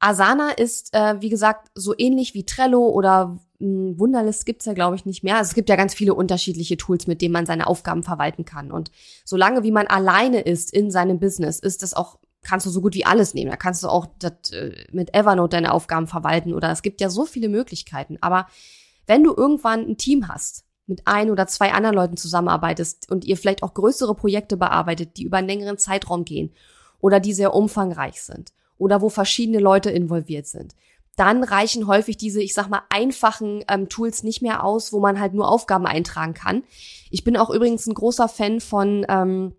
Asana 0.00 0.50
ist, 0.50 0.92
äh, 0.94 1.20
wie 1.20 1.30
gesagt, 1.30 1.70
so 1.74 1.94
ähnlich 1.96 2.34
wie 2.34 2.44
Trello 2.44 2.88
oder 2.88 3.38
mh, 3.58 3.66
hm, 3.66 3.98
Wunderlist 3.98 4.44
gibt's 4.44 4.66
ja, 4.66 4.74
glaube 4.74 4.96
ich, 4.96 5.06
nicht 5.06 5.22
mehr. 5.22 5.36
Also 5.36 5.48
es 5.50 5.54
gibt 5.54 5.68
ja 5.68 5.76
ganz 5.76 5.94
viele 5.94 6.14
unterschiedliche 6.14 6.76
Tools, 6.76 7.06
mit 7.06 7.22
denen 7.22 7.32
man 7.32 7.46
seine 7.46 7.66
Aufgaben 7.66 8.02
verwalten 8.02 8.44
kann. 8.44 8.70
Und 8.70 8.90
solange 9.24 9.62
wie 9.62 9.70
man 9.70 9.86
alleine 9.86 10.40
ist 10.40 10.72
in 10.72 10.90
seinem 10.90 11.20
Business, 11.20 11.58
ist 11.58 11.82
das 11.82 11.94
auch 11.94 12.18
kannst 12.44 12.66
du 12.66 12.70
so 12.70 12.80
gut 12.80 12.94
wie 12.94 13.06
alles 13.06 13.34
nehmen. 13.34 13.50
Da 13.50 13.56
kannst 13.56 13.82
du 13.82 13.88
auch 13.88 14.06
das, 14.18 14.52
äh, 14.52 14.86
mit 14.92 15.14
Evernote 15.14 15.56
deine 15.56 15.72
Aufgaben 15.72 16.06
verwalten 16.06 16.54
oder 16.54 16.70
es 16.70 16.82
gibt 16.82 17.00
ja 17.00 17.10
so 17.10 17.24
viele 17.24 17.48
Möglichkeiten. 17.48 18.18
Aber 18.20 18.46
wenn 19.06 19.24
du 19.24 19.34
irgendwann 19.34 19.80
ein 19.80 19.96
Team 19.96 20.28
hast, 20.28 20.64
mit 20.86 21.06
ein 21.06 21.30
oder 21.30 21.46
zwei 21.46 21.72
anderen 21.72 21.96
Leuten 21.96 22.16
zusammenarbeitest 22.16 23.10
und 23.10 23.24
ihr 23.24 23.36
vielleicht 23.36 23.62
auch 23.62 23.74
größere 23.74 24.14
Projekte 24.14 24.56
bearbeitet, 24.56 25.16
die 25.16 25.24
über 25.24 25.38
einen 25.38 25.48
längeren 25.48 25.78
Zeitraum 25.78 26.24
gehen 26.24 26.52
oder 27.00 27.20
die 27.20 27.32
sehr 27.32 27.54
umfangreich 27.54 28.22
sind 28.22 28.52
oder 28.76 29.00
wo 29.00 29.08
verschiedene 29.08 29.60
Leute 29.60 29.90
involviert 29.90 30.46
sind, 30.46 30.74
dann 31.16 31.44
reichen 31.44 31.86
häufig 31.86 32.16
diese, 32.16 32.42
ich 32.42 32.54
sag 32.54 32.68
mal, 32.68 32.82
einfachen 32.90 33.64
ähm, 33.68 33.88
Tools 33.88 34.24
nicht 34.24 34.42
mehr 34.42 34.64
aus, 34.64 34.92
wo 34.92 35.00
man 35.00 35.20
halt 35.20 35.32
nur 35.32 35.48
Aufgaben 35.48 35.86
eintragen 35.86 36.34
kann. 36.34 36.64
Ich 37.10 37.24
bin 37.24 37.36
auch 37.36 37.50
übrigens 37.50 37.86
ein 37.86 37.94
großer 37.94 38.28
Fan 38.28 38.60
von 38.60 39.06
ähm, 39.08 39.54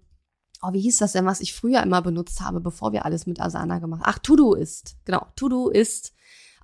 oh, 0.67 0.73
wie 0.73 0.81
hieß 0.81 0.97
das 0.97 1.13
denn, 1.13 1.25
was 1.25 1.41
ich 1.41 1.53
früher 1.53 1.83
immer 1.83 2.01
benutzt 2.01 2.41
habe, 2.41 2.59
bevor 2.59 2.91
wir 2.91 3.05
alles 3.05 3.25
mit 3.27 3.39
Asana 3.39 3.79
gemacht 3.79 4.01
haben? 4.01 4.11
Ach, 4.13 4.19
To-Do 4.19 4.53
ist. 4.53 4.95
Genau, 5.05 5.25
To-Do 5.35 5.69
ist 5.69 6.13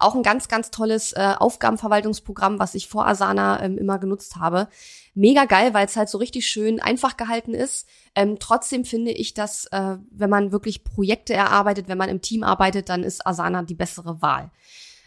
auch 0.02 0.16
ein 0.16 0.24
ganz, 0.24 0.48
ganz 0.48 0.72
tolles 0.72 1.14
äh, 1.14 1.36
Aufgabenverwaltungsprogramm, 1.38 2.60
was 2.60 2.76
ich 2.76 2.88
vor 2.88 3.08
Asana 3.08 3.62
ähm, 3.64 3.78
immer 3.78 4.00
genutzt 4.00 4.38
habe. 4.38 4.68
Mega 5.14 5.46
geil, 5.46 5.74
weil 5.74 5.86
es 5.86 5.96
halt 5.96 6.10
so 6.10 6.18
richtig 6.18 6.48
schön 6.48 6.82
einfach 6.82 7.18
gehalten 7.18 7.54
ist. 7.54 7.88
Ähm, 8.16 8.38
trotzdem 8.40 8.84
finde 8.84 9.12
ich, 9.12 9.34
dass 9.34 9.66
äh, 9.68 9.98
wenn 10.10 10.30
man 10.30 10.52
wirklich 10.52 10.84
Projekte 10.84 11.34
erarbeitet, 11.34 11.88
wenn 11.88 11.98
man 11.98 12.10
im 12.10 12.22
Team 12.22 12.44
arbeitet, 12.44 12.90
dann 12.90 13.04
ist 13.04 13.26
Asana 13.28 13.64
die 13.64 13.76
bessere 13.76 14.22
Wahl. 14.22 14.52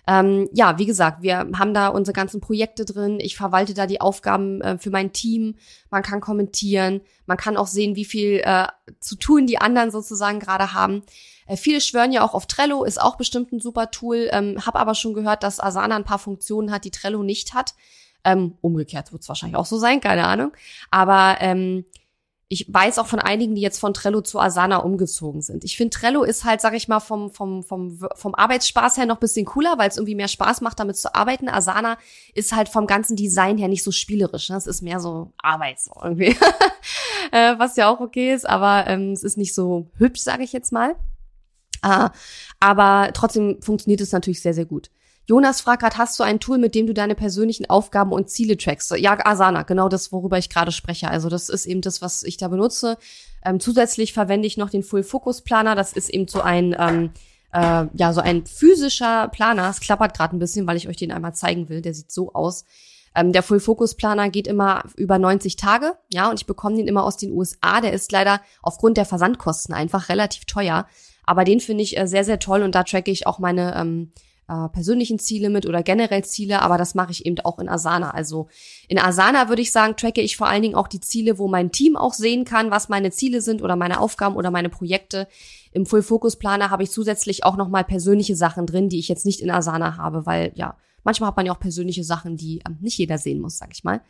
Ähm, 0.07 0.49
ja, 0.53 0.79
wie 0.79 0.87
gesagt, 0.87 1.23
wir 1.23 1.39
haben 1.39 1.73
da 1.73 1.89
unsere 1.89 2.13
ganzen 2.13 2.41
Projekte 2.41 2.85
drin. 2.85 3.19
Ich 3.21 3.37
verwalte 3.37 3.73
da 3.73 3.87
die 3.87 4.01
Aufgaben 4.01 4.61
äh, 4.61 4.79
für 4.79 4.91
mein 4.91 5.13
Team. 5.13 5.57
Man 5.91 6.03
kann 6.03 6.21
kommentieren. 6.21 7.01
Man 7.27 7.39
kann 7.39 7.57
auch 7.57 7.67
sehen, 7.67 7.97
wie 7.97 8.05
viel 8.05 8.43
äh, 8.45 8.67
zu 9.01 9.17
tun 9.17 9.47
die 9.47 9.59
anderen 9.59 9.91
sozusagen 9.91 10.41
gerade 10.41 10.75
haben. 10.75 11.03
Äh, 11.47 11.57
viele 11.57 11.81
schwören 11.81 12.13
ja 12.13 12.23
auch 12.23 12.35
auf 12.35 12.47
Trello, 12.47 12.85
ist 12.85 13.01
auch 13.01 13.17
bestimmt 13.17 13.53
ein 13.53 13.61
super 13.61 13.91
Tool. 13.91 14.29
Ähm, 14.31 14.59
hab 14.65 14.77
aber 14.77 14.95
schon 14.95 15.15
gehört, 15.15 15.43
dass 15.43 15.61
Asana 15.61 15.97
ein 15.97 16.05
paar 16.05 16.19
Funktionen 16.19 16.71
hat, 16.71 16.85
die 16.85 16.91
Trello 16.91 17.23
nicht 17.23 17.55
hat. 17.55 17.75
Ähm, 18.25 18.57
umgekehrt 18.61 19.13
wird 19.13 19.23
es 19.23 19.29
wahrscheinlich 19.29 19.57
auch 19.57 19.67
so 19.67 19.79
sein, 19.79 20.01
keine 20.01 20.27
Ahnung. 20.27 20.53
Aber 20.91 21.37
ähm, 21.41 21.85
ich 22.49 22.67
weiß 22.73 22.99
auch 22.99 23.07
von 23.07 23.19
einigen, 23.19 23.55
die 23.55 23.63
jetzt 23.63 23.79
von 23.79 23.95
Trello 23.95 24.21
zu 24.21 24.39
Asana 24.39 24.79
umgezogen 24.79 25.41
sind. 25.41 25.65
Ich 25.65 25.77
finde, 25.77 25.97
Trello 25.97 26.23
ist 26.25 26.45
halt, 26.45 26.61
sag 26.61 26.75
ich 26.75 26.89
mal, 26.89 27.01
vom, 27.01 27.31
vom, 27.31 27.63
vom, 27.63 27.99
vom 28.15 28.35
Arbeitsspaß 28.35 28.99
her 28.99 29.07
noch 29.07 29.17
bisschen 29.17 29.47
cooler, 29.47 29.79
weil 29.79 29.89
es 29.89 29.97
irgendwie 29.97 30.15
mehr 30.15 30.29
Spaß 30.29 30.61
macht, 30.61 30.79
damit 30.79 30.97
zu 30.97 31.15
arbeiten. 31.15 31.49
Asana 31.49 31.97
ist 32.35 32.55
halt 32.55 32.69
vom 32.69 32.87
ganzen 32.87 33.17
Design 33.17 33.57
her 33.57 33.69
nicht 33.69 33.83
so 33.83 33.93
spielerisch. 33.93 34.51
Ne? 34.51 34.57
Es 34.57 34.67
ist 34.67 34.83
mehr 34.83 35.01
so 35.01 35.33
Arbeit 35.39 35.81
so 35.81 35.93
irgendwie. 36.03 36.37
äh, 37.33 37.59
was 37.59 37.77
ja 37.77 37.89
auch 37.89 38.01
okay 38.01 38.35
ist, 38.35 38.49
aber 38.49 38.87
ähm, 38.89 39.13
es 39.13 39.25
ist 39.25 39.39
nicht 39.39 39.55
so 39.55 39.91
hübsch, 39.97 40.21
sage 40.21 40.45
ich 40.45 40.53
jetzt 40.53 40.71
mal. 40.71 40.97
Äh, 41.83 42.11
aber 42.61 43.11
trotzdem 43.15 43.61
funktioniert 43.63 44.03
es 44.03 44.13
natürlich 44.13 44.43
sehr, 44.43 44.55
sehr 44.55 44.67
gut. 44.67 44.91
Jonas 45.27 45.63
fragt 45.63 45.83
gerade, 45.83 45.97
hast 45.97 46.19
du 46.19 46.23
ein 46.23 46.39
Tool, 46.39 46.59
mit 46.59 46.75
dem 46.75 46.87
du 46.87 46.93
deine 46.93 47.15
persönlichen 47.15 47.69
Aufgaben 47.71 48.13
und 48.13 48.29
Ziele 48.29 48.57
trackst? 48.57 48.91
Ja, 48.99 49.17
Asana, 49.25 49.63
genau 49.63 49.89
das, 49.89 50.13
worüber 50.13 50.39
ich 50.39 50.51
gerade 50.51 50.71
spreche. 50.71 51.09
Also 51.09 51.29
das 51.29 51.49
ist 51.49 51.65
eben 51.65 51.81
das, 51.81 52.03
was 52.03 52.23
ich 52.23 52.37
da 52.37 52.49
benutze. 52.49 52.99
Ähm, 53.45 53.59
zusätzlich 53.59 54.13
verwende 54.13 54.47
ich 54.47 54.57
noch 54.57 54.71
den 54.71 54.83
Full 54.83 55.03
Focus 55.03 55.41
Planer. 55.41 55.75
Das 55.75 55.93
ist 55.95 56.11
eben 56.11 56.29
so 56.29 56.43
ein 56.43 56.77
ähm, 56.79 57.11
äh, 57.55 57.87
ja 57.95 58.13
so 58.13 58.21
ein 58.21 58.45
physischer 58.45 59.29
Planer. 59.29 59.71
Es 59.71 59.81
klappert 59.81 60.15
gerade 60.15 60.37
ein 60.37 60.41
bisschen, 60.41 60.67
weil 60.67 60.77
ich 60.77 60.89
euch 60.89 60.97
den 60.97 61.13
einmal 61.13 61.35
zeigen 61.35 61.69
will. 61.69 61.81
Der 61.81 61.95
sieht 61.95 62.13
so 62.13 62.35
aus. 62.35 62.65
Ähm, 63.15 63.33
der 63.33 63.43
Full 63.43 63.61
Focus 63.61 63.95
Planer 63.95 64.29
geht 64.29 64.47
immer 64.47 64.83
über 64.97 65.19
90 65.19 65.55
Tage, 65.57 65.93
ja, 66.13 66.29
und 66.29 66.41
ich 66.41 66.47
bekomme 66.47 66.77
den 66.77 66.89
immer 66.89 67.05
aus 67.05 67.17
den 67.17 67.31
USA. 67.31 67.81
Der 67.81 67.93
ist 67.93 68.11
leider 68.11 68.41
aufgrund 68.61 68.97
der 68.97 69.05
Versandkosten 69.05 69.73
einfach 69.75 70.09
relativ 70.09 70.47
teuer. 70.47 70.87
Aber 71.25 71.45
den 71.45 71.61
finde 71.61 71.85
ich 71.85 71.97
äh, 71.97 72.07
sehr, 72.07 72.25
sehr 72.25 72.41
toll 72.41 72.63
und 72.63 72.75
da 72.75 72.83
tracke 72.83 73.11
ich 73.11 73.27
auch 73.27 73.39
meine 73.39 73.75
ähm, 73.77 74.13
äh, 74.49 74.69
persönlichen 74.69 75.19
Ziele 75.19 75.51
mit 75.51 75.67
oder 75.67 75.83
generell 75.83 76.25
Ziele, 76.25 76.63
aber 76.63 76.79
das 76.79 76.95
mache 76.95 77.13
ich 77.13 77.25
eben 77.27 77.41
auch 77.41 77.59
in 77.59 77.69
Asana. 77.69 78.11
Also 78.11 78.49
in 78.89 78.99
Asana 78.99 79.49
würde 79.49 79.63
ich 79.63 79.73
sagen, 79.73 79.97
tracke 79.97 80.21
ich 80.21 80.37
vor 80.37 80.49
allen 80.49 80.63
Dingen 80.63 80.75
auch 80.75 80.89
die 80.89 81.01
Ziele, 81.01 81.39
wo 81.39 81.49
mein 81.49 81.73
Team 81.73 81.97
auch 81.97 82.15
sehen 82.15 82.45
kann, 82.45 82.71
was 82.71 82.89
meine 82.89 83.11
Ziele 83.11 83.41
sind 83.41 83.63
oder 83.63 83.77
meine 83.77 84.01
Aufgaben 84.01 84.37
oder 84.37 84.51
meine 84.51 84.69
Projekte. 84.69 85.29
Im 85.73 85.87
Full 85.87 86.03
Focus 86.03 86.37
Planer 86.37 86.71
habe 86.71 86.83
ich 86.83 86.91
zusätzlich 86.91 87.45
auch 87.45 87.57
nochmal 87.57 87.85
persönliche 87.85 88.37
Sachen 88.37 88.67
drin, 88.67 88.89
die 88.89 88.99
ich 88.99 89.09
jetzt 89.09 89.27
nicht 89.27 89.41
in 89.41 89.51
Asana 89.51 89.97
habe, 89.97 90.27
weil 90.27 90.53
ja, 90.55 90.77
manchmal 91.05 91.29
hat 91.29 91.37
man 91.37 91.47
ja 91.47 91.53
auch 91.53 91.61
persönliche 91.61 92.05
Sachen, 92.05 92.37
die 92.37 92.63
ähm, 92.67 92.79
nicht 92.81 92.99
jeder 92.99 93.19
sehen 93.19 93.41
muss, 93.41 93.59
sag 93.59 93.73
ich 93.73 93.85
mal. 93.85 94.03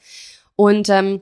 Und 0.57 0.89
ähm, 0.89 1.21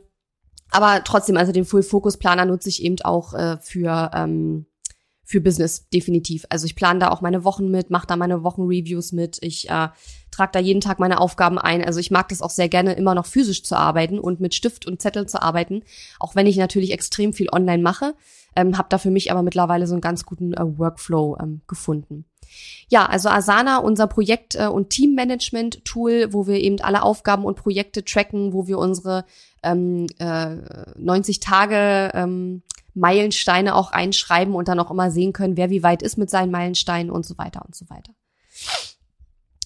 aber 0.71 1.05
trotzdem, 1.05 1.37
also 1.37 1.53
den 1.53 1.67
Full 1.67 1.83
Focus 1.83 2.17
Planer 2.17 2.47
nutze 2.47 2.71
ich 2.71 2.83
eben 2.83 2.97
auch 3.03 3.35
äh, 3.35 3.59
für 3.61 4.11
ähm, 4.15 4.65
für 5.33 5.41
Business, 5.41 5.89
definitiv. 5.89 6.45
Also 6.51 6.67
ich 6.67 6.77
plane 6.77 7.01
da 7.01 7.09
auch 7.09 7.23
meine 7.23 7.43
Wochen 7.43 7.71
mit, 7.71 7.89
mache 7.89 8.07
da 8.07 8.17
meine 8.17 8.45
Wochenreviews 8.45 9.13
mit, 9.13 9.39
ich 9.41 9.69
äh, 9.71 9.89
trage 10.31 10.53
da 10.53 10.59
jeden 10.61 10.83
Tag 10.83 11.01
meine 11.01 11.19
Aufgaben 11.21 11.59
ein. 11.59 11.83
Also 11.83 12.01
ich 12.01 12.11
mag 12.11 12.29
das 12.29 12.43
auch 12.43 12.51
sehr 12.51 12.69
gerne, 12.69 12.93
immer 12.93 13.15
noch 13.15 13.25
physisch 13.25 13.65
zu 13.65 13.75
arbeiten 13.75 14.19
und 14.19 14.41
mit 14.41 14.55
Stift 14.55 14.87
und 14.87 15.01
Zettel 15.01 15.27
zu 15.27 15.43
arbeiten, 15.43 15.85
auch 16.21 16.37
wenn 16.37 16.47
ich 16.47 16.59
natürlich 16.59 16.93
extrem 16.93 17.33
viel 17.33 17.49
online 17.51 17.83
mache, 17.83 18.15
ähm, 18.55 18.77
habe 18.77 18.89
da 18.91 18.99
für 18.99 19.11
mich 19.11 19.33
aber 19.33 19.43
mittlerweile 19.43 19.87
so 19.87 19.95
einen 19.95 20.03
ganz 20.03 20.27
guten 20.27 20.53
äh, 20.53 20.79
Workflow 20.79 21.39
ähm, 21.41 21.63
gefunden. 21.67 22.27
Ja, 22.89 23.07
also 23.07 23.29
Asana, 23.29 23.79
unser 23.79 24.07
Projekt- 24.07 24.55
äh, 24.55 24.67
und 24.67 24.91
Teammanagement-Tool, 24.91 26.33
wo 26.33 26.47
wir 26.47 26.61
eben 26.61 26.81
alle 26.81 27.03
Aufgaben 27.03 27.45
und 27.45 27.57
Projekte 27.57 28.05
tracken, 28.05 28.53
wo 28.53 28.67
wir 28.67 28.79
unsere 28.79 29.25
ähm, 29.63 30.07
äh, 30.19 30.57
90 30.97 31.41
Tage 31.41 32.11
ähm, 32.15 32.63
Meilensteine 32.95 33.75
auch 33.75 33.93
einschreiben 33.93 34.55
und 34.55 34.69
dann 34.69 34.79
auch 34.79 34.91
immer 34.91 35.11
sehen 35.11 35.33
können, 35.33 35.57
wer 35.57 35.71
wie 35.71 35.83
weit 35.83 36.03
ist 36.03 36.19
mit 36.19 36.31
seinen 36.31 36.51
Meilensteinen 36.51 37.11
und 37.11 37.25
so 37.25 37.39
weiter 37.39 37.63
und 37.65 37.75
so 37.75 37.89
weiter. 37.89 38.13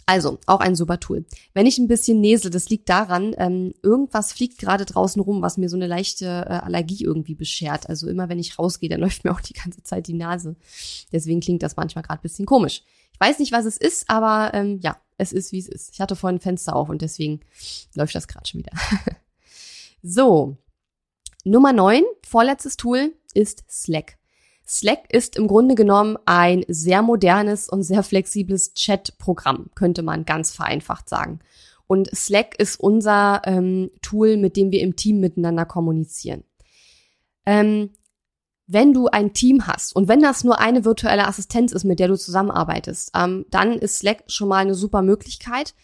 Also, 0.08 0.38
auch 0.46 0.60
ein 0.60 0.76
super 0.76 1.00
Tool. 1.00 1.24
Wenn 1.52 1.66
ich 1.66 1.78
ein 1.78 1.88
bisschen 1.88 2.20
näsel, 2.20 2.48
das 2.52 2.68
liegt 2.68 2.88
daran, 2.88 3.34
ähm, 3.38 3.74
irgendwas 3.82 4.32
fliegt 4.32 4.58
gerade 4.58 4.84
draußen 4.84 5.20
rum, 5.20 5.42
was 5.42 5.56
mir 5.56 5.68
so 5.68 5.76
eine 5.76 5.88
leichte 5.88 6.26
äh, 6.26 6.64
Allergie 6.64 7.02
irgendwie 7.02 7.34
beschert. 7.34 7.88
Also 7.88 8.08
immer 8.08 8.28
wenn 8.28 8.38
ich 8.38 8.56
rausgehe, 8.56 8.88
dann 8.88 9.00
läuft 9.02 9.24
mir 9.24 9.32
auch 9.32 9.40
die 9.40 9.54
ganze 9.54 9.82
Zeit 9.82 10.06
die 10.06 10.14
Nase. 10.14 10.54
Deswegen 11.12 11.40
klingt 11.40 11.64
das 11.64 11.76
manchmal 11.76 12.04
gerade 12.04 12.22
bisschen 12.22 12.46
komisch. 12.46 12.84
Ich 13.12 13.20
weiß 13.20 13.40
nicht, 13.40 13.50
was 13.50 13.64
es 13.64 13.76
ist, 13.78 14.08
aber 14.08 14.54
ähm, 14.54 14.78
ja, 14.80 14.96
es 15.18 15.32
ist, 15.32 15.50
wie 15.50 15.58
es 15.58 15.68
ist. 15.68 15.92
Ich 15.92 16.00
hatte 16.00 16.14
vorhin 16.14 16.36
ein 16.36 16.40
Fenster 16.40 16.76
auf 16.76 16.88
und 16.88 17.02
deswegen 17.02 17.40
läuft 17.94 18.14
das 18.14 18.28
gerade 18.28 18.46
schon 18.46 18.60
wieder. 18.60 18.72
so, 20.02 20.56
Nummer 21.44 21.72
9, 21.72 22.04
vorletztes 22.24 22.76
Tool, 22.76 23.12
ist 23.34 23.64
Slack. 23.68 24.15
Slack 24.66 25.12
ist 25.12 25.36
im 25.36 25.46
Grunde 25.46 25.76
genommen 25.76 26.16
ein 26.26 26.64
sehr 26.66 27.02
modernes 27.02 27.68
und 27.68 27.84
sehr 27.84 28.02
flexibles 28.02 28.74
Chat-Programm, 28.74 29.70
könnte 29.74 30.02
man 30.02 30.24
ganz 30.24 30.52
vereinfacht 30.52 31.08
sagen. 31.08 31.38
Und 31.86 32.14
Slack 32.14 32.58
ist 32.58 32.80
unser 32.80 33.42
ähm, 33.44 33.90
Tool, 34.02 34.36
mit 34.36 34.56
dem 34.56 34.72
wir 34.72 34.80
im 34.80 34.96
Team 34.96 35.20
miteinander 35.20 35.64
kommunizieren. 35.64 36.42
Ähm, 37.44 37.90
wenn 38.66 38.92
du 38.92 39.06
ein 39.06 39.32
Team 39.32 39.68
hast 39.68 39.94
und 39.94 40.08
wenn 40.08 40.20
das 40.20 40.42
nur 40.42 40.58
eine 40.58 40.84
virtuelle 40.84 41.28
Assistenz 41.28 41.70
ist, 41.70 41.84
mit 41.84 42.00
der 42.00 42.08
du 42.08 42.18
zusammenarbeitest, 42.18 43.12
ähm, 43.14 43.46
dann 43.50 43.74
ist 43.74 43.98
Slack 43.98 44.24
schon 44.26 44.48
mal 44.48 44.56
eine 44.56 44.74
super 44.74 45.02
Möglichkeit. 45.02 45.74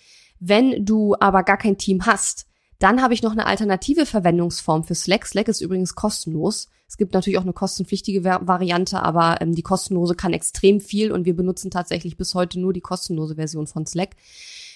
Wenn 0.41 0.85
du 0.85 1.15
aber 1.21 1.45
gar 1.45 1.57
kein 1.57 1.79
Team 1.79 2.05
hast, 2.05 2.47
dann 2.83 3.01
habe 3.01 3.15
ich 3.15 3.23
noch 3.23 3.33
eine 3.33 3.47
alternative 3.47 4.07
Verwendungsform 4.07 4.83
für 4.83 4.97
Slack. 4.97 5.25
Slack 5.27 5.47
ist 5.47 5.61
übrigens 5.61 5.95
kostenlos. 5.95 6.69
Es 6.89 6.97
gibt 6.97 7.15
natürlich 7.15 7.39
auch 7.39 7.45
eine 7.45 7.53
kostenpflichtige 7.53 8.25
Variante, 8.25 9.01
aber 9.01 9.41
ähm, 9.41 9.55
die 9.55 9.63
kostenlose 9.63 10.17
kann 10.17 10.33
extrem 10.33 10.81
viel 10.81 11.13
und 11.13 11.25
wir 11.25 11.37
benutzen 11.37 11.71
tatsächlich 11.71 12.17
bis 12.17 12.35
heute 12.35 12.59
nur 12.59 12.73
die 12.73 12.81
kostenlose 12.81 13.37
Version 13.37 13.69
von 13.69 13.87
Slack. 13.87 14.17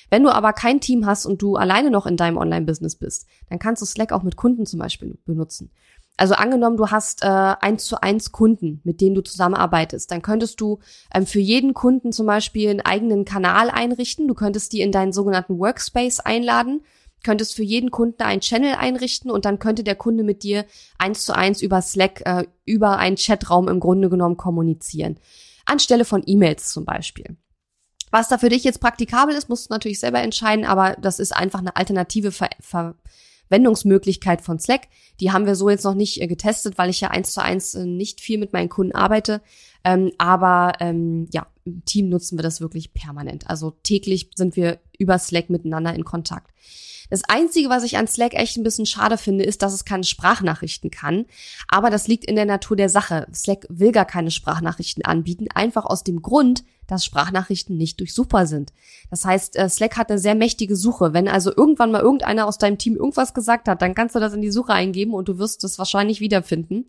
Wenn 0.08 0.22
du 0.22 0.30
aber 0.30 0.52
kein 0.52 0.80
Team 0.80 1.04
hast 1.04 1.26
und 1.26 1.42
du 1.42 1.56
alleine 1.56 1.90
noch 1.90 2.06
in 2.06 2.16
deinem 2.16 2.36
Online-Business 2.36 2.94
bist, 2.94 3.26
dann 3.50 3.58
kannst 3.58 3.82
du 3.82 3.86
Slack 3.86 4.12
auch 4.12 4.22
mit 4.22 4.36
Kunden 4.36 4.66
zum 4.66 4.78
Beispiel 4.78 5.18
benutzen. 5.26 5.72
Also 6.16 6.34
angenommen, 6.34 6.76
du 6.76 6.88
hast 6.88 7.24
äh, 7.24 7.26
eins 7.26 7.86
zu 7.86 8.00
eins 8.00 8.30
Kunden, 8.30 8.80
mit 8.84 9.00
denen 9.00 9.16
du 9.16 9.20
zusammenarbeitest, 9.22 10.10
dann 10.12 10.22
könntest 10.22 10.60
du 10.60 10.78
ähm, 11.12 11.26
für 11.26 11.40
jeden 11.40 11.74
Kunden 11.74 12.12
zum 12.12 12.26
Beispiel 12.26 12.70
einen 12.70 12.80
eigenen 12.80 13.24
Kanal 13.24 13.68
einrichten. 13.68 14.28
Du 14.28 14.34
könntest 14.34 14.72
die 14.72 14.80
in 14.80 14.92
deinen 14.92 15.12
sogenannten 15.12 15.58
Workspace 15.58 16.20
einladen 16.20 16.82
könntest 17.26 17.56
für 17.56 17.64
jeden 17.64 17.90
Kunden 17.90 18.22
einen 18.22 18.40
Channel 18.40 18.76
einrichten 18.76 19.32
und 19.32 19.44
dann 19.44 19.58
könnte 19.58 19.82
der 19.82 19.96
Kunde 19.96 20.22
mit 20.22 20.44
dir 20.44 20.64
eins 20.96 21.24
zu 21.24 21.34
eins 21.34 21.60
über 21.60 21.82
Slack, 21.82 22.22
äh, 22.24 22.44
über 22.64 22.98
einen 22.98 23.16
Chatraum 23.16 23.66
im 23.68 23.80
Grunde 23.80 24.08
genommen 24.08 24.36
kommunizieren. 24.36 25.18
Anstelle 25.64 26.04
von 26.04 26.22
E-Mails 26.24 26.72
zum 26.72 26.84
Beispiel. 26.84 27.36
Was 28.12 28.28
da 28.28 28.38
für 28.38 28.48
dich 28.48 28.62
jetzt 28.62 28.80
praktikabel 28.80 29.34
ist, 29.34 29.48
musst 29.48 29.68
du 29.68 29.74
natürlich 29.74 29.98
selber 29.98 30.22
entscheiden, 30.22 30.64
aber 30.64 30.96
das 31.00 31.18
ist 31.18 31.34
einfach 31.34 31.58
eine 31.58 31.74
alternative 31.74 32.30
Ver 32.30 32.48
Verwendungsmöglichkeit 33.48 34.40
von 34.40 34.60
Slack. 34.60 34.82
Die 35.18 35.32
haben 35.32 35.46
wir 35.46 35.56
so 35.56 35.68
jetzt 35.68 35.84
noch 35.84 35.94
nicht 35.94 36.20
äh, 36.20 36.28
getestet, 36.28 36.78
weil 36.78 36.90
ich 36.90 37.00
ja 37.00 37.10
eins 37.10 37.32
zu 37.32 37.42
eins 37.42 37.74
äh, 37.74 37.84
nicht 37.86 38.20
viel 38.20 38.38
mit 38.38 38.52
meinen 38.52 38.68
Kunden 38.68 38.94
arbeite. 38.94 39.42
Ähm, 39.82 40.12
aber 40.18 40.74
ähm, 40.78 41.28
ja, 41.32 41.46
im 41.64 41.84
Team 41.84 42.08
nutzen 42.08 42.38
wir 42.38 42.42
das 42.42 42.60
wirklich 42.60 42.94
permanent. 42.94 43.48
Also 43.50 43.72
täglich 43.82 44.30
sind 44.34 44.54
wir 44.56 44.78
über 44.98 45.18
Slack 45.18 45.50
miteinander 45.50 45.94
in 45.94 46.04
Kontakt. 46.04 46.50
Das 47.10 47.22
Einzige, 47.24 47.68
was 47.68 47.84
ich 47.84 47.96
an 47.96 48.08
Slack 48.08 48.34
echt 48.34 48.56
ein 48.56 48.64
bisschen 48.64 48.86
schade 48.86 49.16
finde, 49.16 49.44
ist, 49.44 49.62
dass 49.62 49.72
es 49.72 49.84
keine 49.84 50.04
Sprachnachrichten 50.04 50.90
kann. 50.90 51.26
Aber 51.68 51.90
das 51.90 52.08
liegt 52.08 52.24
in 52.24 52.36
der 52.36 52.46
Natur 52.46 52.76
der 52.76 52.88
Sache. 52.88 53.26
Slack 53.32 53.66
will 53.68 53.92
gar 53.92 54.04
keine 54.04 54.30
Sprachnachrichten 54.30 55.04
anbieten, 55.04 55.46
einfach 55.54 55.84
aus 55.84 56.02
dem 56.02 56.20
Grund, 56.22 56.64
dass 56.86 57.04
Sprachnachrichten 57.04 57.76
nicht 57.76 58.00
durchsuchbar 58.00 58.46
sind. 58.46 58.72
Das 59.10 59.24
heißt, 59.24 59.56
äh, 59.56 59.68
Slack 59.68 59.96
hat 59.96 60.10
eine 60.10 60.18
sehr 60.18 60.34
mächtige 60.34 60.76
Suche. 60.76 61.12
Wenn 61.12 61.28
also 61.28 61.52
irgendwann 61.54 61.90
mal 61.90 62.00
irgendeiner 62.00 62.46
aus 62.46 62.58
deinem 62.58 62.78
Team 62.78 62.96
irgendwas 62.96 63.34
gesagt 63.34 63.68
hat, 63.68 63.82
dann 63.82 63.94
kannst 63.94 64.14
du 64.14 64.20
das 64.20 64.34
in 64.34 64.42
die 64.42 64.50
Suche 64.50 64.72
eingeben 64.72 65.14
und 65.14 65.28
du 65.28 65.38
wirst 65.38 65.64
es 65.64 65.78
wahrscheinlich 65.78 66.20
wiederfinden. 66.20 66.86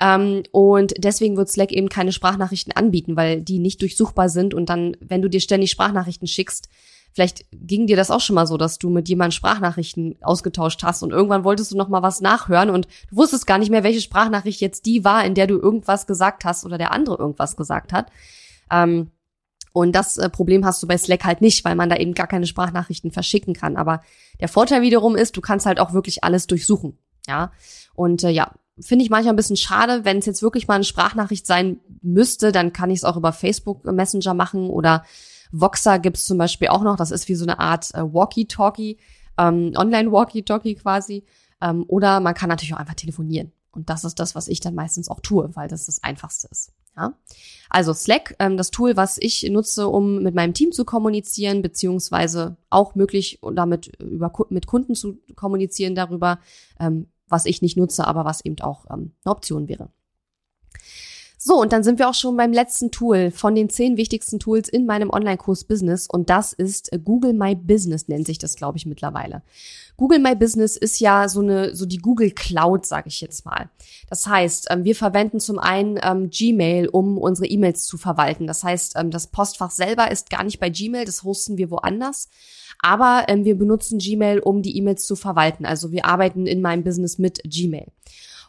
Ähm, 0.00 0.42
und 0.52 0.94
deswegen 0.98 1.36
wird 1.36 1.50
Slack 1.50 1.72
eben 1.72 1.88
keine 1.88 2.12
Sprachnachrichten 2.12 2.74
anbieten, 2.74 3.16
weil 3.16 3.42
die 3.42 3.58
nicht 3.58 3.80
durchsuchbar 3.82 4.28
sind. 4.28 4.54
Und 4.54 4.68
dann, 4.68 4.96
wenn 5.00 5.22
du 5.22 5.28
dir 5.28 5.40
ständig 5.40 5.70
Sprachnachrichten 5.70 6.28
schickst, 6.28 6.68
Vielleicht 7.12 7.44
ging 7.52 7.86
dir 7.86 7.96
das 7.96 8.10
auch 8.10 8.20
schon 8.20 8.34
mal 8.34 8.46
so, 8.46 8.56
dass 8.56 8.78
du 8.78 8.88
mit 8.88 9.08
jemandem 9.08 9.32
Sprachnachrichten 9.32 10.16
ausgetauscht 10.22 10.82
hast 10.82 11.02
und 11.02 11.10
irgendwann 11.10 11.44
wolltest 11.44 11.72
du 11.72 11.76
noch 11.76 11.88
mal 11.88 12.02
was 12.02 12.20
nachhören 12.20 12.70
und 12.70 12.86
du 13.10 13.16
wusstest 13.16 13.46
gar 13.46 13.58
nicht 13.58 13.70
mehr, 13.70 13.82
welche 13.82 14.00
Sprachnachricht 14.00 14.60
jetzt 14.60 14.86
die 14.86 15.04
war, 15.04 15.24
in 15.24 15.34
der 15.34 15.46
du 15.46 15.58
irgendwas 15.58 16.06
gesagt 16.06 16.44
hast 16.44 16.64
oder 16.64 16.78
der 16.78 16.92
andere 16.92 17.16
irgendwas 17.16 17.56
gesagt 17.56 17.92
hat. 17.92 18.06
Ähm, 18.70 19.10
und 19.72 19.92
das 19.92 20.16
äh, 20.16 20.28
Problem 20.28 20.64
hast 20.64 20.82
du 20.82 20.86
bei 20.86 20.98
Slack 20.98 21.24
halt 21.24 21.40
nicht, 21.40 21.64
weil 21.64 21.76
man 21.76 21.88
da 21.88 21.96
eben 21.96 22.14
gar 22.14 22.26
keine 22.26 22.46
Sprachnachrichten 22.46 23.12
verschicken 23.12 23.54
kann. 23.54 23.76
Aber 23.76 24.02
der 24.40 24.48
Vorteil 24.48 24.82
wiederum 24.82 25.16
ist, 25.16 25.36
du 25.36 25.40
kannst 25.40 25.66
halt 25.66 25.78
auch 25.78 25.92
wirklich 25.92 26.24
alles 26.24 26.46
durchsuchen. 26.46 26.98
Ja. 27.26 27.52
Und 27.94 28.24
äh, 28.24 28.30
ja, 28.30 28.52
finde 28.80 29.04
ich 29.04 29.10
manchmal 29.10 29.34
ein 29.34 29.36
bisschen 29.36 29.56
schade, 29.56 30.04
wenn 30.04 30.18
es 30.18 30.26
jetzt 30.26 30.42
wirklich 30.42 30.66
mal 30.66 30.74
eine 30.74 30.84
Sprachnachricht 30.84 31.46
sein 31.46 31.80
müsste, 32.02 32.50
dann 32.50 32.72
kann 32.72 32.90
ich 32.90 32.98
es 32.98 33.04
auch 33.04 33.16
über 33.16 33.32
Facebook 33.32 33.84
Messenger 33.84 34.34
machen 34.34 34.70
oder 34.70 35.04
Voxer 35.52 35.98
gibt's 35.98 36.26
zum 36.26 36.38
Beispiel 36.38 36.68
auch 36.68 36.82
noch. 36.82 36.96
Das 36.96 37.10
ist 37.10 37.28
wie 37.28 37.34
so 37.34 37.44
eine 37.44 37.58
Art 37.58 37.94
äh, 37.94 38.02
Walkie-Talkie, 38.02 38.98
ähm, 39.38 39.72
Online-Walkie-Talkie 39.76 40.76
quasi. 40.76 41.24
Ähm, 41.60 41.84
oder 41.88 42.20
man 42.20 42.34
kann 42.34 42.48
natürlich 42.48 42.74
auch 42.74 42.78
einfach 42.78 42.94
telefonieren. 42.94 43.52
Und 43.72 43.88
das 43.88 44.04
ist 44.04 44.18
das, 44.18 44.34
was 44.34 44.48
ich 44.48 44.60
dann 44.60 44.74
meistens 44.74 45.08
auch 45.08 45.20
tue, 45.20 45.54
weil 45.54 45.68
das 45.68 45.86
das 45.86 46.02
Einfachste 46.02 46.48
ist. 46.50 46.72
Ja? 46.96 47.14
Also 47.68 47.92
Slack, 47.94 48.34
ähm, 48.38 48.56
das 48.56 48.70
Tool, 48.70 48.96
was 48.96 49.16
ich 49.18 49.48
nutze, 49.48 49.88
um 49.88 50.22
mit 50.22 50.34
meinem 50.34 50.54
Team 50.54 50.72
zu 50.72 50.84
kommunizieren, 50.84 51.62
beziehungsweise 51.62 52.56
auch 52.68 52.94
möglich 52.94 53.38
damit 53.54 53.88
über 54.00 54.32
mit 54.48 54.66
Kunden 54.66 54.94
zu 54.94 55.18
kommunizieren 55.36 55.94
darüber, 55.94 56.40
ähm, 56.80 57.08
was 57.28 57.46
ich 57.46 57.62
nicht 57.62 57.76
nutze, 57.76 58.06
aber 58.06 58.24
was 58.24 58.44
eben 58.44 58.60
auch 58.60 58.86
ähm, 58.90 59.12
eine 59.24 59.32
Option 59.32 59.68
wäre. 59.68 59.90
So, 61.42 61.58
und 61.58 61.72
dann 61.72 61.82
sind 61.82 61.98
wir 61.98 62.06
auch 62.06 62.14
schon 62.14 62.36
beim 62.36 62.52
letzten 62.52 62.90
Tool 62.90 63.30
von 63.30 63.54
den 63.54 63.70
zehn 63.70 63.96
wichtigsten 63.96 64.38
Tools 64.38 64.68
in 64.68 64.84
meinem 64.84 65.08
Online-Kurs 65.08 65.64
Business 65.64 66.06
und 66.06 66.28
das 66.28 66.52
ist 66.52 66.92
äh, 66.92 66.98
Google 66.98 67.32
My 67.32 67.54
Business, 67.54 68.08
nennt 68.08 68.26
sich 68.26 68.36
das, 68.36 68.56
glaube 68.56 68.76
ich, 68.76 68.84
mittlerweile. 68.84 69.40
Google 69.96 70.18
My 70.18 70.34
Business 70.34 70.76
ist 70.76 71.00
ja 71.00 71.30
so 71.30 71.40
eine, 71.40 71.74
so 71.74 71.86
die 71.86 71.96
Google 71.96 72.32
Cloud, 72.32 72.84
sage 72.84 73.08
ich 73.08 73.22
jetzt 73.22 73.46
mal. 73.46 73.70
Das 74.10 74.26
heißt, 74.26 74.66
ähm, 74.68 74.84
wir 74.84 74.94
verwenden 74.94 75.40
zum 75.40 75.58
einen 75.58 75.98
ähm, 76.02 76.28
Gmail, 76.28 76.88
um 76.88 77.16
unsere 77.16 77.46
E-Mails 77.46 77.86
zu 77.86 77.96
verwalten. 77.96 78.46
Das 78.46 78.62
heißt, 78.62 78.96
ähm, 78.98 79.10
das 79.10 79.28
Postfach 79.28 79.70
selber 79.70 80.10
ist 80.10 80.28
gar 80.28 80.44
nicht 80.44 80.60
bei 80.60 80.68
Gmail, 80.68 81.06
das 81.06 81.24
hosten 81.24 81.56
wir 81.56 81.70
woanders. 81.70 82.28
Aber 82.82 83.24
ähm, 83.28 83.46
wir 83.46 83.56
benutzen 83.56 83.98
Gmail, 83.98 84.40
um 84.40 84.60
die 84.60 84.76
E-Mails 84.76 85.06
zu 85.06 85.16
verwalten. 85.16 85.64
Also 85.64 85.90
wir 85.90 86.04
arbeiten 86.04 86.46
in 86.46 86.60
meinem 86.60 86.84
Business 86.84 87.16
mit 87.16 87.40
Gmail. 87.44 87.86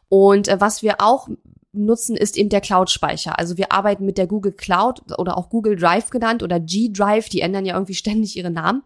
Und 0.09 0.49
äh, 0.49 0.59
was 0.59 0.81
wir 0.83 0.95
auch 0.99 1.29
nutzen, 1.74 2.17
ist 2.17 2.38
eben 2.38 2.49
der 2.49 2.61
Cloud-Speicher. 2.61 3.39
Also 3.39 3.57
wir 3.57 3.72
arbeiten 3.72 4.05
mit 4.05 4.17
der 4.17 4.28
Google 4.28 4.51
Cloud 4.51 5.01
oder 5.17 5.38
auch 5.38 5.49
Google 5.49 5.76
Drive 5.76 6.09
genannt 6.09 6.43
oder 6.43 6.59
G-Drive, 6.59 7.30
die 7.30 7.41
ändern 7.41 7.65
ja 7.65 7.74
irgendwie 7.74 7.93
ständig 7.95 8.36
ihre 8.38 8.51
Namen. 8.51 8.84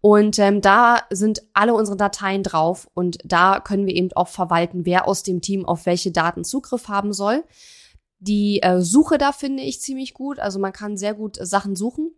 Und 0.00 0.38
ähm, 0.38 0.60
da 0.60 1.00
sind 1.10 1.42
alle 1.52 1.74
unsere 1.74 1.96
Dateien 1.96 2.42
drauf 2.42 2.88
und 2.94 3.18
da 3.24 3.60
können 3.60 3.86
wir 3.86 3.94
eben 3.94 4.12
auch 4.12 4.28
verwalten, 4.28 4.84
wer 4.84 5.08
aus 5.08 5.22
dem 5.22 5.40
Team 5.40 5.64
auf 5.64 5.86
welche 5.86 6.12
Daten 6.12 6.44
Zugriff 6.44 6.88
haben 6.88 7.12
soll. 7.12 7.44
Die 8.18 8.62
äh, 8.62 8.80
Suche 8.80 9.18
da 9.18 9.32
finde 9.32 9.62
ich 9.62 9.80
ziemlich 9.80 10.14
gut. 10.14 10.38
Also 10.38 10.58
man 10.58 10.72
kann 10.72 10.96
sehr 10.96 11.14
gut 11.14 11.38
äh, 11.38 11.46
Sachen 11.46 11.76
suchen. 11.76 12.12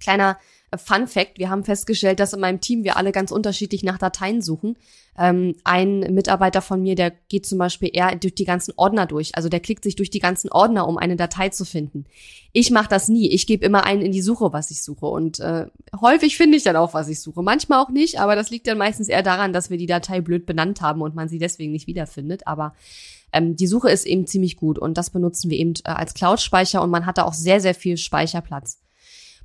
Kleiner 0.00 0.38
Fun 0.76 1.06
Fact, 1.06 1.38
wir 1.38 1.48
haben 1.48 1.64
festgestellt, 1.64 2.20
dass 2.20 2.34
in 2.34 2.40
meinem 2.40 2.60
Team 2.60 2.84
wir 2.84 2.98
alle 2.98 3.10
ganz 3.10 3.30
unterschiedlich 3.30 3.82
nach 3.84 3.96
Dateien 3.96 4.42
suchen. 4.42 4.76
Ähm, 5.16 5.54
ein 5.64 6.00
Mitarbeiter 6.12 6.60
von 6.60 6.82
mir, 6.82 6.94
der 6.94 7.10
geht 7.10 7.46
zum 7.46 7.56
Beispiel 7.56 7.90
eher 7.90 8.14
durch 8.16 8.34
die 8.34 8.44
ganzen 8.44 8.74
Ordner 8.76 9.06
durch. 9.06 9.34
Also 9.34 9.48
der 9.48 9.60
klickt 9.60 9.82
sich 9.82 9.96
durch 9.96 10.10
die 10.10 10.18
ganzen 10.18 10.52
Ordner, 10.52 10.86
um 10.86 10.98
eine 10.98 11.16
Datei 11.16 11.48
zu 11.48 11.64
finden. 11.64 12.04
Ich 12.52 12.70
mache 12.70 12.88
das 12.90 13.08
nie. 13.08 13.30
Ich 13.30 13.46
gebe 13.46 13.64
immer 13.64 13.84
einen 13.84 14.02
in 14.02 14.12
die 14.12 14.20
Suche, 14.20 14.52
was 14.52 14.70
ich 14.70 14.82
suche. 14.82 15.06
Und 15.06 15.40
äh, 15.40 15.66
häufig 15.98 16.36
finde 16.36 16.58
ich 16.58 16.64
dann 16.64 16.76
auch, 16.76 16.92
was 16.92 17.08
ich 17.08 17.20
suche. 17.20 17.42
Manchmal 17.42 17.82
auch 17.82 17.90
nicht, 17.90 18.20
aber 18.20 18.36
das 18.36 18.50
liegt 18.50 18.66
dann 18.66 18.76
meistens 18.76 19.08
eher 19.08 19.22
daran, 19.22 19.54
dass 19.54 19.70
wir 19.70 19.78
die 19.78 19.86
Datei 19.86 20.20
blöd 20.20 20.44
benannt 20.44 20.82
haben 20.82 21.00
und 21.00 21.14
man 21.14 21.30
sie 21.30 21.38
deswegen 21.38 21.72
nicht 21.72 21.86
wiederfindet. 21.86 22.46
Aber 22.46 22.74
ähm, 23.32 23.56
die 23.56 23.66
Suche 23.66 23.90
ist 23.90 24.06
eben 24.06 24.26
ziemlich 24.26 24.56
gut 24.56 24.78
und 24.78 24.98
das 24.98 25.08
benutzen 25.08 25.50
wir 25.50 25.58
eben 25.58 25.72
äh, 25.84 25.90
als 25.90 26.12
Cloud-Speicher 26.12 26.82
und 26.82 26.90
man 26.90 27.06
hat 27.06 27.16
da 27.16 27.24
auch 27.24 27.34
sehr, 27.34 27.60
sehr 27.60 27.74
viel 27.74 27.96
Speicherplatz. 27.96 28.78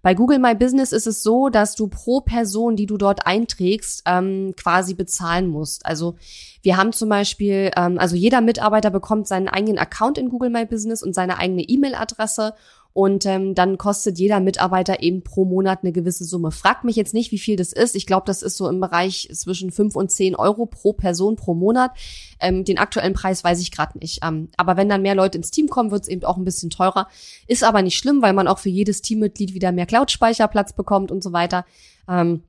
Bei 0.03 0.15
Google 0.15 0.37
My 0.37 0.53
Business 0.53 0.91
ist 0.91 1.07
es 1.07 1.23
so, 1.23 1.47
dass 1.47 1.75
du 1.75 1.87
pro 1.87 2.19
Person, 2.19 2.75
die 2.75 2.87
du 2.87 2.97
dort 2.97 3.25
einträgst, 3.25 4.03
ähm, 4.05 4.53
quasi 4.57 4.95
bezahlen 4.95 5.47
musst. 5.47 5.85
Also 5.85 6.17
wir 6.61 6.75
haben 6.75 6.91
zum 6.91 7.07
Beispiel, 7.07 7.71
ähm, 7.77 7.97
also 7.97 8.17
jeder 8.17 8.41
Mitarbeiter 8.41 8.91
bekommt 8.91 9.29
seinen 9.29 9.47
eigenen 9.47 9.77
Account 9.77 10.17
in 10.17 10.27
Google 10.27 10.49
My 10.49 10.65
Business 10.65 11.03
und 11.03 11.15
seine 11.15 11.37
eigene 11.37 11.61
E-Mail-Adresse 11.61 12.53
und 12.93 13.25
ähm, 13.25 13.55
dann 13.55 13.79
kostet 13.79 14.19
jeder 14.19 14.39
Mitarbeiter 14.39 15.01
eben 15.01 15.23
pro 15.23 15.45
Monat 15.45 15.79
eine 15.81 15.91
gewisse 15.91 16.25
Summe. 16.25 16.51
Fragt 16.51 16.83
mich 16.83 16.95
jetzt 16.95 17.15
nicht, 17.15 17.31
wie 17.31 17.39
viel 17.39 17.55
das 17.55 17.73
ist. 17.73 17.95
Ich 17.95 18.05
glaube, 18.05 18.25
das 18.27 18.43
ist 18.43 18.55
so 18.55 18.69
im 18.69 18.79
Bereich 18.79 19.29
zwischen 19.33 19.71
fünf 19.71 19.95
und 19.95 20.11
zehn 20.11 20.35
Euro 20.35 20.67
pro 20.67 20.93
Person 20.93 21.35
pro 21.35 21.55
Monat. 21.55 21.91
Ähm, 22.39 22.63
den 22.63 22.77
aktuellen 22.77 23.13
Preis 23.13 23.43
weiß 23.43 23.59
ich 23.61 23.71
gerade 23.71 23.97
nicht. 23.97 24.19
Ähm, 24.23 24.49
aber 24.57 24.77
wenn 24.77 24.89
dann 24.89 25.01
mehr 25.01 25.15
Leute 25.15 25.39
ins 25.39 25.49
Team 25.49 25.69
kommen, 25.69 25.89
wird 25.89 26.03
es 26.03 26.07
eben 26.07 26.23
auch 26.23 26.37
ein 26.37 26.45
bisschen 26.45 26.69
teurer. 26.69 27.07
Ist 27.47 27.63
aber 27.63 27.81
nicht 27.81 27.97
schlimm, 27.97 28.21
weil 28.21 28.33
man 28.33 28.47
auch 28.47 28.59
für 28.59 28.69
jedes 28.69 29.01
Teammitglied 29.01 29.55
wieder 29.55 29.71
mehr 29.71 29.87
Cloud-Speicherplatz 29.87 30.73
bekommt 30.73 31.11
und 31.11 31.23
so 31.23 31.33
weiter. 31.33 31.65
Ähm, 32.07 32.43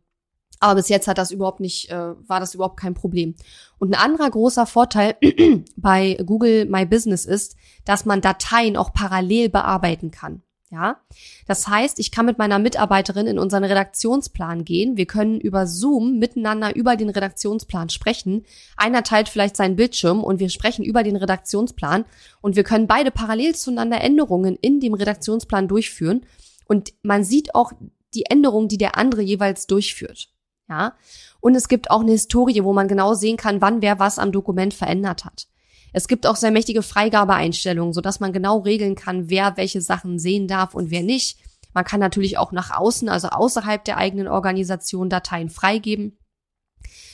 aber 0.64 0.76
bis 0.76 0.88
jetzt 0.88 1.08
hat 1.08 1.18
das 1.18 1.30
überhaupt 1.30 1.60
nicht, 1.60 1.90
äh, 1.90 2.14
war 2.26 2.40
das 2.40 2.54
überhaupt 2.54 2.80
kein 2.80 2.94
Problem. 2.94 3.34
Und 3.78 3.92
ein 3.92 4.00
anderer 4.00 4.30
großer 4.30 4.64
Vorteil 4.64 5.14
bei 5.76 6.16
Google 6.24 6.64
My 6.64 6.86
Business 6.86 7.26
ist, 7.26 7.56
dass 7.84 8.06
man 8.06 8.22
Dateien 8.22 8.78
auch 8.78 8.94
parallel 8.94 9.50
bearbeiten 9.50 10.10
kann. 10.10 10.40
Ja, 10.70 11.02
das 11.46 11.68
heißt, 11.68 11.98
ich 11.98 12.10
kann 12.10 12.24
mit 12.24 12.38
meiner 12.38 12.58
Mitarbeiterin 12.58 13.26
in 13.26 13.38
unseren 13.38 13.62
Redaktionsplan 13.62 14.64
gehen. 14.64 14.96
Wir 14.96 15.04
können 15.04 15.38
über 15.38 15.66
Zoom 15.66 16.18
miteinander 16.18 16.74
über 16.74 16.96
den 16.96 17.10
Redaktionsplan 17.10 17.90
sprechen. 17.90 18.46
Einer 18.78 19.02
teilt 19.02 19.28
vielleicht 19.28 19.56
seinen 19.56 19.76
Bildschirm 19.76 20.24
und 20.24 20.40
wir 20.40 20.48
sprechen 20.48 20.82
über 20.82 21.02
den 21.02 21.16
Redaktionsplan 21.16 22.06
und 22.40 22.56
wir 22.56 22.64
können 22.64 22.86
beide 22.86 23.10
parallel 23.10 23.54
zueinander 23.54 24.00
Änderungen 24.00 24.56
in 24.62 24.80
dem 24.80 24.94
Redaktionsplan 24.94 25.68
durchführen. 25.68 26.24
Und 26.66 26.94
man 27.02 27.22
sieht 27.22 27.54
auch 27.54 27.72
die 28.14 28.24
Änderungen, 28.30 28.68
die 28.68 28.78
der 28.78 28.96
andere 28.96 29.20
jeweils 29.20 29.66
durchführt. 29.66 30.33
Ja. 30.68 30.94
Und 31.40 31.54
es 31.54 31.68
gibt 31.68 31.90
auch 31.90 32.00
eine 32.00 32.12
Historie, 32.12 32.64
wo 32.64 32.72
man 32.72 32.88
genau 32.88 33.14
sehen 33.14 33.36
kann, 33.36 33.60
wann 33.60 33.82
wer 33.82 33.98
was 33.98 34.18
am 34.18 34.32
Dokument 34.32 34.72
verändert 34.72 35.24
hat. 35.24 35.46
Es 35.92 36.08
gibt 36.08 36.26
auch 36.26 36.36
sehr 36.36 36.50
mächtige 36.50 36.82
Freigabeeinstellungen, 36.82 37.92
sodass 37.92 38.18
man 38.18 38.32
genau 38.32 38.58
regeln 38.58 38.96
kann, 38.96 39.30
wer 39.30 39.56
welche 39.56 39.80
Sachen 39.80 40.18
sehen 40.18 40.48
darf 40.48 40.74
und 40.74 40.90
wer 40.90 41.02
nicht. 41.02 41.38
Man 41.72 41.84
kann 41.84 42.00
natürlich 42.00 42.38
auch 42.38 42.52
nach 42.52 42.70
außen, 42.76 43.08
also 43.08 43.28
außerhalb 43.28 43.84
der 43.84 43.96
eigenen 43.96 44.28
Organisation 44.28 45.08
Dateien 45.08 45.50
freigeben. 45.50 46.18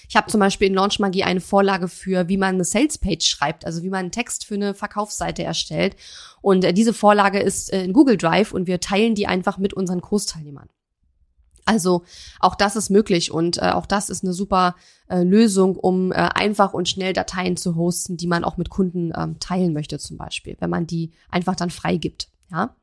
Ich 0.08 0.16
habe 0.16 0.30
zum 0.30 0.40
Beispiel 0.40 0.68
in 0.68 0.74
Launchmagie 0.74 1.24
eine 1.24 1.40
Vorlage 1.40 1.88
für, 1.88 2.28
wie 2.28 2.36
man 2.36 2.54
eine 2.54 2.64
Salespage 2.64 3.22
schreibt, 3.22 3.64
also 3.64 3.82
wie 3.82 3.90
man 3.90 4.00
einen 4.00 4.12
Text 4.12 4.44
für 4.44 4.54
eine 4.54 4.74
Verkaufsseite 4.74 5.44
erstellt. 5.44 5.94
Und 6.42 6.64
äh, 6.64 6.72
diese 6.72 6.92
Vorlage 6.92 7.38
ist 7.38 7.72
äh, 7.72 7.84
in 7.84 7.92
Google 7.92 8.16
Drive 8.16 8.52
und 8.52 8.66
wir 8.66 8.80
teilen 8.80 9.14
die 9.14 9.26
einfach 9.26 9.58
mit 9.58 9.72
unseren 9.72 10.00
Kursteilnehmern. 10.00 10.68
Also 11.70 12.02
auch 12.40 12.56
das 12.56 12.74
ist 12.74 12.90
möglich 12.90 13.30
und 13.30 13.58
äh, 13.58 13.70
auch 13.70 13.86
das 13.86 14.10
ist 14.10 14.24
eine 14.24 14.32
super 14.32 14.74
äh, 15.08 15.22
Lösung, 15.22 15.76
um 15.76 16.10
äh, 16.10 16.16
einfach 16.16 16.74
und 16.74 16.88
schnell 16.88 17.12
Dateien 17.12 17.56
zu 17.56 17.76
hosten, 17.76 18.16
die 18.16 18.26
man 18.26 18.42
auch 18.42 18.56
mit 18.56 18.70
Kunden 18.70 19.12
ähm, 19.16 19.38
teilen 19.38 19.72
möchte 19.72 20.00
zum 20.00 20.16
Beispiel, 20.16 20.56
wenn 20.58 20.68
man 20.68 20.88
die 20.88 21.12
einfach 21.30 21.54
dann 21.54 21.70
freigibt. 21.70 22.28
Ja. 22.50 22.74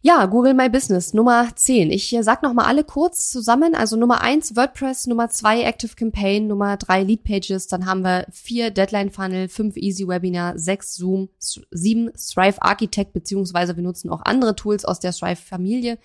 Ja, 0.00 0.24
Google 0.24 0.54
My 0.54 0.70
Business 0.70 1.12
Nummer 1.12 1.48
10. 1.54 1.90
Ich 1.90 2.14
äh, 2.14 2.22
sag 2.22 2.42
noch 2.42 2.54
mal 2.54 2.64
alle 2.64 2.82
kurz 2.82 3.28
zusammen. 3.28 3.74
Also 3.74 3.96
Nummer 3.96 4.22
1 4.22 4.56
WordPress, 4.56 5.06
Nummer 5.06 5.28
2 5.28 5.64
Active 5.64 5.96
Campaign, 5.96 6.46
Nummer 6.46 6.78
3 6.78 7.02
Lead 7.02 7.24
Pages, 7.24 7.66
dann 7.66 7.84
haben 7.84 8.02
wir 8.02 8.24
4 8.32 8.70
Deadline 8.70 9.10
Funnel, 9.10 9.48
5 9.50 9.76
Easy 9.76 10.08
Webinar, 10.08 10.58
6 10.58 10.94
Zoom, 10.94 11.28
7 11.38 12.10
Thrive 12.14 12.62
Architect, 12.62 13.12
beziehungsweise 13.12 13.76
wir 13.76 13.82
nutzen 13.82 14.08
auch 14.08 14.22
andere 14.24 14.56
Tools 14.56 14.86
aus 14.86 14.98
der 14.98 15.12
Thrive 15.12 15.42
Familie. 15.42 15.98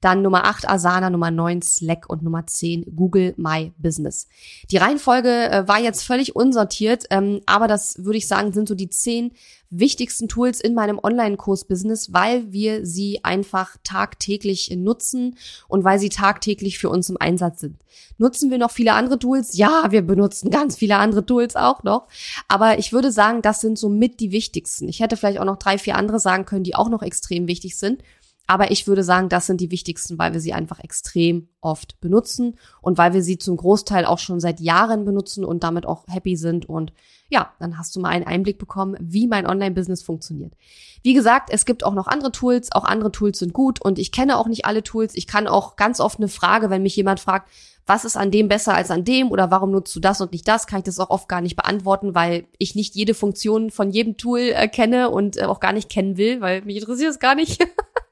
Dann 0.00 0.22
Nummer 0.22 0.44
8 0.44 0.68
Asana, 0.68 1.10
Nummer 1.10 1.30
9 1.30 1.62
Slack 1.62 2.08
und 2.08 2.22
Nummer 2.22 2.46
10 2.46 2.94
Google 2.94 3.34
My 3.36 3.72
Business. 3.78 4.28
Die 4.70 4.76
Reihenfolge 4.76 5.50
äh, 5.50 5.68
war 5.68 5.80
jetzt 5.80 6.04
völlig 6.04 6.36
unsortiert, 6.36 7.04
ähm, 7.10 7.40
aber 7.46 7.68
das 7.68 8.04
würde 8.04 8.18
ich 8.18 8.28
sagen, 8.28 8.52
sind 8.52 8.68
so 8.68 8.74
die 8.74 8.90
10 8.90 9.32
wichtigsten 9.70 10.28
Tools 10.28 10.60
in 10.60 10.74
meinem 10.74 10.98
Online-Kurs-Business, 11.02 12.12
weil 12.12 12.52
wir 12.52 12.86
sie 12.86 13.24
einfach 13.24 13.76
tagtäglich 13.84 14.70
nutzen 14.76 15.36
und 15.68 15.84
weil 15.84 15.98
sie 15.98 16.08
tagtäglich 16.08 16.78
für 16.78 16.88
uns 16.88 17.10
im 17.10 17.18
Einsatz 17.18 17.60
sind. 17.60 17.76
Nutzen 18.16 18.50
wir 18.50 18.58
noch 18.58 18.70
viele 18.70 18.94
andere 18.94 19.18
Tools? 19.18 19.56
Ja, 19.56 19.86
wir 19.90 20.02
benutzen 20.02 20.50
ganz 20.50 20.76
viele 20.76 20.96
andere 20.96 21.24
Tools 21.24 21.56
auch 21.56 21.82
noch. 21.82 22.08
Aber 22.48 22.78
ich 22.78 22.92
würde 22.92 23.12
sagen, 23.12 23.42
das 23.42 23.60
sind 23.60 23.78
so 23.78 23.88
mit 23.88 24.20
die 24.20 24.32
wichtigsten. 24.32 24.88
Ich 24.88 25.00
hätte 25.00 25.16
vielleicht 25.16 25.38
auch 25.38 25.44
noch 25.44 25.58
drei, 25.58 25.78
vier 25.78 25.96
andere 25.96 26.18
sagen 26.18 26.44
können, 26.44 26.64
die 26.64 26.74
auch 26.74 26.88
noch 26.88 27.02
extrem 27.02 27.46
wichtig 27.46 27.76
sind. 27.76 28.02
Aber 28.48 28.70
ich 28.70 28.86
würde 28.86 29.04
sagen, 29.04 29.28
das 29.28 29.46
sind 29.46 29.60
die 29.60 29.70
wichtigsten, 29.70 30.18
weil 30.18 30.32
wir 30.32 30.40
sie 30.40 30.54
einfach 30.54 30.80
extrem 30.80 31.50
oft 31.60 32.00
benutzen 32.00 32.58
und 32.80 32.96
weil 32.96 33.12
wir 33.12 33.22
sie 33.22 33.36
zum 33.36 33.58
Großteil 33.58 34.06
auch 34.06 34.18
schon 34.18 34.40
seit 34.40 34.58
Jahren 34.58 35.04
benutzen 35.04 35.44
und 35.44 35.62
damit 35.62 35.84
auch 35.84 36.04
happy 36.08 36.34
sind. 36.34 36.66
Und 36.66 36.94
ja, 37.28 37.52
dann 37.60 37.76
hast 37.76 37.94
du 37.94 38.00
mal 38.00 38.08
einen 38.08 38.26
Einblick 38.26 38.58
bekommen, 38.58 38.96
wie 39.00 39.28
mein 39.28 39.46
Online-Business 39.46 40.02
funktioniert. 40.02 40.54
Wie 41.02 41.12
gesagt, 41.12 41.50
es 41.52 41.66
gibt 41.66 41.84
auch 41.84 41.92
noch 41.92 42.06
andere 42.06 42.32
Tools. 42.32 42.72
Auch 42.72 42.84
andere 42.84 43.12
Tools 43.12 43.38
sind 43.38 43.52
gut 43.52 43.82
und 43.82 43.98
ich 43.98 44.12
kenne 44.12 44.38
auch 44.38 44.46
nicht 44.46 44.64
alle 44.64 44.82
Tools. 44.82 45.14
Ich 45.14 45.26
kann 45.26 45.46
auch 45.46 45.76
ganz 45.76 46.00
oft 46.00 46.18
eine 46.18 46.28
Frage, 46.28 46.70
wenn 46.70 46.82
mich 46.82 46.96
jemand 46.96 47.20
fragt, 47.20 47.50
was 47.84 48.06
ist 48.06 48.16
an 48.16 48.30
dem 48.30 48.48
besser 48.48 48.74
als 48.74 48.90
an 48.90 49.04
dem 49.04 49.30
oder 49.30 49.50
warum 49.50 49.70
nutzt 49.70 49.94
du 49.94 50.00
das 50.00 50.22
und 50.22 50.32
nicht 50.32 50.48
das, 50.48 50.66
kann 50.66 50.78
ich 50.78 50.84
das 50.84 50.98
auch 50.98 51.10
oft 51.10 51.28
gar 51.28 51.42
nicht 51.42 51.56
beantworten, 51.56 52.14
weil 52.14 52.46
ich 52.56 52.74
nicht 52.74 52.94
jede 52.94 53.12
Funktion 53.12 53.70
von 53.70 53.90
jedem 53.90 54.16
Tool 54.16 54.40
äh, 54.40 54.68
kenne 54.68 55.10
und 55.10 55.36
äh, 55.36 55.44
auch 55.44 55.60
gar 55.60 55.74
nicht 55.74 55.90
kennen 55.90 56.16
will, 56.16 56.40
weil 56.40 56.62
mich 56.62 56.76
interessiert 56.76 57.10
es 57.10 57.18
gar 57.18 57.34
nicht. 57.34 57.66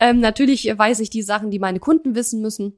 ähm, 0.00 0.20
natürlich 0.20 0.66
weiß 0.66 1.00
ich 1.00 1.10
die 1.10 1.22
Sachen, 1.22 1.50
die 1.50 1.58
meine 1.58 1.80
Kunden 1.80 2.14
wissen 2.14 2.40
müssen. 2.40 2.74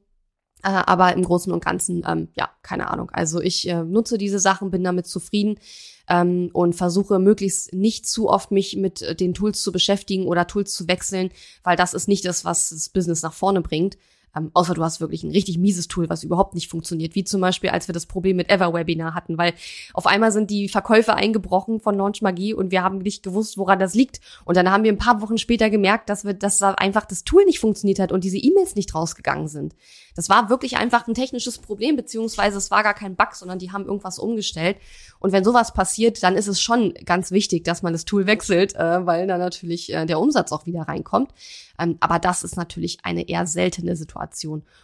Äh, 0.63 0.69
aber 0.69 1.13
im 1.13 1.23
Großen 1.23 1.53
und 1.53 1.65
Ganzen, 1.65 2.03
ähm, 2.07 2.29
ja, 2.35 2.51
keine 2.63 2.91
Ahnung. 2.91 3.11
Also 3.13 3.41
ich 3.41 3.69
äh, 3.69 3.85
nutze 3.85 4.19
diese 4.19 4.39
Sachen, 4.39 4.71
bin 4.71 4.83
damit 4.83 5.07
zufrieden 5.07 5.61
ähm, 6.09 6.51
und 6.53 6.75
versuche 6.75 7.19
möglichst 7.19 7.73
nicht 7.75 8.07
zu 8.07 8.29
oft 8.29 8.51
mich 8.51 8.77
mit 8.77 9.03
äh, 9.03 9.15
den 9.15 9.35
Tools 9.35 9.63
zu 9.63 9.71
beschäftigen 9.71 10.27
oder 10.27 10.47
Tools 10.47 10.73
zu 10.73 10.89
wechseln, 10.89 11.31
weil 11.63 11.77
das 11.77 11.95
ist 11.95 12.09
nicht 12.09 12.25
das, 12.25 12.45
was 12.45 12.71
das 12.71 12.89
Business 12.89 13.23
nach 13.23 13.35
vorne 13.35 13.61
bringt. 13.61 13.99
Ähm, 14.37 14.51
außer 14.55 14.74
du 14.74 14.82
hast 14.82 15.01
wirklich 15.01 15.22
ein 15.22 15.30
richtig 15.30 15.59
mieses 15.59 15.89
Tool, 15.89 16.09
was 16.09 16.22
überhaupt 16.22 16.55
nicht 16.55 16.70
funktioniert, 16.70 17.14
wie 17.14 17.24
zum 17.24 17.41
Beispiel, 17.41 17.70
als 17.70 17.89
wir 17.89 17.93
das 17.93 18.07
Problem 18.07 18.37
mit 18.37 18.51
Everwebinar 18.51 19.14
hatten, 19.14 19.39
weil 19.39 19.55
auf 19.95 20.07
einmal 20.07 20.32
sind 20.32 20.51
die 20.51 20.68
Verkäufe 20.68 21.14
eingebrochen 21.14 21.80
von 21.80 21.97
Launch 21.97 22.22
Magie 22.22 22.55
und 22.55 22.70
wir 22.70 22.82
haben 22.82 22.99
nicht 22.99 23.22
gewusst, 23.22 23.59
woran 23.59 23.78
das 23.78 23.95
liegt. 23.95 24.20
Und 24.45 24.57
dann 24.57 24.70
haben 24.70 24.84
wir 24.84 24.93
ein 24.93 24.99
paar 24.99 25.22
Wochen 25.22 25.39
später 25.39 25.70
gemerkt, 25.70 26.09
dass 26.09 26.24
wir, 26.24 26.34
dass 26.34 26.59
da 26.59 26.72
einfach 26.72 27.07
das 27.07 27.24
Tool 27.24 27.45
nicht 27.45 27.61
funktioniert 27.61 27.99
hat 27.99 28.12
und 28.12 28.24
diese 28.24 28.39
E-Mails 28.39 28.74
nicht 28.74 28.95
rausgegangen 28.95 29.49
sind. 29.49 29.74
Das 30.14 30.28
war 30.28 30.49
wirklich 30.49 30.76
einfach 30.76 31.07
ein 31.07 31.14
technisches 31.14 31.59
Problem, 31.59 31.95
beziehungsweise 31.97 32.57
es 32.57 32.70
war 32.70 32.82
gar 32.82 32.95
kein 32.95 33.16
Bug, 33.16 33.34
sondern 33.34 33.59
die 33.59 33.70
haben 33.72 33.84
irgendwas 33.84 34.18
umgestellt. 34.18 34.78
Und 35.18 35.32
wenn 35.32 35.45
sowas 35.45 35.72
passiert, 35.72 36.22
dann 36.22 36.37
ist 36.37 36.49
es 36.49 36.61
schon 36.61 36.95
ganz 37.05 37.30
wichtig, 37.30 37.64
dass 37.64 37.82
man 37.82 37.93
das 37.93 38.05
Tool 38.05 38.26
wechselt, 38.26 38.74
äh, 38.76 39.07
weil 39.07 39.26
dann 39.26 39.41
natürlich 39.41 39.93
äh, 39.93 40.07
der 40.07 40.20
Umsatz 40.20 40.53
auch 40.53 40.66
wieder 40.66 40.82
reinkommt. 40.82 41.32
Ähm, 41.78 41.97
aber 42.01 42.18
das 42.18 42.45
ist 42.45 42.57
natürlich 42.57 42.99
eine 43.03 43.28
eher 43.28 43.47
seltene 43.47 43.97
Situation. 43.97 44.26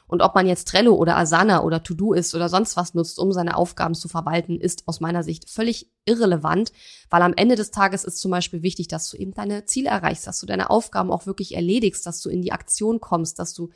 Und 0.06 0.22
ob 0.22 0.34
man 0.34 0.46
jetzt 0.46 0.68
Trello 0.68 0.94
oder 0.94 1.16
Asana 1.16 1.62
oder 1.62 1.82
To-Do 1.82 2.12
ist 2.12 2.34
oder 2.34 2.48
sonst 2.48 2.76
was 2.76 2.94
nutzt, 2.94 3.18
um 3.18 3.32
seine 3.32 3.56
Aufgaben 3.56 3.94
zu 3.94 4.08
verwalten, 4.08 4.60
ist 4.60 4.86
aus 4.86 5.00
meiner 5.00 5.22
Sicht 5.22 5.48
völlig 5.50 5.90
irrelevant, 6.04 6.72
weil 7.10 7.22
am 7.22 7.34
Ende 7.34 7.56
des 7.56 7.70
Tages 7.70 8.04
ist 8.04 8.18
zum 8.18 8.30
Beispiel 8.30 8.62
wichtig, 8.62 8.88
dass 8.88 9.08
du 9.08 9.16
eben 9.16 9.32
deine 9.32 9.64
Ziele 9.64 9.90
erreichst, 9.90 10.26
dass 10.26 10.40
du 10.40 10.46
deine 10.46 10.70
Aufgaben 10.70 11.10
auch 11.10 11.26
wirklich 11.26 11.54
erledigst, 11.54 12.06
dass 12.06 12.20
du 12.20 12.28
in 12.28 12.42
die 12.42 12.52
Aktion 12.52 13.00
kommst, 13.00 13.38
dass 13.38 13.54
du 13.54 13.70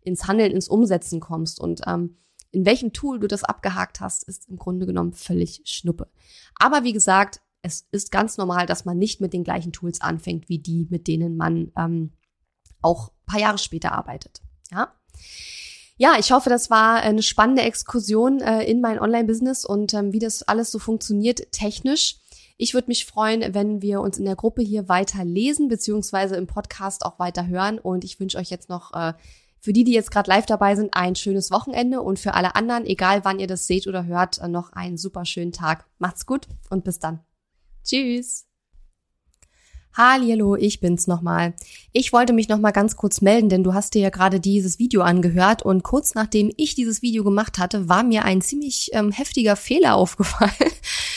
ins 0.00 0.26
Handeln, 0.26 0.52
ins 0.52 0.68
Umsetzen 0.68 1.20
kommst. 1.20 1.60
Und 1.60 1.82
ähm, 1.86 2.16
in 2.50 2.66
welchem 2.66 2.92
Tool 2.92 3.18
du 3.18 3.28
das 3.28 3.44
abgehakt 3.44 4.00
hast, 4.00 4.24
ist 4.24 4.48
im 4.48 4.56
Grunde 4.56 4.86
genommen 4.86 5.12
völlig 5.12 5.62
Schnuppe. 5.64 6.08
Aber 6.54 6.84
wie 6.84 6.92
gesagt, 6.92 7.40
es 7.62 7.86
ist 7.92 8.10
ganz 8.10 8.36
normal, 8.36 8.66
dass 8.66 8.84
man 8.84 8.98
nicht 8.98 9.20
mit 9.20 9.32
den 9.32 9.44
gleichen 9.44 9.72
Tools 9.72 10.00
anfängt, 10.00 10.48
wie 10.48 10.58
die, 10.58 10.86
mit 10.90 11.06
denen 11.06 11.36
man 11.36 11.70
ähm, 11.76 12.12
auch 12.82 13.12
paar 13.24 13.40
Jahre 13.40 13.58
später 13.58 13.92
arbeitet. 13.92 14.42
Ja. 14.70 14.92
Ja, 15.96 16.16
ich 16.18 16.32
hoffe, 16.32 16.50
das 16.50 16.70
war 16.70 16.96
eine 16.96 17.22
spannende 17.22 17.62
Exkursion 17.62 18.40
äh, 18.40 18.64
in 18.64 18.80
mein 18.80 18.98
Online-Business 18.98 19.64
und 19.64 19.94
ähm, 19.94 20.12
wie 20.12 20.18
das 20.18 20.42
alles 20.42 20.70
so 20.70 20.78
funktioniert 20.78 21.52
technisch. 21.52 22.16
Ich 22.56 22.74
würde 22.74 22.88
mich 22.88 23.06
freuen, 23.06 23.54
wenn 23.54 23.82
wir 23.82 24.00
uns 24.00 24.18
in 24.18 24.24
der 24.24 24.36
Gruppe 24.36 24.62
hier 24.62 24.88
weiter 24.88 25.24
lesen, 25.24 25.68
beziehungsweise 25.68 26.36
im 26.36 26.46
Podcast 26.46 27.04
auch 27.04 27.18
weiter 27.18 27.46
hören. 27.46 27.78
Und 27.78 28.04
ich 28.04 28.20
wünsche 28.20 28.38
euch 28.38 28.50
jetzt 28.50 28.68
noch 28.68 28.92
äh, 28.94 29.14
für 29.60 29.72
die, 29.72 29.84
die 29.84 29.92
jetzt 29.92 30.10
gerade 30.10 30.28
live 30.28 30.46
dabei 30.46 30.74
sind, 30.74 30.94
ein 30.94 31.14
schönes 31.14 31.50
Wochenende 31.50 32.02
und 32.02 32.18
für 32.18 32.34
alle 32.34 32.56
anderen, 32.56 32.84
egal 32.84 33.24
wann 33.24 33.38
ihr 33.38 33.46
das 33.46 33.66
seht 33.66 33.86
oder 33.86 34.04
hört, 34.06 34.40
noch 34.48 34.72
einen 34.72 34.98
super 34.98 35.24
schönen 35.24 35.52
Tag. 35.52 35.86
Macht's 35.98 36.26
gut 36.26 36.48
und 36.68 36.84
bis 36.84 36.98
dann. 36.98 37.20
Tschüss. 37.84 38.51
Hallo, 39.94 40.56
ich 40.56 40.80
bin's 40.80 41.06
nochmal. 41.06 41.52
Ich 41.92 42.14
wollte 42.14 42.32
mich 42.32 42.48
nochmal 42.48 42.72
ganz 42.72 42.96
kurz 42.96 43.20
melden, 43.20 43.50
denn 43.50 43.62
du 43.62 43.74
hast 43.74 43.92
dir 43.92 44.00
ja 44.00 44.08
gerade 44.08 44.40
dieses 44.40 44.78
Video 44.78 45.02
angehört 45.02 45.62
und 45.62 45.82
kurz 45.82 46.14
nachdem 46.14 46.50
ich 46.56 46.74
dieses 46.74 47.02
Video 47.02 47.24
gemacht 47.24 47.58
hatte, 47.58 47.90
war 47.90 48.02
mir 48.02 48.24
ein 48.24 48.40
ziemlich 48.40 48.88
ähm, 48.94 49.12
heftiger 49.12 49.54
Fehler 49.54 49.94
aufgefallen. 49.96 50.72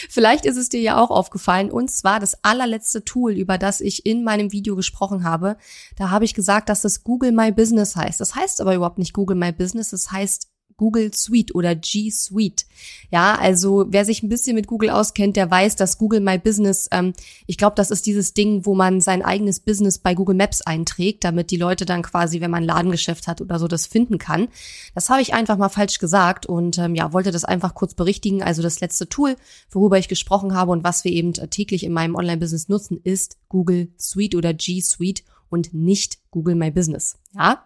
Vielleicht 0.10 0.46
ist 0.46 0.58
es 0.58 0.68
dir 0.68 0.82
ja 0.82 1.02
auch 1.02 1.10
aufgefallen 1.10 1.72
und 1.72 1.90
zwar 1.90 2.20
das 2.20 2.44
allerletzte 2.44 3.06
Tool, 3.06 3.32
über 3.32 3.58
das 3.58 3.80
ich 3.80 4.06
in 4.06 4.26
meinem 4.26 4.52
Video 4.52 4.76
gesprochen 4.76 5.24
habe. 5.24 5.56
Da 5.96 6.10
habe 6.10 6.26
ich 6.26 6.34
gesagt, 6.34 6.68
dass 6.68 6.82
das 6.82 7.06
Google 7.06 7.32
My 7.32 7.54
Business 7.54 7.96
heißt. 7.96 8.20
Das 8.20 8.36
heißt 8.36 8.60
aber 8.60 8.76
überhaupt 8.76 8.98
nicht 8.98 9.14
Google 9.14 9.38
My 9.38 9.54
Business, 9.54 9.92
das 9.92 10.12
heißt 10.12 10.50
Google 10.78 11.14
Suite 11.14 11.56
oder 11.56 11.76
G 11.76 12.10
Suite. 12.12 12.66
Ja, 13.12 13.36
also 13.36 13.86
wer 13.90 14.06
sich 14.06 14.24
ein 14.24 14.30
bisschen 14.30 14.56
mit 14.56 14.68
Google 14.68 14.90
auskennt, 14.90 15.36
der 15.36 15.50
weiß, 15.50 15.76
dass 15.76 15.98
Google 15.98 16.20
My 16.20 16.38
Business, 16.38 16.88
ähm, 16.92 17.14
ich 17.48 17.58
glaube, 17.58 17.76
das 17.76 17.92
ist 17.92 18.06
dieses 18.06 18.34
Ding, 18.34 18.66
wo 18.66 18.76
man 18.76 19.02
sein 19.02 19.22
eigenes 19.22 19.60
Business 19.60 20.00
bei 20.00 20.14
Google 20.14 20.36
Maps 20.36 20.62
einträgt, 20.62 21.24
damit 21.24 21.52
die 21.52 21.58
Leute 21.58 21.86
dann 21.86 22.02
quasi, 22.02 22.42
wenn 22.42 22.52
man 22.52 22.64
ein 22.64 22.68
Ladengeschäft 22.68 23.28
hat 23.28 23.42
oder 23.42 23.60
so, 23.60 23.68
das 23.68 23.88
finden 23.88 24.18
kann. 24.18 24.48
Das 24.94 25.10
habe 25.10 25.22
ich 25.22 25.34
einfach 25.34 25.58
mal 25.58 25.70
falsch 25.70 26.00
gesagt 26.00 26.46
und 26.46 26.78
ähm, 26.78 26.96
ja, 26.96 27.14
wollte 27.14 27.32
das 27.32 27.46
einfach 27.46 27.74
kurz 27.74 27.94
berichtigen. 27.94 28.44
Also 28.44 28.62
das 28.62 28.82
letzte 28.82 29.08
Tool, 29.08 29.36
worüber 29.70 29.98
ich 29.98 30.08
gesprochen 30.08 30.54
habe 30.54 30.72
und 30.72 30.84
was 30.84 31.04
wir 31.04 31.12
eben 31.12 31.34
täglich 31.34 31.84
in 31.84 31.94
meinem 31.94 32.16
Online-Business 32.16 32.68
nutzen, 32.68 33.00
ist 33.04 33.38
Google 33.50 33.90
Suite 33.98 34.36
oder 34.36 34.54
G 34.54 34.82
Suite 34.82 35.24
und 35.50 35.74
nicht 35.74 36.20
Google 36.32 36.56
My 36.56 36.72
Business. 36.72 37.18
Ja, 37.34 37.64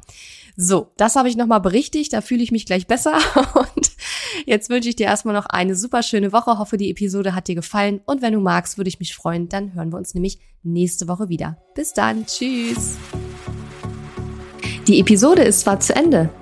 so, 0.55 0.91
das 0.97 1.15
habe 1.15 1.29
ich 1.29 1.37
nochmal 1.37 1.61
berichtigt. 1.61 2.11
Da 2.13 2.21
fühle 2.21 2.43
ich 2.43 2.51
mich 2.51 2.65
gleich 2.65 2.85
besser. 2.85 3.13
Und 3.55 3.91
jetzt 4.45 4.69
wünsche 4.69 4.89
ich 4.89 4.95
dir 4.97 5.05
erstmal 5.05 5.33
noch 5.33 5.45
eine 5.45 5.75
super 5.75 6.03
schöne 6.03 6.33
Woche. 6.33 6.57
Hoffe, 6.59 6.75
die 6.75 6.89
Episode 6.91 7.33
hat 7.33 7.47
dir 7.47 7.55
gefallen. 7.55 8.01
Und 8.05 8.21
wenn 8.21 8.33
du 8.33 8.41
magst, 8.41 8.77
würde 8.77 8.89
ich 8.89 8.99
mich 8.99 9.15
freuen. 9.15 9.47
Dann 9.47 9.73
hören 9.73 9.93
wir 9.93 9.97
uns 9.97 10.13
nämlich 10.13 10.39
nächste 10.63 11.07
Woche 11.07 11.29
wieder. 11.29 11.57
Bis 11.75 11.93
dann. 11.93 12.25
Tschüss. 12.25 12.97
Die 14.87 14.99
Episode 14.99 15.43
ist 15.43 15.61
zwar 15.61 15.79
zu 15.79 15.95
Ende, 15.95 16.29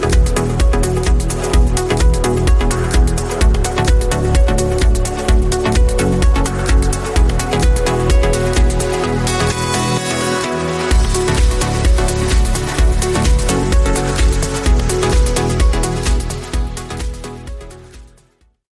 Bye. 0.00 0.23